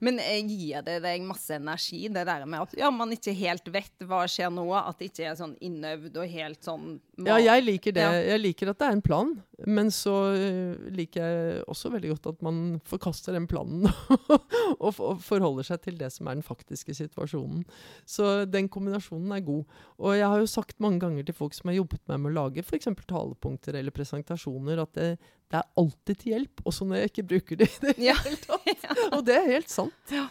Men 0.04 0.18
eh, 0.20 0.42
gir 0.44 0.82
det 0.84 0.98
deg 1.04 1.24
masse 1.24 1.56
energi, 1.56 2.02
det 2.12 2.26
der 2.28 2.44
med 2.44 2.66
at 2.66 2.74
ja, 2.76 2.90
man 2.92 3.14
ikke 3.14 3.32
helt 3.36 3.68
vet 3.72 4.04
hva 4.08 4.24
skjer 4.28 4.52
nå? 4.52 4.66
At 4.76 5.00
det 5.00 5.10
ikke 5.10 5.30
er 5.30 5.38
sånn 5.38 5.54
innøvd 5.64 6.18
og 6.20 6.34
helt 6.34 6.66
sånn 6.66 6.88
Ja, 7.24 7.38
jeg 7.40 7.64
liker 7.64 7.96
det. 7.96 8.04
Ja. 8.04 8.24
Jeg 8.34 8.42
liker 8.42 8.72
at 8.72 8.80
det 8.82 8.90
er 8.90 8.98
en 8.98 9.04
plan. 9.04 9.32
Men 9.64 9.88
så 9.94 10.14
uh, 10.36 10.88
liker 10.92 11.22
jeg 11.24 11.62
også 11.72 11.88
veldig 11.94 12.10
godt 12.12 12.28
at 12.34 12.42
man 12.44 12.58
forkaster 12.84 13.32
den 13.32 13.46
planen 13.48 13.86
og, 14.84 14.90
og 14.90 15.22
forholder 15.24 15.64
seg 15.70 15.80
til 15.86 15.96
det 15.96 16.10
som 16.12 16.28
er 16.28 16.36
den 16.36 16.44
faktiske 16.44 16.92
situasjonen. 16.98 17.64
Så 18.04 18.44
den 18.50 18.68
kombinasjonen 18.72 19.32
er 19.32 19.46
god. 19.46 19.78
Og 19.96 20.18
jeg 20.18 20.28
har 20.28 20.42
jo 20.42 20.50
sagt 20.50 20.76
mange 20.82 21.00
ganger 21.00 21.24
til 21.24 21.38
folk 21.38 21.56
som 21.56 21.72
har 21.72 21.78
jobbet 21.80 22.02
med 22.04 22.16
meg 22.16 22.26
med 22.26 22.34
å 22.34 22.42
lage 22.42 22.64
f.eks. 22.64 22.88
talepunkter 23.06 23.78
eller 23.78 23.94
presentasjoner, 23.94 24.82
at 24.82 24.94
det, 24.96 25.08
det 25.52 25.60
er 25.60 25.68
alltid 25.78 26.18
til 26.20 26.32
hjelp, 26.32 26.64
også 26.66 26.88
når 26.88 27.00
jeg 27.00 27.12
ikke 27.12 27.26
bruker 27.30 27.60
det 27.60 27.68
i 27.70 27.78
det 27.84 27.94
ja. 28.08 28.16
hele 28.24 28.40
tatt. 28.42 28.86
Og 29.16 29.22
det 29.26 29.36
er 29.38 29.48
helt 29.52 29.70
sant. 29.70 30.14
Ja. 30.14 30.26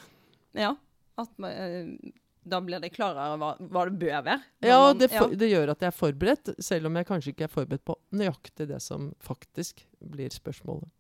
ja. 0.60 0.74
At, 1.22 1.32
uh, 1.40 2.14
da 2.46 2.60
blir 2.62 2.84
det 2.84 2.92
klarere 2.94 3.40
hva, 3.42 3.54
hva 3.58 3.86
det 3.90 3.96
bør 4.02 4.26
være. 4.28 4.36
Ja, 4.66 4.82
man, 4.84 5.00
det, 5.00 5.10
for, 5.14 5.32
det, 5.32 5.50
gjør 5.50 5.72
at 5.74 5.86
jeg 5.86 5.90
er 5.90 5.96
forberedt, 5.96 6.52
selv 6.62 6.90
om 6.90 7.00
jeg 7.00 7.08
kanskje 7.08 7.34
ikke 7.34 7.48
er 7.48 7.54
forberedt 7.54 7.86
på 7.88 7.96
nøyaktig 8.16 8.68
det 8.70 8.82
som 8.84 9.10
faktisk 9.24 9.86
blir 10.04 10.34
spørsmålet. 10.34 10.92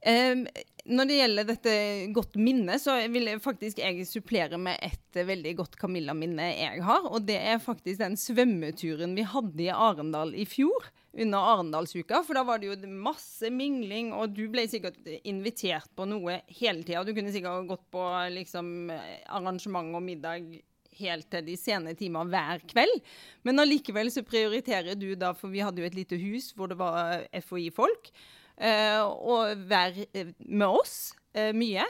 Um, 0.00 0.46
når 0.88 1.08
det 1.10 1.16
gjelder 1.18 1.48
dette 1.50 1.72
godt 2.16 2.38
minne, 2.40 2.78
så 2.80 2.94
vil 3.12 3.28
jeg 3.28 3.42
faktisk 3.44 3.82
jeg 3.82 4.06
supplere 4.08 4.56
med 4.58 4.80
et 4.80 5.20
veldig 5.28 5.52
godt 5.58 5.76
Camilla-minne 5.78 6.48
jeg 6.54 6.80
har. 6.86 7.04
Og 7.12 7.26
det 7.28 7.36
er 7.36 7.60
faktisk 7.60 8.00
den 8.00 8.16
svømmeturen 8.18 9.12
vi 9.18 9.26
hadde 9.28 9.66
i 9.66 9.68
Arendal 9.74 10.32
i 10.32 10.48
fjor, 10.48 10.88
under 11.12 11.52
Arendalsuka. 11.54 12.22
For 12.26 12.38
da 12.38 12.44
var 12.46 12.60
det 12.60 12.70
jo 12.70 12.90
masse 12.90 13.50
mingling, 13.52 14.12
og 14.14 14.34
du 14.36 14.44
ble 14.52 14.66
sikkert 14.70 14.98
invitert 15.24 15.90
på 15.98 16.06
noe 16.08 16.40
hele 16.60 16.84
tida. 16.86 17.04
Du 17.06 17.14
kunne 17.16 17.32
sikkert 17.34 17.68
gått 17.70 17.86
på 17.92 18.08
liksom, 18.36 18.90
arrangement 19.26 19.96
og 19.98 20.04
middag 20.06 20.60
helt 21.00 21.30
til 21.32 21.46
de 21.46 21.56
sene 21.58 21.94
timer 21.98 22.28
hver 22.30 22.62
kveld. 22.70 23.00
Men 23.46 23.62
allikevel 23.62 24.10
så 24.12 24.24
prioriterer 24.26 24.98
du 24.98 25.14
da, 25.18 25.32
for 25.36 25.52
vi 25.52 25.64
hadde 25.64 25.82
jo 25.82 25.88
et 25.88 25.96
lite 25.96 26.18
hus 26.20 26.50
hvor 26.56 26.70
det 26.70 26.78
var 26.80 27.24
FHI-folk. 27.40 28.12
Eh, 28.60 29.00
og 29.00 29.62
være 29.70 30.04
eh, 30.12 30.34
med 30.44 30.68
oss 30.68 31.14
eh, 31.32 31.54
mye. 31.56 31.86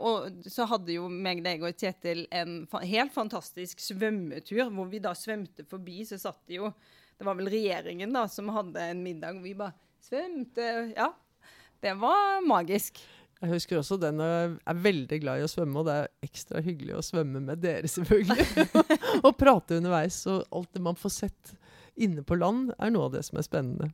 og 0.00 0.46
så 0.48 0.64
hadde 0.70 0.94
jo 0.94 1.08
meg, 1.12 1.42
deg 1.44 1.60
og 1.66 1.74
Kjetil 1.76 2.22
en 2.32 2.62
fa 2.70 2.80
helt 2.80 3.12
fantastisk 3.12 3.82
svømmetur, 3.82 4.70
hvor 4.72 4.88
vi 4.88 5.02
da 5.04 5.12
svømte 5.18 5.66
forbi. 5.68 6.06
Så 6.08 6.16
satt 6.22 6.40
det 6.48 6.62
jo 6.62 6.70
Det 7.18 7.26
var 7.26 7.38
vel 7.38 7.50
regjeringen 7.50 8.12
da 8.14 8.24
som 8.30 8.50
hadde 8.54 8.90
en 8.92 9.02
middag, 9.02 9.40
og 9.40 9.46
vi 9.46 9.54
bare 9.58 9.74
svømte. 10.06 10.68
Ja. 10.94 11.12
Det 11.82 11.94
var 11.98 12.42
magisk. 12.46 13.00
Jeg 13.38 13.52
husker 13.52 13.78
også 13.78 13.98
den 14.02 14.18
jeg 14.18 14.54
er 14.66 14.78
veldig 14.82 15.18
glad 15.22 15.38
i 15.38 15.46
å 15.46 15.50
svømme, 15.50 15.78
og 15.78 15.86
det 15.86 15.94
er 15.94 16.26
ekstra 16.26 16.62
hyggelig 16.62 16.96
å 16.98 17.04
svømme 17.06 17.42
med 17.42 17.62
dere, 17.62 17.90
selvfølgelig. 17.90 18.46
og 19.26 19.30
prate 19.38 19.78
underveis. 19.78 20.24
Og 20.30 20.42
alt 20.58 20.72
det 20.74 20.82
man 20.82 20.98
får 20.98 21.14
sett 21.14 21.54
inne 21.98 22.24
på 22.26 22.38
land, 22.38 22.72
er 22.78 22.94
noe 22.94 23.06
av 23.06 23.14
det 23.14 23.24
som 23.26 23.38
er 23.38 23.46
spennende. 23.46 23.92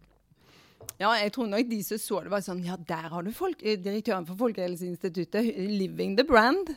Ja, 1.00 1.10
jeg 1.18 1.32
tror 1.34 1.48
nok 1.50 1.68
de 1.68 1.80
som 1.82 2.00
så 2.00 2.20
det, 2.22 2.30
var 2.32 2.42
sånn 2.44 2.62
Ja, 2.64 2.76
der 2.76 3.08
har 3.10 3.24
du 3.24 3.32
folk, 3.34 3.62
eh, 3.64 3.80
direktøren 3.80 4.26
for 4.28 4.38
Folkehelseinstituttet. 4.40 5.56
'Living 5.56 6.16
the 6.16 6.24
brand'. 6.24 6.76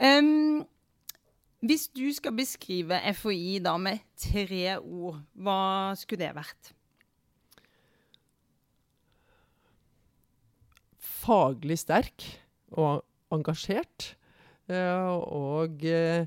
um, 0.00 0.64
hvis 1.60 1.88
du 1.92 2.06
skal 2.16 2.32
beskrive 2.36 2.98
FHI 3.14 3.58
da 3.64 3.74
med 3.80 4.00
tre 4.20 4.78
ord, 4.78 5.20
hva 5.36 5.92
skulle 6.00 6.24
det 6.24 6.34
vært? 6.36 6.72
Faglig 11.20 11.76
sterk 11.82 12.24
og 12.72 13.04
engasjert. 13.34 14.14
Uh, 14.70 15.18
og 15.26 15.82
uh, 15.82 16.24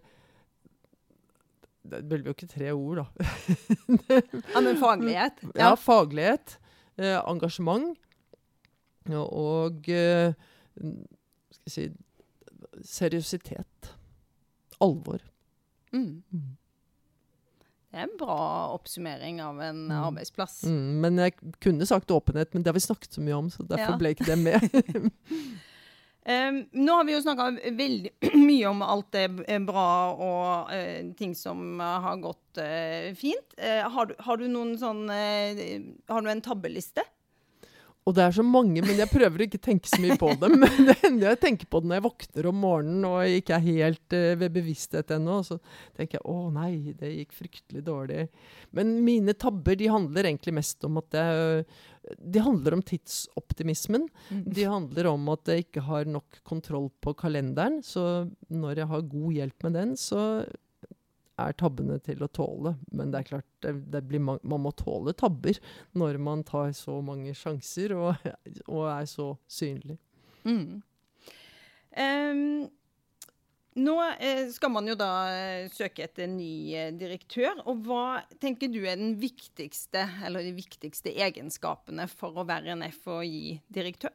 det 1.84 2.04
blir 2.08 2.28
jo 2.28 2.36
ikke 2.36 2.48
tre 2.52 2.72
ord, 2.72 3.02
da. 3.02 3.26
ja, 4.54 4.62
Men 4.62 4.78
faglighet? 4.80 5.44
Ja, 5.44 5.52
ja 5.64 5.74
faglighet. 5.76 6.58
Eh, 6.98 7.18
engasjement. 7.28 7.98
Og 9.10 9.90
eh, 9.90 10.34
skal 11.52 11.66
jeg 11.66 11.74
si 11.74 11.88
seriøsitet. 12.88 13.94
Alvor. 14.84 15.24
Mm. 15.94 16.22
Mm. 16.34 16.52
Det 17.94 18.02
er 18.02 18.08
en 18.08 18.16
bra 18.18 18.38
oppsummering 18.74 19.42
av 19.46 19.60
en 19.62 19.84
mm. 19.86 19.98
arbeidsplass. 20.00 20.64
Mm, 20.66 21.04
men 21.04 21.22
jeg 21.22 21.36
kunne 21.62 21.86
sagt 21.86 22.12
åpenhet, 22.12 22.50
men 22.54 22.64
det 22.64 22.72
har 22.72 22.78
vi 22.80 22.88
snakket 22.88 23.14
så 23.14 23.22
mye 23.22 23.38
om, 23.38 23.52
så 23.54 23.66
derfor 23.70 23.94
ja. 23.94 24.00
ble 24.02 24.16
ikke 24.16 24.32
det 24.32 24.40
med. 24.42 24.66
Um, 26.24 26.62
nå 26.72 26.94
har 26.96 27.04
vi 27.04 27.12
jo 27.12 27.20
snakka 27.20 27.50
veldig 27.76 28.12
mye 28.48 28.70
om 28.70 28.80
alt 28.86 29.10
det 29.12 29.26
er 29.44 29.66
bra 29.68 29.88
og 30.16 30.70
uh, 30.72 31.10
ting 31.20 31.34
som 31.36 31.82
uh, 31.84 31.98
har 32.06 32.22
gått 32.24 32.62
uh, 32.64 33.10
fint. 33.20 33.58
Har 33.60 34.08
du, 34.08 34.14
har, 34.24 34.40
du, 34.40 34.46
noen 34.48 34.72
sånn 34.80 35.04
Har 35.12 36.24
du 36.24 36.30
en 36.32 36.44
tabbeliste? 36.44 37.04
Og 38.04 38.16
det 38.18 38.24
er 38.26 38.34
så 38.36 38.44
mange, 38.44 38.82
men 38.84 38.98
jeg 39.00 39.08
prøver 39.12 39.46
ikke 39.46 39.60
å 39.62 39.64
tenke 39.64 39.88
så 39.88 40.00
mye 40.04 40.18
på 40.20 40.34
dem. 40.42 40.58
Men 40.64 40.90
det 40.90 40.98
hender 41.00 41.30
jeg 41.30 41.40
tenker 41.40 41.70
på 41.72 41.80
det 41.80 41.90
når 41.90 42.00
jeg 42.00 42.06
våkner 42.08 42.50
om 42.50 42.60
morgenen 42.60 43.06
og 43.08 43.38
ikke 43.40 43.56
er 43.56 43.64
helt 43.64 44.16
uh, 44.18 44.34
ved 44.42 44.56
bevissthet 44.58 45.14
ennå. 45.16 45.38
Så 45.48 45.60
tenker 45.96 46.20
jeg 46.20 46.26
å 46.28 46.50
nei, 46.52 46.96
det 47.00 47.14
gikk 47.14 47.38
fryktelig 47.38 47.86
dårlig. 47.88 48.28
Men 48.76 48.98
mine 49.06 49.36
tabber 49.40 49.80
de 49.80 49.88
handler 49.94 50.28
egentlig 50.28 50.56
mest 50.60 50.84
om 50.88 51.00
at 51.00 51.20
jeg 51.20 51.66
de 52.20 52.42
handler 52.44 52.76
om 52.76 52.82
tidsoptimismen. 52.84 54.10
Mm. 54.28 54.44
De 54.58 54.66
handler 54.68 55.08
om 55.14 55.30
at 55.32 55.48
jeg 55.48 55.64
ikke 55.64 55.86
har 55.88 56.10
nok 56.10 56.42
kontroll 56.44 56.90
på 57.04 57.14
kalenderen. 57.20 57.80
Så 57.86 58.28
når 58.52 58.84
jeg 58.84 58.92
har 58.92 59.12
god 59.14 59.38
hjelp 59.38 59.68
med 59.68 59.78
den, 59.80 59.96
så 60.00 60.20
er 61.42 61.56
tabbene 61.58 61.98
til 62.04 62.24
å 62.24 62.30
tåle. 62.32 62.76
Men 62.94 63.14
det 63.14 63.22
er 63.22 63.30
klart, 63.32 63.50
det, 63.66 63.76
det 63.92 64.22
man, 64.22 64.42
man, 64.44 64.64
må 64.66 64.74
tåle 64.78 65.16
tabber 65.18 65.60
når 65.98 66.20
man 66.22 66.46
tar 66.48 66.74
så 66.78 67.00
mange 67.06 67.34
sjanser 67.38 67.96
og, 67.98 68.30
og 68.68 68.88
er 68.92 69.10
så 69.10 69.34
synlig. 69.50 69.98
Mm. 70.44 70.82
Um, 71.94 72.70
nå 73.74 73.96
eh, 74.20 74.48
skal 74.54 74.70
man 74.70 74.86
jo 74.86 74.94
da 74.98 75.10
eh, 75.34 75.72
søke 75.74 76.06
etter 76.06 76.30
ny 76.30 76.74
eh, 76.78 76.92
direktør. 76.94 77.64
Og 77.70 77.82
hva 77.88 78.22
tenker 78.42 78.70
du 78.70 78.84
er 78.84 79.00
den 79.00 79.16
viktigste, 79.22 80.06
eller 80.26 80.46
de 80.46 80.54
viktigste 80.58 81.14
egenskapene 81.26 82.06
for 82.12 82.38
å 82.38 82.46
være 82.50 82.76
en 82.76 82.86
FHI-direktør? 82.86 84.14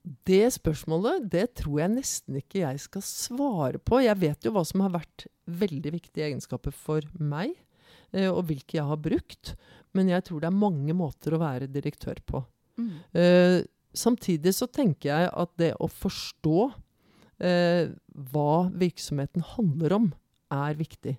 Det 0.00 0.46
spørsmålet 0.54 1.26
det 1.32 1.46
tror 1.60 1.82
jeg 1.82 1.92
nesten 1.92 2.38
ikke 2.40 2.62
jeg 2.62 2.80
skal 2.80 3.04
svare 3.04 3.80
på. 3.82 4.00
Jeg 4.00 4.16
vet 4.20 4.46
jo 4.46 4.54
hva 4.54 4.62
som 4.66 4.84
har 4.84 4.94
vært 4.94 5.26
veldig 5.50 5.92
viktige 5.98 6.28
egenskaper 6.30 6.72
for 6.74 7.04
meg, 7.20 7.52
eh, 8.14 8.30
og 8.30 8.46
hvilke 8.48 8.78
jeg 8.78 8.88
har 8.88 9.00
brukt. 9.02 9.54
Men 9.96 10.08
jeg 10.12 10.24
tror 10.26 10.40
det 10.40 10.48
er 10.48 10.62
mange 10.62 10.96
måter 10.96 11.36
å 11.36 11.42
være 11.42 11.68
direktør 11.70 12.22
på. 12.24 12.42
Mm. 12.80 12.92
Eh, 13.12 13.58
samtidig 13.92 14.54
så 14.56 14.70
tenker 14.70 15.10
jeg 15.10 15.32
at 15.42 15.52
det 15.60 15.74
å 15.76 15.90
forstå 15.90 16.70
eh, 17.44 17.90
hva 18.32 18.54
virksomheten 18.72 19.44
handler 19.56 19.98
om, 19.98 20.12
er 20.50 20.78
viktig. 20.78 21.18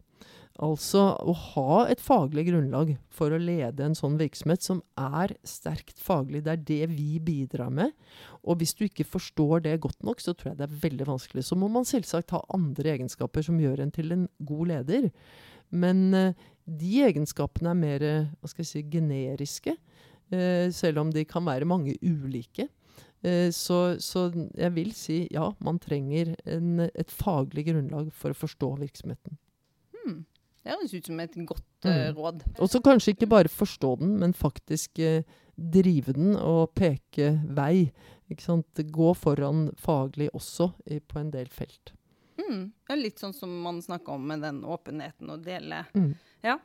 Altså 0.59 1.03
å 1.23 1.33
ha 1.55 1.85
et 1.89 2.01
faglig 2.03 2.47
grunnlag 2.49 2.95
for 3.13 3.31
å 3.31 3.39
lede 3.39 3.85
en 3.85 3.95
sånn 3.97 4.17
virksomhet 4.19 4.65
som 4.65 4.81
er 4.99 5.33
sterkt 5.47 6.01
faglig. 6.01 6.43
Det 6.45 6.53
er 6.53 6.65
det 6.67 6.89
vi 6.91 7.21
bidrar 7.23 7.71
med. 7.73 7.95
Og 8.43 8.59
hvis 8.59 8.75
du 8.75 8.85
ikke 8.85 9.07
forstår 9.07 9.63
det 9.67 9.79
godt 9.85 10.03
nok, 10.03 10.19
så 10.19 10.35
tror 10.35 10.51
jeg 10.51 10.59
det 10.59 10.67
er 10.67 10.81
veldig 10.83 11.07
vanskelig. 11.07 11.45
Så 11.47 11.57
må 11.57 11.71
man 11.71 11.87
selvsagt 11.87 12.35
ha 12.35 12.43
andre 12.53 12.97
egenskaper 12.97 13.47
som 13.47 13.61
gjør 13.61 13.85
en 13.85 13.95
til 13.95 14.11
en 14.17 14.27
god 14.43 14.73
leder. 14.73 15.09
Men 15.71 16.03
eh, 16.17 16.45
de 16.67 16.99
egenskapene 17.07 17.71
er 17.71 17.79
mer 17.79 18.07
hva 18.35 18.51
skal 18.51 18.65
jeg 18.65 18.71
si, 18.73 18.85
generiske. 18.91 19.77
Eh, 20.31 20.67
selv 20.71 21.01
om 21.01 21.11
de 21.11 21.25
kan 21.27 21.45
være 21.47 21.67
mange 21.67 21.95
ulike. 22.03 22.67
Eh, 23.21 23.51
så, 23.51 23.99
så, 23.99 24.29
jeg 24.57 24.73
vil 24.75 24.91
si 24.97 25.21
ja, 25.33 25.51
man 25.61 25.79
trenger 25.79 26.33
en, 26.49 26.87
et 26.87 27.11
faglig 27.11 27.67
grunnlag 27.69 28.09
for 28.15 28.33
å 28.33 28.37
forstå 28.37 28.73
virksomheten. 28.81 29.37
Det 30.61 30.75
høres 30.75 30.93
ut 30.93 31.07
som 31.09 31.21
et 31.23 31.37
godt 31.49 31.87
uh, 31.87 32.09
råd. 32.17 32.43
Og 32.61 32.69
så 32.69 32.81
kanskje 32.85 33.15
ikke 33.15 33.29
bare 33.31 33.51
forstå 33.51 33.95
den, 34.01 34.17
men 34.21 34.35
faktisk 34.37 35.01
uh, 35.01 35.23
drive 35.57 36.13
den 36.17 36.35
og 36.37 36.75
peke 36.77 37.33
vei. 37.49 37.91
Gå 38.31 39.09
foran 39.19 39.65
faglig 39.75 40.29
også 40.37 40.69
i, 40.87 41.01
på 41.03 41.19
en 41.19 41.33
del 41.33 41.49
felt. 41.51 41.91
Mm. 41.91 42.01
Mm. 42.51 42.67
Ja, 42.89 42.97
litt 42.97 43.21
sånn 43.21 43.35
som 43.35 43.53
man 43.63 43.81
snakker 43.83 44.17
om 44.17 44.27
med 44.31 44.43
den 44.45 44.61
åpenheten 44.67 45.31
og 45.33 45.43
dele. 45.45 45.85
Mm. 45.95 46.13
Ja. 46.45 46.57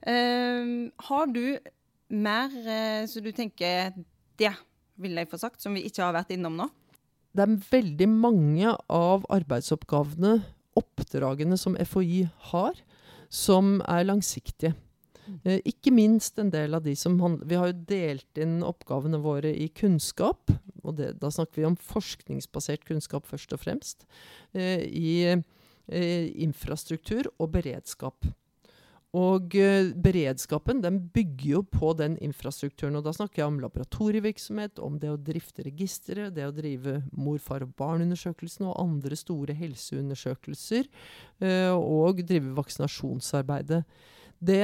Uh, 0.00 0.88
har 1.10 1.30
du 1.30 1.44
mer 2.10 2.54
uh, 2.64 3.04
så 3.10 3.20
du 3.20 3.30
tenker 3.36 3.92
det 4.40 4.54
vil 5.00 5.16
jeg 5.16 5.28
få 5.28 5.40
sagt, 5.40 5.60
som 5.60 5.76
vi 5.76 5.84
ikke 5.88 6.04
har 6.04 6.16
vært 6.16 6.32
innom 6.34 6.56
nå? 6.58 6.68
Det 7.36 7.44
er 7.44 7.68
veldig 7.70 8.08
mange 8.10 8.72
av 8.90 9.26
arbeidsoppgavene, 9.32 10.40
oppdragene 10.76 11.56
som 11.60 11.76
FHI 11.78 12.24
har, 12.50 12.80
som 13.30 13.78
er 13.88 14.06
langsiktige. 14.08 14.74
Eh, 15.44 15.60
ikke 15.68 15.92
minst 15.94 16.38
en 16.42 16.50
del 16.50 16.74
av 16.74 16.82
de 16.84 16.96
som 16.98 17.18
handler 17.22 17.46
Vi 17.46 17.58
har 17.58 17.70
jo 17.70 17.84
delt 17.86 18.40
inn 18.40 18.60
oppgavene 18.66 19.20
våre 19.22 19.52
i 19.54 19.68
kunnskap. 19.68 20.50
og 20.82 20.96
det, 20.96 21.20
Da 21.20 21.30
snakker 21.30 21.60
vi 21.60 21.64
om 21.64 21.76
forskningsbasert 21.76 22.84
kunnskap 22.84 23.26
først 23.26 23.52
og 23.52 23.60
fremst. 23.60 24.06
Eh, 24.54 24.82
I 24.82 25.42
eh, 25.88 26.30
infrastruktur 26.42 27.30
og 27.38 27.52
beredskap. 27.52 28.26
Og 29.16 29.56
uh, 29.58 29.90
beredskapen 29.98 30.82
den 30.84 31.00
bygger 31.10 31.46
jo 31.48 31.60
på 31.66 31.90
den 31.98 32.14
infrastrukturen. 32.22 32.94
og 32.96 33.04
Da 33.08 33.14
snakker 33.16 33.42
jeg 33.42 33.50
om 33.50 33.58
laboratorievirksomhet, 33.62 34.78
om 34.78 35.00
det 35.02 35.10
å 35.10 35.18
drifte 35.18 35.64
registeret, 35.66 36.36
det 36.36 36.46
å 36.46 36.54
drive 36.54 37.00
mor, 37.10 37.40
far 37.42 37.66
og 37.66 37.74
barn-undersøkelsen 37.80 38.68
og 38.70 38.78
andre 38.78 39.18
store 39.18 39.56
helseundersøkelser. 39.58 40.86
Uh, 41.42 41.74
og 41.74 42.22
drive 42.22 42.54
vaksinasjonsarbeidet. 42.54 43.82
Det, 44.38 44.62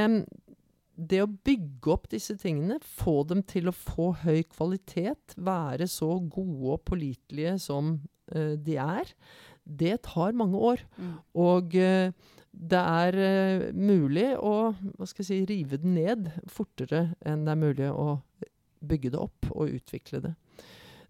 det 0.95 1.21
å 1.25 1.33
bygge 1.51 1.93
opp 1.97 2.07
disse 2.15 2.39
tingene, 2.39 2.79
få 2.79 3.25
dem 3.27 3.43
til 3.43 3.67
å 3.67 3.75
få 3.75 4.13
høy 4.23 4.45
kvalitet, 4.47 5.35
være 5.35 5.91
så 5.91 6.21
gode 6.23 6.79
og 6.79 6.87
pålitelige 6.87 7.59
som 7.67 7.97
uh, 8.31 8.55
de 8.55 8.79
er, 8.79 9.11
det 9.67 9.99
tar 10.07 10.37
mange 10.39 10.59
år. 10.73 10.83
Mm. 10.97 11.13
Og 11.43 11.77
det 12.57 12.81
er 12.81 13.17
uh, 13.21 13.65
mulig 13.77 14.31
å 14.41 14.55
hva 14.73 15.09
skal 15.09 15.23
jeg 15.23 15.29
si, 15.29 15.41
rive 15.51 15.81
den 15.83 15.97
ned 15.99 16.31
fortere 16.51 17.11
enn 17.27 17.45
det 17.45 17.53
er 17.53 17.61
mulig 17.61 17.91
å 17.93 18.21
bygge 18.87 19.13
det 19.13 19.21
opp 19.21 19.51
og 19.53 19.75
utvikle 19.77 20.23
det. 20.25 20.35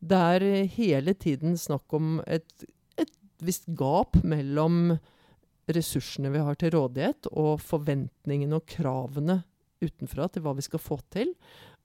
Det 0.01 0.23
er 0.35 0.47
uh, 0.47 0.73
hele 0.77 1.15
tiden 1.15 1.57
snakk 1.61 1.95
om 1.97 2.19
et, 2.27 2.67
et 2.99 3.15
visst 3.45 3.69
gap 3.79 4.19
mellom 4.27 4.97
ressursene 5.71 6.31
vi 6.31 6.43
har 6.47 6.59
til 6.59 6.75
rådighet, 6.77 7.31
og 7.35 7.63
forventningene 7.63 8.59
og 8.59 8.69
kravene 8.71 9.41
utenfra 9.83 10.29
til 10.31 10.45
hva 10.45 10.55
vi 10.57 10.65
skal 10.65 10.83
få 10.83 10.99
til. 11.13 11.33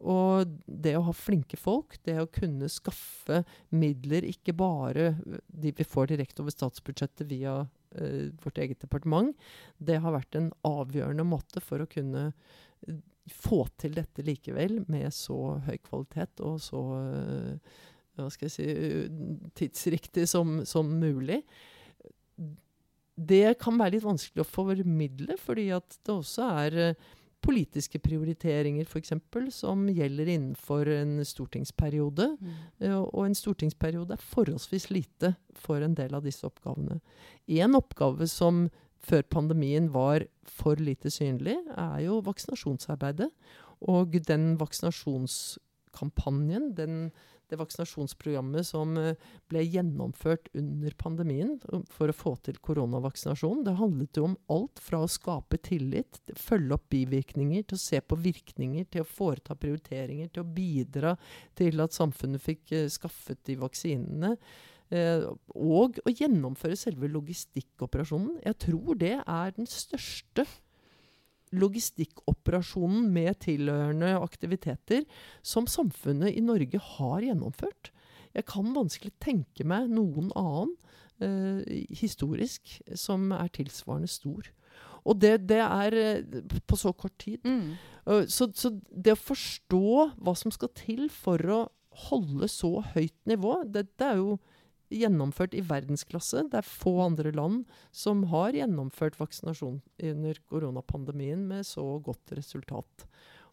Og 0.02 0.50
det 0.66 0.96
å 0.98 1.04
ha 1.06 1.14
flinke 1.14 1.58
folk, 1.60 1.98
det 2.08 2.18
å 2.22 2.30
kunne 2.34 2.70
skaffe 2.72 3.44
midler, 3.70 4.26
ikke 4.26 4.56
bare 4.58 5.12
de 5.48 5.74
vi 5.78 5.86
får 5.86 6.12
direkte 6.14 6.42
over 6.42 6.56
statsbudsjettet 6.56 7.30
via 7.30 7.60
uh, 7.66 8.26
vårt 8.42 8.62
eget 8.64 8.82
departement, 8.82 9.36
det 9.78 10.00
har 10.02 10.16
vært 10.16 10.40
en 10.40 10.50
avgjørende 10.68 11.28
måte 11.28 11.62
for 11.62 11.84
å 11.84 11.90
kunne 11.90 12.32
uh, 12.32 13.00
få 13.30 13.64
til 13.78 13.94
dette 14.00 14.26
likevel 14.26 14.80
med 14.90 15.14
så 15.14 15.60
høy 15.68 15.78
kvalitet 15.86 16.42
og 16.46 16.58
så 16.66 16.82
uh, 16.98 17.80
hva 18.18 18.28
skal 18.34 18.50
jeg 18.50 18.58
si, 18.58 18.66
tidsriktig 19.58 20.26
som, 20.30 20.60
som 20.68 20.90
mulig. 21.00 21.40
Det 23.16 23.54
kan 23.62 23.78
være 23.80 23.96
litt 23.96 24.06
vanskelig 24.06 24.44
å 24.44 24.50
formidle, 24.50 25.38
fordi 25.40 25.70
at 25.74 25.96
det 26.02 26.14
også 26.14 26.50
er 26.66 26.80
politiske 27.42 28.00
prioriteringer 28.00 28.86
f.eks. 28.86 29.14
som 29.56 29.90
gjelder 29.90 30.30
innenfor 30.30 30.90
en 30.94 31.26
stortingsperiode. 31.26 32.38
Mm. 32.38 32.54
Og 33.02 33.26
en 33.26 33.36
stortingsperiode 33.38 34.14
er 34.16 34.30
forholdsvis 34.34 34.90
lite 34.94 35.34
for 35.58 35.82
en 35.82 35.96
del 35.98 36.16
av 36.18 36.24
disse 36.26 36.46
oppgavene. 36.48 37.00
En 37.48 37.76
oppgave 37.78 38.28
som 38.30 38.68
før 39.02 39.26
pandemien 39.34 39.90
var 39.94 40.26
for 40.46 40.76
lite 40.78 41.10
synlig, 41.14 41.58
er 41.74 42.00
jo 42.06 42.22
vaksinasjonsarbeidet. 42.26 43.30
Og 43.90 44.14
den 44.28 44.60
vaksinasjonskampanjen, 44.62 46.76
den, 46.78 47.12
det 47.52 47.60
vaksinasjonsprogrammet 47.60 48.68
som 48.68 48.96
eh, 49.00 49.20
ble 49.52 49.64
gjennomført 49.66 50.50
under 50.58 50.96
pandemien 51.00 51.58
for 51.92 52.12
å 52.12 52.16
få 52.16 52.34
til 52.46 52.58
koronavaksinasjon, 52.64 53.66
det 53.68 53.76
handlet 53.80 54.18
jo 54.18 54.30
om 54.30 54.38
alt 54.54 54.82
fra 54.84 55.04
å 55.04 55.12
skape 55.12 55.60
tillit, 55.68 56.22
følge 56.40 56.78
opp 56.78 56.88
bivirkninger, 56.94 57.68
til 57.68 57.80
å 57.80 57.84
se 57.84 58.02
på 58.02 58.18
virkninger, 58.24 58.88
til 58.92 59.06
å 59.06 59.12
foreta 59.12 59.58
prioriteringer, 59.60 60.32
til 60.32 60.46
å 60.46 60.52
bidra 60.56 61.16
til 61.60 61.84
at 61.84 61.96
samfunnet 61.96 62.44
fikk 62.44 62.76
uh, 62.76 62.88
skaffet 62.92 63.44
de 63.50 63.60
vaksinene. 63.62 64.36
Uh, 64.92 65.30
og 65.56 66.02
å 66.04 66.12
gjennomføre 66.12 66.76
selve 66.80 67.08
logistikkoperasjonen. 67.12 68.42
Jeg 68.44 68.60
tror 68.66 69.00
det 69.00 69.16
er 69.22 69.56
den 69.56 69.70
største 69.70 70.48
logistikkoperasjonen 71.52 73.10
med 73.12 73.40
tilhørende 73.44 74.14
aktiviteter 74.20 75.04
som 75.44 75.68
samfunnet 75.70 76.36
i 76.36 76.44
Norge 76.46 76.80
har 76.96 77.26
gjennomført. 77.26 77.92
Jeg 78.36 78.48
kan 78.48 78.72
vanskelig 78.76 79.12
tenke 79.24 79.66
meg 79.68 79.92
noen 79.92 80.32
annen 80.40 80.74
eh, 81.20 81.84
historisk 82.00 82.78
som 82.96 83.32
er 83.36 83.52
tilsvarende 83.52 84.12
stor. 84.12 84.48
Og 85.02 85.18
det, 85.20 85.34
det 85.50 85.60
er 85.64 85.98
eh, 85.98 86.42
på 86.68 86.78
så 86.80 86.94
kort 86.94 87.18
tid. 87.22 87.42
Mm. 87.44 87.76
Uh, 88.06 88.24
så, 88.30 88.48
så, 88.56 88.74
det 88.92 89.16
å 89.16 89.20
forstå 89.20 89.84
hva 90.22 90.36
som 90.38 90.54
skal 90.54 90.72
til 90.78 91.08
for 91.14 91.42
å 91.42 91.62
holde 92.08 92.48
så 92.50 92.80
høyt 92.94 93.18
nivå, 93.30 93.62
dette 93.68 94.08
er 94.08 94.22
jo 94.22 94.38
gjennomført 94.92 95.56
i 95.58 95.64
verdensklasse. 95.66 96.46
Det 96.52 96.60
er 96.62 96.68
få 96.68 96.98
andre 97.06 97.32
land 97.36 97.64
som 97.96 98.26
har 98.32 98.56
gjennomført 98.58 99.20
vaksinasjon 99.20 99.80
under 100.12 100.42
koronapandemien 100.52 101.48
med 101.50 101.68
så 101.68 101.86
godt 102.04 102.36
resultat. 102.38 103.08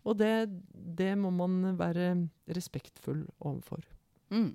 Og 0.06 0.18
det, 0.20 0.48
det 0.72 1.12
må 1.20 1.32
man 1.34 1.74
være 1.78 2.12
respektfull 2.54 3.26
overfor. 3.38 3.84
Mm. 4.34 4.54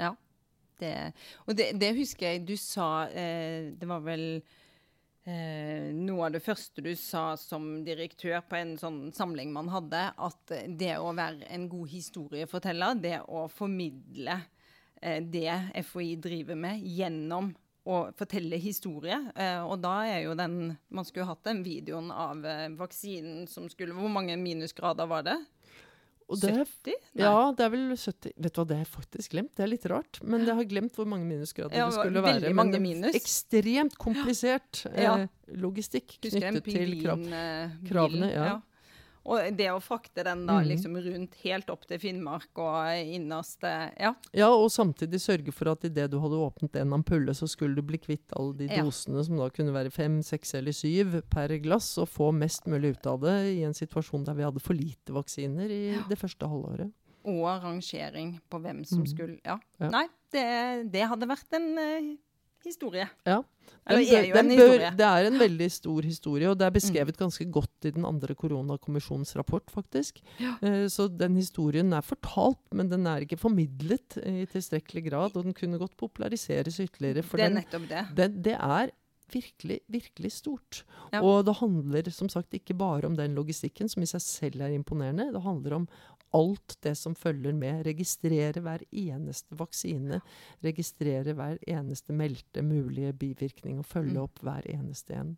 Ja. 0.00 0.14
Det, 0.82 1.12
og 1.46 1.54
det, 1.54 1.68
det, 1.78 1.92
husker 1.94 2.32
jeg 2.32 2.46
du 2.48 2.56
sa 2.58 3.04
eh, 3.06 3.68
Det 3.78 3.86
var 3.86 4.00
vel 4.02 4.24
eh, 5.28 5.92
noe 5.94 6.24
av 6.26 6.32
det 6.34 6.40
første 6.42 6.82
du 6.82 6.90
sa 6.98 7.36
som 7.38 7.84
direktør 7.86 8.40
på 8.48 8.58
en 8.58 8.72
sånn 8.80 9.04
samling 9.14 9.52
man 9.54 9.70
hadde, 9.70 10.00
at 10.10 10.54
det 10.66 10.96
å 10.98 11.12
være 11.14 11.46
en 11.54 11.68
god 11.70 11.92
historieforteller, 11.92 12.98
det 13.04 13.20
å 13.28 13.44
formidle 13.52 14.40
det 15.02 15.82
FHI 15.88 16.14
driver 16.22 16.58
med 16.58 16.84
gjennom 16.86 17.50
å 17.84 18.02
fortelle 18.16 18.58
historie. 18.62 19.16
Eh, 19.34 19.62
og 19.62 19.80
da 19.82 19.96
er 20.06 20.26
jo 20.26 20.36
den 20.38 20.76
Man 20.92 21.06
skulle 21.06 21.26
hatt 21.26 21.42
den 21.48 21.64
videoen 21.66 22.12
av 22.14 22.44
eh, 22.46 22.68
vaksinen 22.78 23.48
som 23.50 23.66
skulle 23.70 23.96
Hvor 23.96 24.12
mange 24.12 24.36
minusgrader 24.38 25.08
var 25.10 25.26
det? 25.26 25.38
det 26.32 26.52
70? 26.54 26.94
Nei. 27.18 27.24
Ja, 27.26 27.50
det 27.52 27.64
er 27.66 27.72
vel 27.74 27.88
70. 27.92 28.32
Vet 28.40 28.54
du 28.54 28.60
hva, 28.60 28.64
det 28.64 28.76
har 28.78 28.84
jeg 28.86 28.92
faktisk 28.94 29.34
glemt. 29.34 29.50
Det 29.58 29.66
er 29.66 29.68
litt 29.68 29.84
rart. 29.90 30.20
Men 30.24 30.46
jeg 30.46 30.56
har 30.56 30.68
glemt 30.70 30.94
hvor 30.96 31.08
mange 31.10 31.26
minusgrader 31.28 31.76
ja, 31.76 31.90
det 31.90 31.98
skulle 31.98 32.22
være. 32.24 32.38
Veldig 32.38 32.56
mange 32.56 32.80
minus. 32.80 33.18
Ekstremt 33.18 33.98
komplisert 34.00 34.84
ja. 34.94 35.18
eh, 35.26 35.56
logistikk 35.60 36.16
knyttet 36.22 36.62
til 36.70 36.94
krav, 37.02 37.26
kravene. 37.90 38.30
Ja. 38.32 38.54
Ja. 39.22 39.30
Og 39.32 39.56
det 39.56 39.68
å 39.70 39.80
frakte 39.82 40.24
den 40.26 40.44
da 40.48 40.58
mm. 40.60 40.68
liksom 40.68 40.96
rundt 41.04 41.36
helt 41.44 41.70
opp 41.72 41.86
til 41.88 42.00
Finnmark 42.02 42.58
og 42.58 43.12
innerst 43.16 43.62
Ja. 43.62 44.12
ja, 44.34 44.48
og 44.50 44.70
samtidig 44.72 45.20
sørge 45.22 45.54
for 45.54 45.70
at 45.72 45.84
idet 45.86 46.08
du 46.10 46.18
hadde 46.22 46.40
åpnet 46.42 46.76
en 46.80 46.96
ampulle, 46.96 47.34
så 47.34 47.46
skulle 47.50 47.78
du 47.78 47.86
bli 47.86 48.00
kvitt 48.02 48.34
alle 48.38 48.56
de 48.58 48.68
ja. 48.70 48.82
dosene 48.82 49.22
som 49.24 49.38
da 49.38 49.48
kunne 49.54 49.74
være 49.74 49.92
fem, 49.94 50.20
seks 50.26 50.56
eller 50.58 50.74
syv 50.76 51.20
per 51.30 51.54
glass, 51.62 51.94
og 52.02 52.10
få 52.10 52.32
mest 52.34 52.66
mulig 52.70 52.96
ut 52.96 53.06
av 53.10 53.22
det 53.22 53.36
i 53.54 53.62
en 53.66 53.76
situasjon 53.76 54.26
der 54.26 54.38
vi 54.38 54.46
hadde 54.46 54.64
for 54.64 54.78
lite 54.78 55.14
vaksiner 55.14 55.70
i 55.70 55.82
ja. 55.92 56.02
det 56.10 56.18
første 56.20 56.48
halvåret. 56.48 56.90
Og 57.28 57.46
rangering 57.62 58.34
på 58.50 58.58
hvem 58.58 58.82
som 58.88 59.04
mm. 59.04 59.08
skulle 59.12 59.38
Ja. 59.46 59.60
Nei, 59.78 60.08
det, 60.34 60.46
det 60.90 61.06
hadde 61.06 61.28
vært 61.30 61.58
en 61.58 61.68
uh, 61.78 62.12
historie. 62.66 63.08
Ja. 63.26 63.40
Den, 63.88 63.98
er 64.02 64.26
jo 64.28 64.34
den 64.36 64.50
bør, 64.58 64.84
det 64.98 65.06
er 65.06 65.26
en 65.26 65.38
veldig 65.40 65.68
stor 65.72 66.06
historie, 66.06 66.50
og 66.50 66.58
det 66.58 66.66
er 66.66 66.74
beskrevet 66.74 67.16
mm. 67.16 67.20
ganske 67.24 67.46
godt 67.50 67.88
i 67.88 67.92
den 67.94 68.06
andre 68.06 68.34
koronakommisjonens 68.38 69.34
rapport, 69.38 69.70
faktisk. 69.74 70.20
Ja. 70.42 70.54
Uh, 70.62 70.86
så 70.92 71.08
den 71.08 71.38
historien 71.40 71.92
er 71.96 72.04
fortalt, 72.06 72.62
men 72.74 72.90
den 72.92 73.06
er 73.10 73.26
ikke 73.26 73.40
formidlet 73.40 74.18
i 74.22 74.46
tilstrekkelig 74.50 75.06
grad, 75.10 75.36
og 75.36 75.46
den 75.48 75.56
kunne 75.56 75.80
godt 75.82 75.96
populariseres 75.98 76.80
ytterligere. 76.84 77.26
For 77.26 77.40
det 77.40 77.48
er 77.48 77.54
den, 77.54 77.62
nettopp 77.62 77.88
det. 77.90 78.04
det. 78.18 78.28
Det 78.50 78.58
er 78.58 78.92
virkelig, 79.32 79.80
virkelig 79.88 80.32
stort. 80.32 80.82
Ja. 81.12 81.22
Og 81.24 81.46
det 81.46 81.56
handler 81.60 82.10
som 82.12 82.28
sagt 82.32 82.54
ikke 82.56 82.76
bare 82.78 83.08
om 83.08 83.16
den 83.16 83.36
logistikken, 83.38 83.88
som 83.88 84.04
i 84.04 84.10
seg 84.10 84.24
selv 84.24 84.64
er 84.64 84.74
imponerende. 84.76 85.30
Det 85.34 85.42
handler 85.44 85.80
om 85.80 85.88
alt 86.32 86.76
det 86.84 86.94
som 86.98 87.14
følger 87.18 87.54
med. 87.56 87.84
Registrere 87.86 88.62
hver 88.64 88.84
eneste 88.90 89.56
vaksine. 89.58 90.20
Registrere 90.64 91.34
hver 91.36 91.58
eneste 91.68 92.16
meldte 92.16 92.64
mulige 92.64 93.12
bivirkning, 93.12 93.78
og 93.82 93.88
følge 93.88 94.16
mm. 94.16 94.22
opp 94.24 94.42
hver 94.44 94.68
eneste 94.72 95.16
en. 95.18 95.36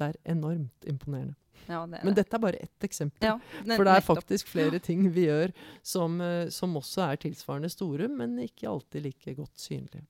Det 0.00 0.10
er 0.10 0.20
enormt 0.32 0.88
imponerende. 0.88 1.36
Ja, 1.68 1.84
det 1.86 2.00
er 2.00 2.06
Men 2.08 2.16
dette 2.16 2.36
er 2.36 2.42
bare 2.42 2.62
ett 2.64 2.86
eksempel. 2.86 3.26
Ja, 3.26 3.36
det 3.66 3.76
for 3.76 3.84
det 3.84 3.96
er 3.98 4.04
faktisk 4.04 4.48
flere 4.48 4.80
ting 4.82 5.04
vi 5.12 5.26
gjør 5.26 5.52
som, 5.82 6.20
eh, 6.24 6.48
som 6.48 6.76
også 6.80 7.04
er 7.10 7.20
tilsvarende 7.20 7.68
store, 7.68 8.08
men 8.08 8.38
ikke 8.40 8.68
alltid 8.70 9.04
like 9.04 9.34
godt 9.36 9.60
synlige. 9.60 10.06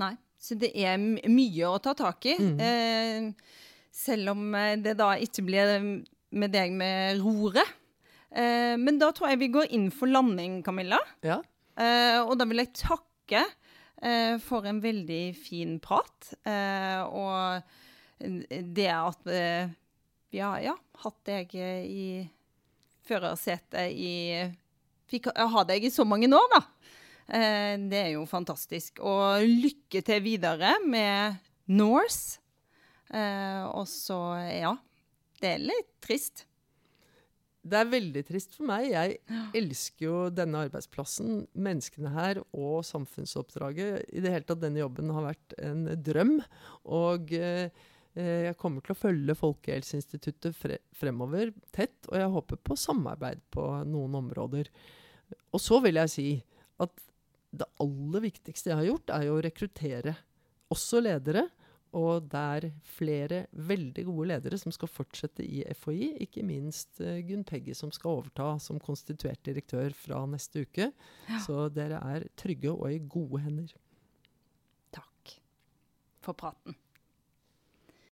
Nei, 0.00 0.16
Så 0.40 0.56
det 0.56 0.70
er 0.72 0.96
mye 0.96 1.68
å 1.68 1.80
ta 1.84 1.92
tak 1.92 2.24
i. 2.24 2.36
Mm. 2.40 2.60
Eh, 2.64 3.32
selv 3.92 4.30
om 4.32 4.54
eh, 4.54 4.76
det 4.80 4.94
da 4.96 5.10
ikke 5.20 5.44
blir 5.44 5.72
med 6.30 6.52
deg 6.54 6.72
med 6.72 7.20
roret. 7.20 7.76
Eh, 8.30 8.76
men 8.78 9.00
da 9.00 9.10
tror 9.14 9.32
jeg 9.32 9.40
vi 9.42 9.50
går 9.54 9.72
inn 9.76 9.88
for 9.94 10.10
landing, 10.10 10.60
Camilla. 10.66 11.00
Ja. 11.26 11.40
Eh, 11.80 12.18
og 12.22 12.36
da 12.38 12.46
vil 12.50 12.62
jeg 12.62 12.74
takke 12.78 13.44
eh, 14.02 14.36
for 14.42 14.66
en 14.68 14.82
veldig 14.82 15.22
fin 15.38 15.78
prat. 15.82 16.32
Eh, 16.44 17.00
og 17.06 17.62
det 18.20 18.90
at 18.92 19.22
vi 20.30 20.42
har 20.44 20.60
ja, 20.60 20.74
hatt 21.02 21.20
deg 21.24 21.54
i 21.56 22.08
førersetet 23.08 23.94
i 23.96 24.16
Fikk 25.10 25.32
ha 25.34 25.62
deg 25.66 25.82
i 25.82 25.90
så 25.90 26.04
mange 26.06 26.28
år, 26.30 26.52
da. 26.52 26.60
Eh, 27.30 27.74
det 27.90 27.98
er 27.98 28.12
jo 28.14 28.26
fantastisk. 28.30 29.00
Og 29.02 29.42
lykke 29.42 30.02
til 30.06 30.22
videre 30.22 30.76
med 30.86 31.40
Norse. 31.70 32.38
Eh, 33.10 33.64
og 33.66 33.88
så, 33.90 34.20
ja 34.54 34.76
Det 35.40 35.48
er 35.56 35.64
litt 35.64 35.88
trist. 36.04 36.44
Det 37.60 37.76
er 37.76 37.90
veldig 37.92 38.22
trist 38.24 38.54
for 38.56 38.68
meg. 38.70 38.86
Jeg 38.88 39.18
elsker 39.58 40.06
jo 40.06 40.16
denne 40.32 40.62
arbeidsplassen, 40.64 41.42
menneskene 41.52 42.12
her 42.14 42.40
og 42.56 42.80
samfunnsoppdraget. 42.88 44.06
I 44.16 44.22
det 44.24 44.32
hele 44.32 44.48
tatt, 44.48 44.62
denne 44.62 44.80
jobben 44.80 45.12
har 45.12 45.26
vært 45.28 45.56
en 45.60 45.82
drøm. 46.00 46.38
Og 46.88 47.34
eh, 47.36 47.68
jeg 48.16 48.56
kommer 48.60 48.84
til 48.84 48.94
å 48.94 48.98
følge 48.98 49.36
Folkehelseinstituttet 49.38 50.56
fre 50.56 50.80
fremover 50.96 51.52
tett, 51.74 51.98
og 52.08 52.16
jeg 52.18 52.32
håper 52.32 52.62
på 52.64 52.78
samarbeid 52.80 53.44
på 53.52 53.66
noen 53.88 54.16
områder. 54.22 54.72
Og 55.52 55.60
så 55.62 55.82
vil 55.84 56.00
jeg 56.00 56.14
si 56.14 56.28
at 56.80 57.06
det 57.60 57.68
aller 57.82 58.24
viktigste 58.24 58.72
jeg 58.72 58.80
har 58.80 58.88
gjort, 58.88 59.12
er 59.14 59.28
jo 59.28 59.36
å 59.36 59.44
rekruttere 59.44 60.16
også 60.72 61.02
ledere. 61.04 61.44
Og 61.96 62.26
det 62.30 62.40
er 62.40 62.66
flere 62.86 63.40
veldig 63.50 64.04
gode 64.06 64.28
ledere 64.30 64.58
som 64.60 64.72
skal 64.74 64.90
fortsette 64.90 65.42
i 65.42 65.64
FHI. 65.74 66.12
Ikke 66.26 66.44
minst 66.46 67.00
uh, 67.02 67.18
Gunn 67.26 67.42
Peggy, 67.46 67.74
som 67.74 67.90
skal 67.94 68.20
overta 68.20 68.52
som 68.62 68.78
konstituert 68.82 69.42
direktør 69.46 69.94
fra 69.96 70.22
neste 70.30 70.66
uke. 70.66 70.90
Ja. 71.26 71.40
Så 71.46 71.66
dere 71.74 71.98
er 72.14 72.28
trygge 72.38 72.70
og 72.74 72.86
i 72.92 73.00
gode 73.10 73.42
hender. 73.42 73.74
Takk 74.94 75.34
for 76.22 76.38
praten. 76.38 76.78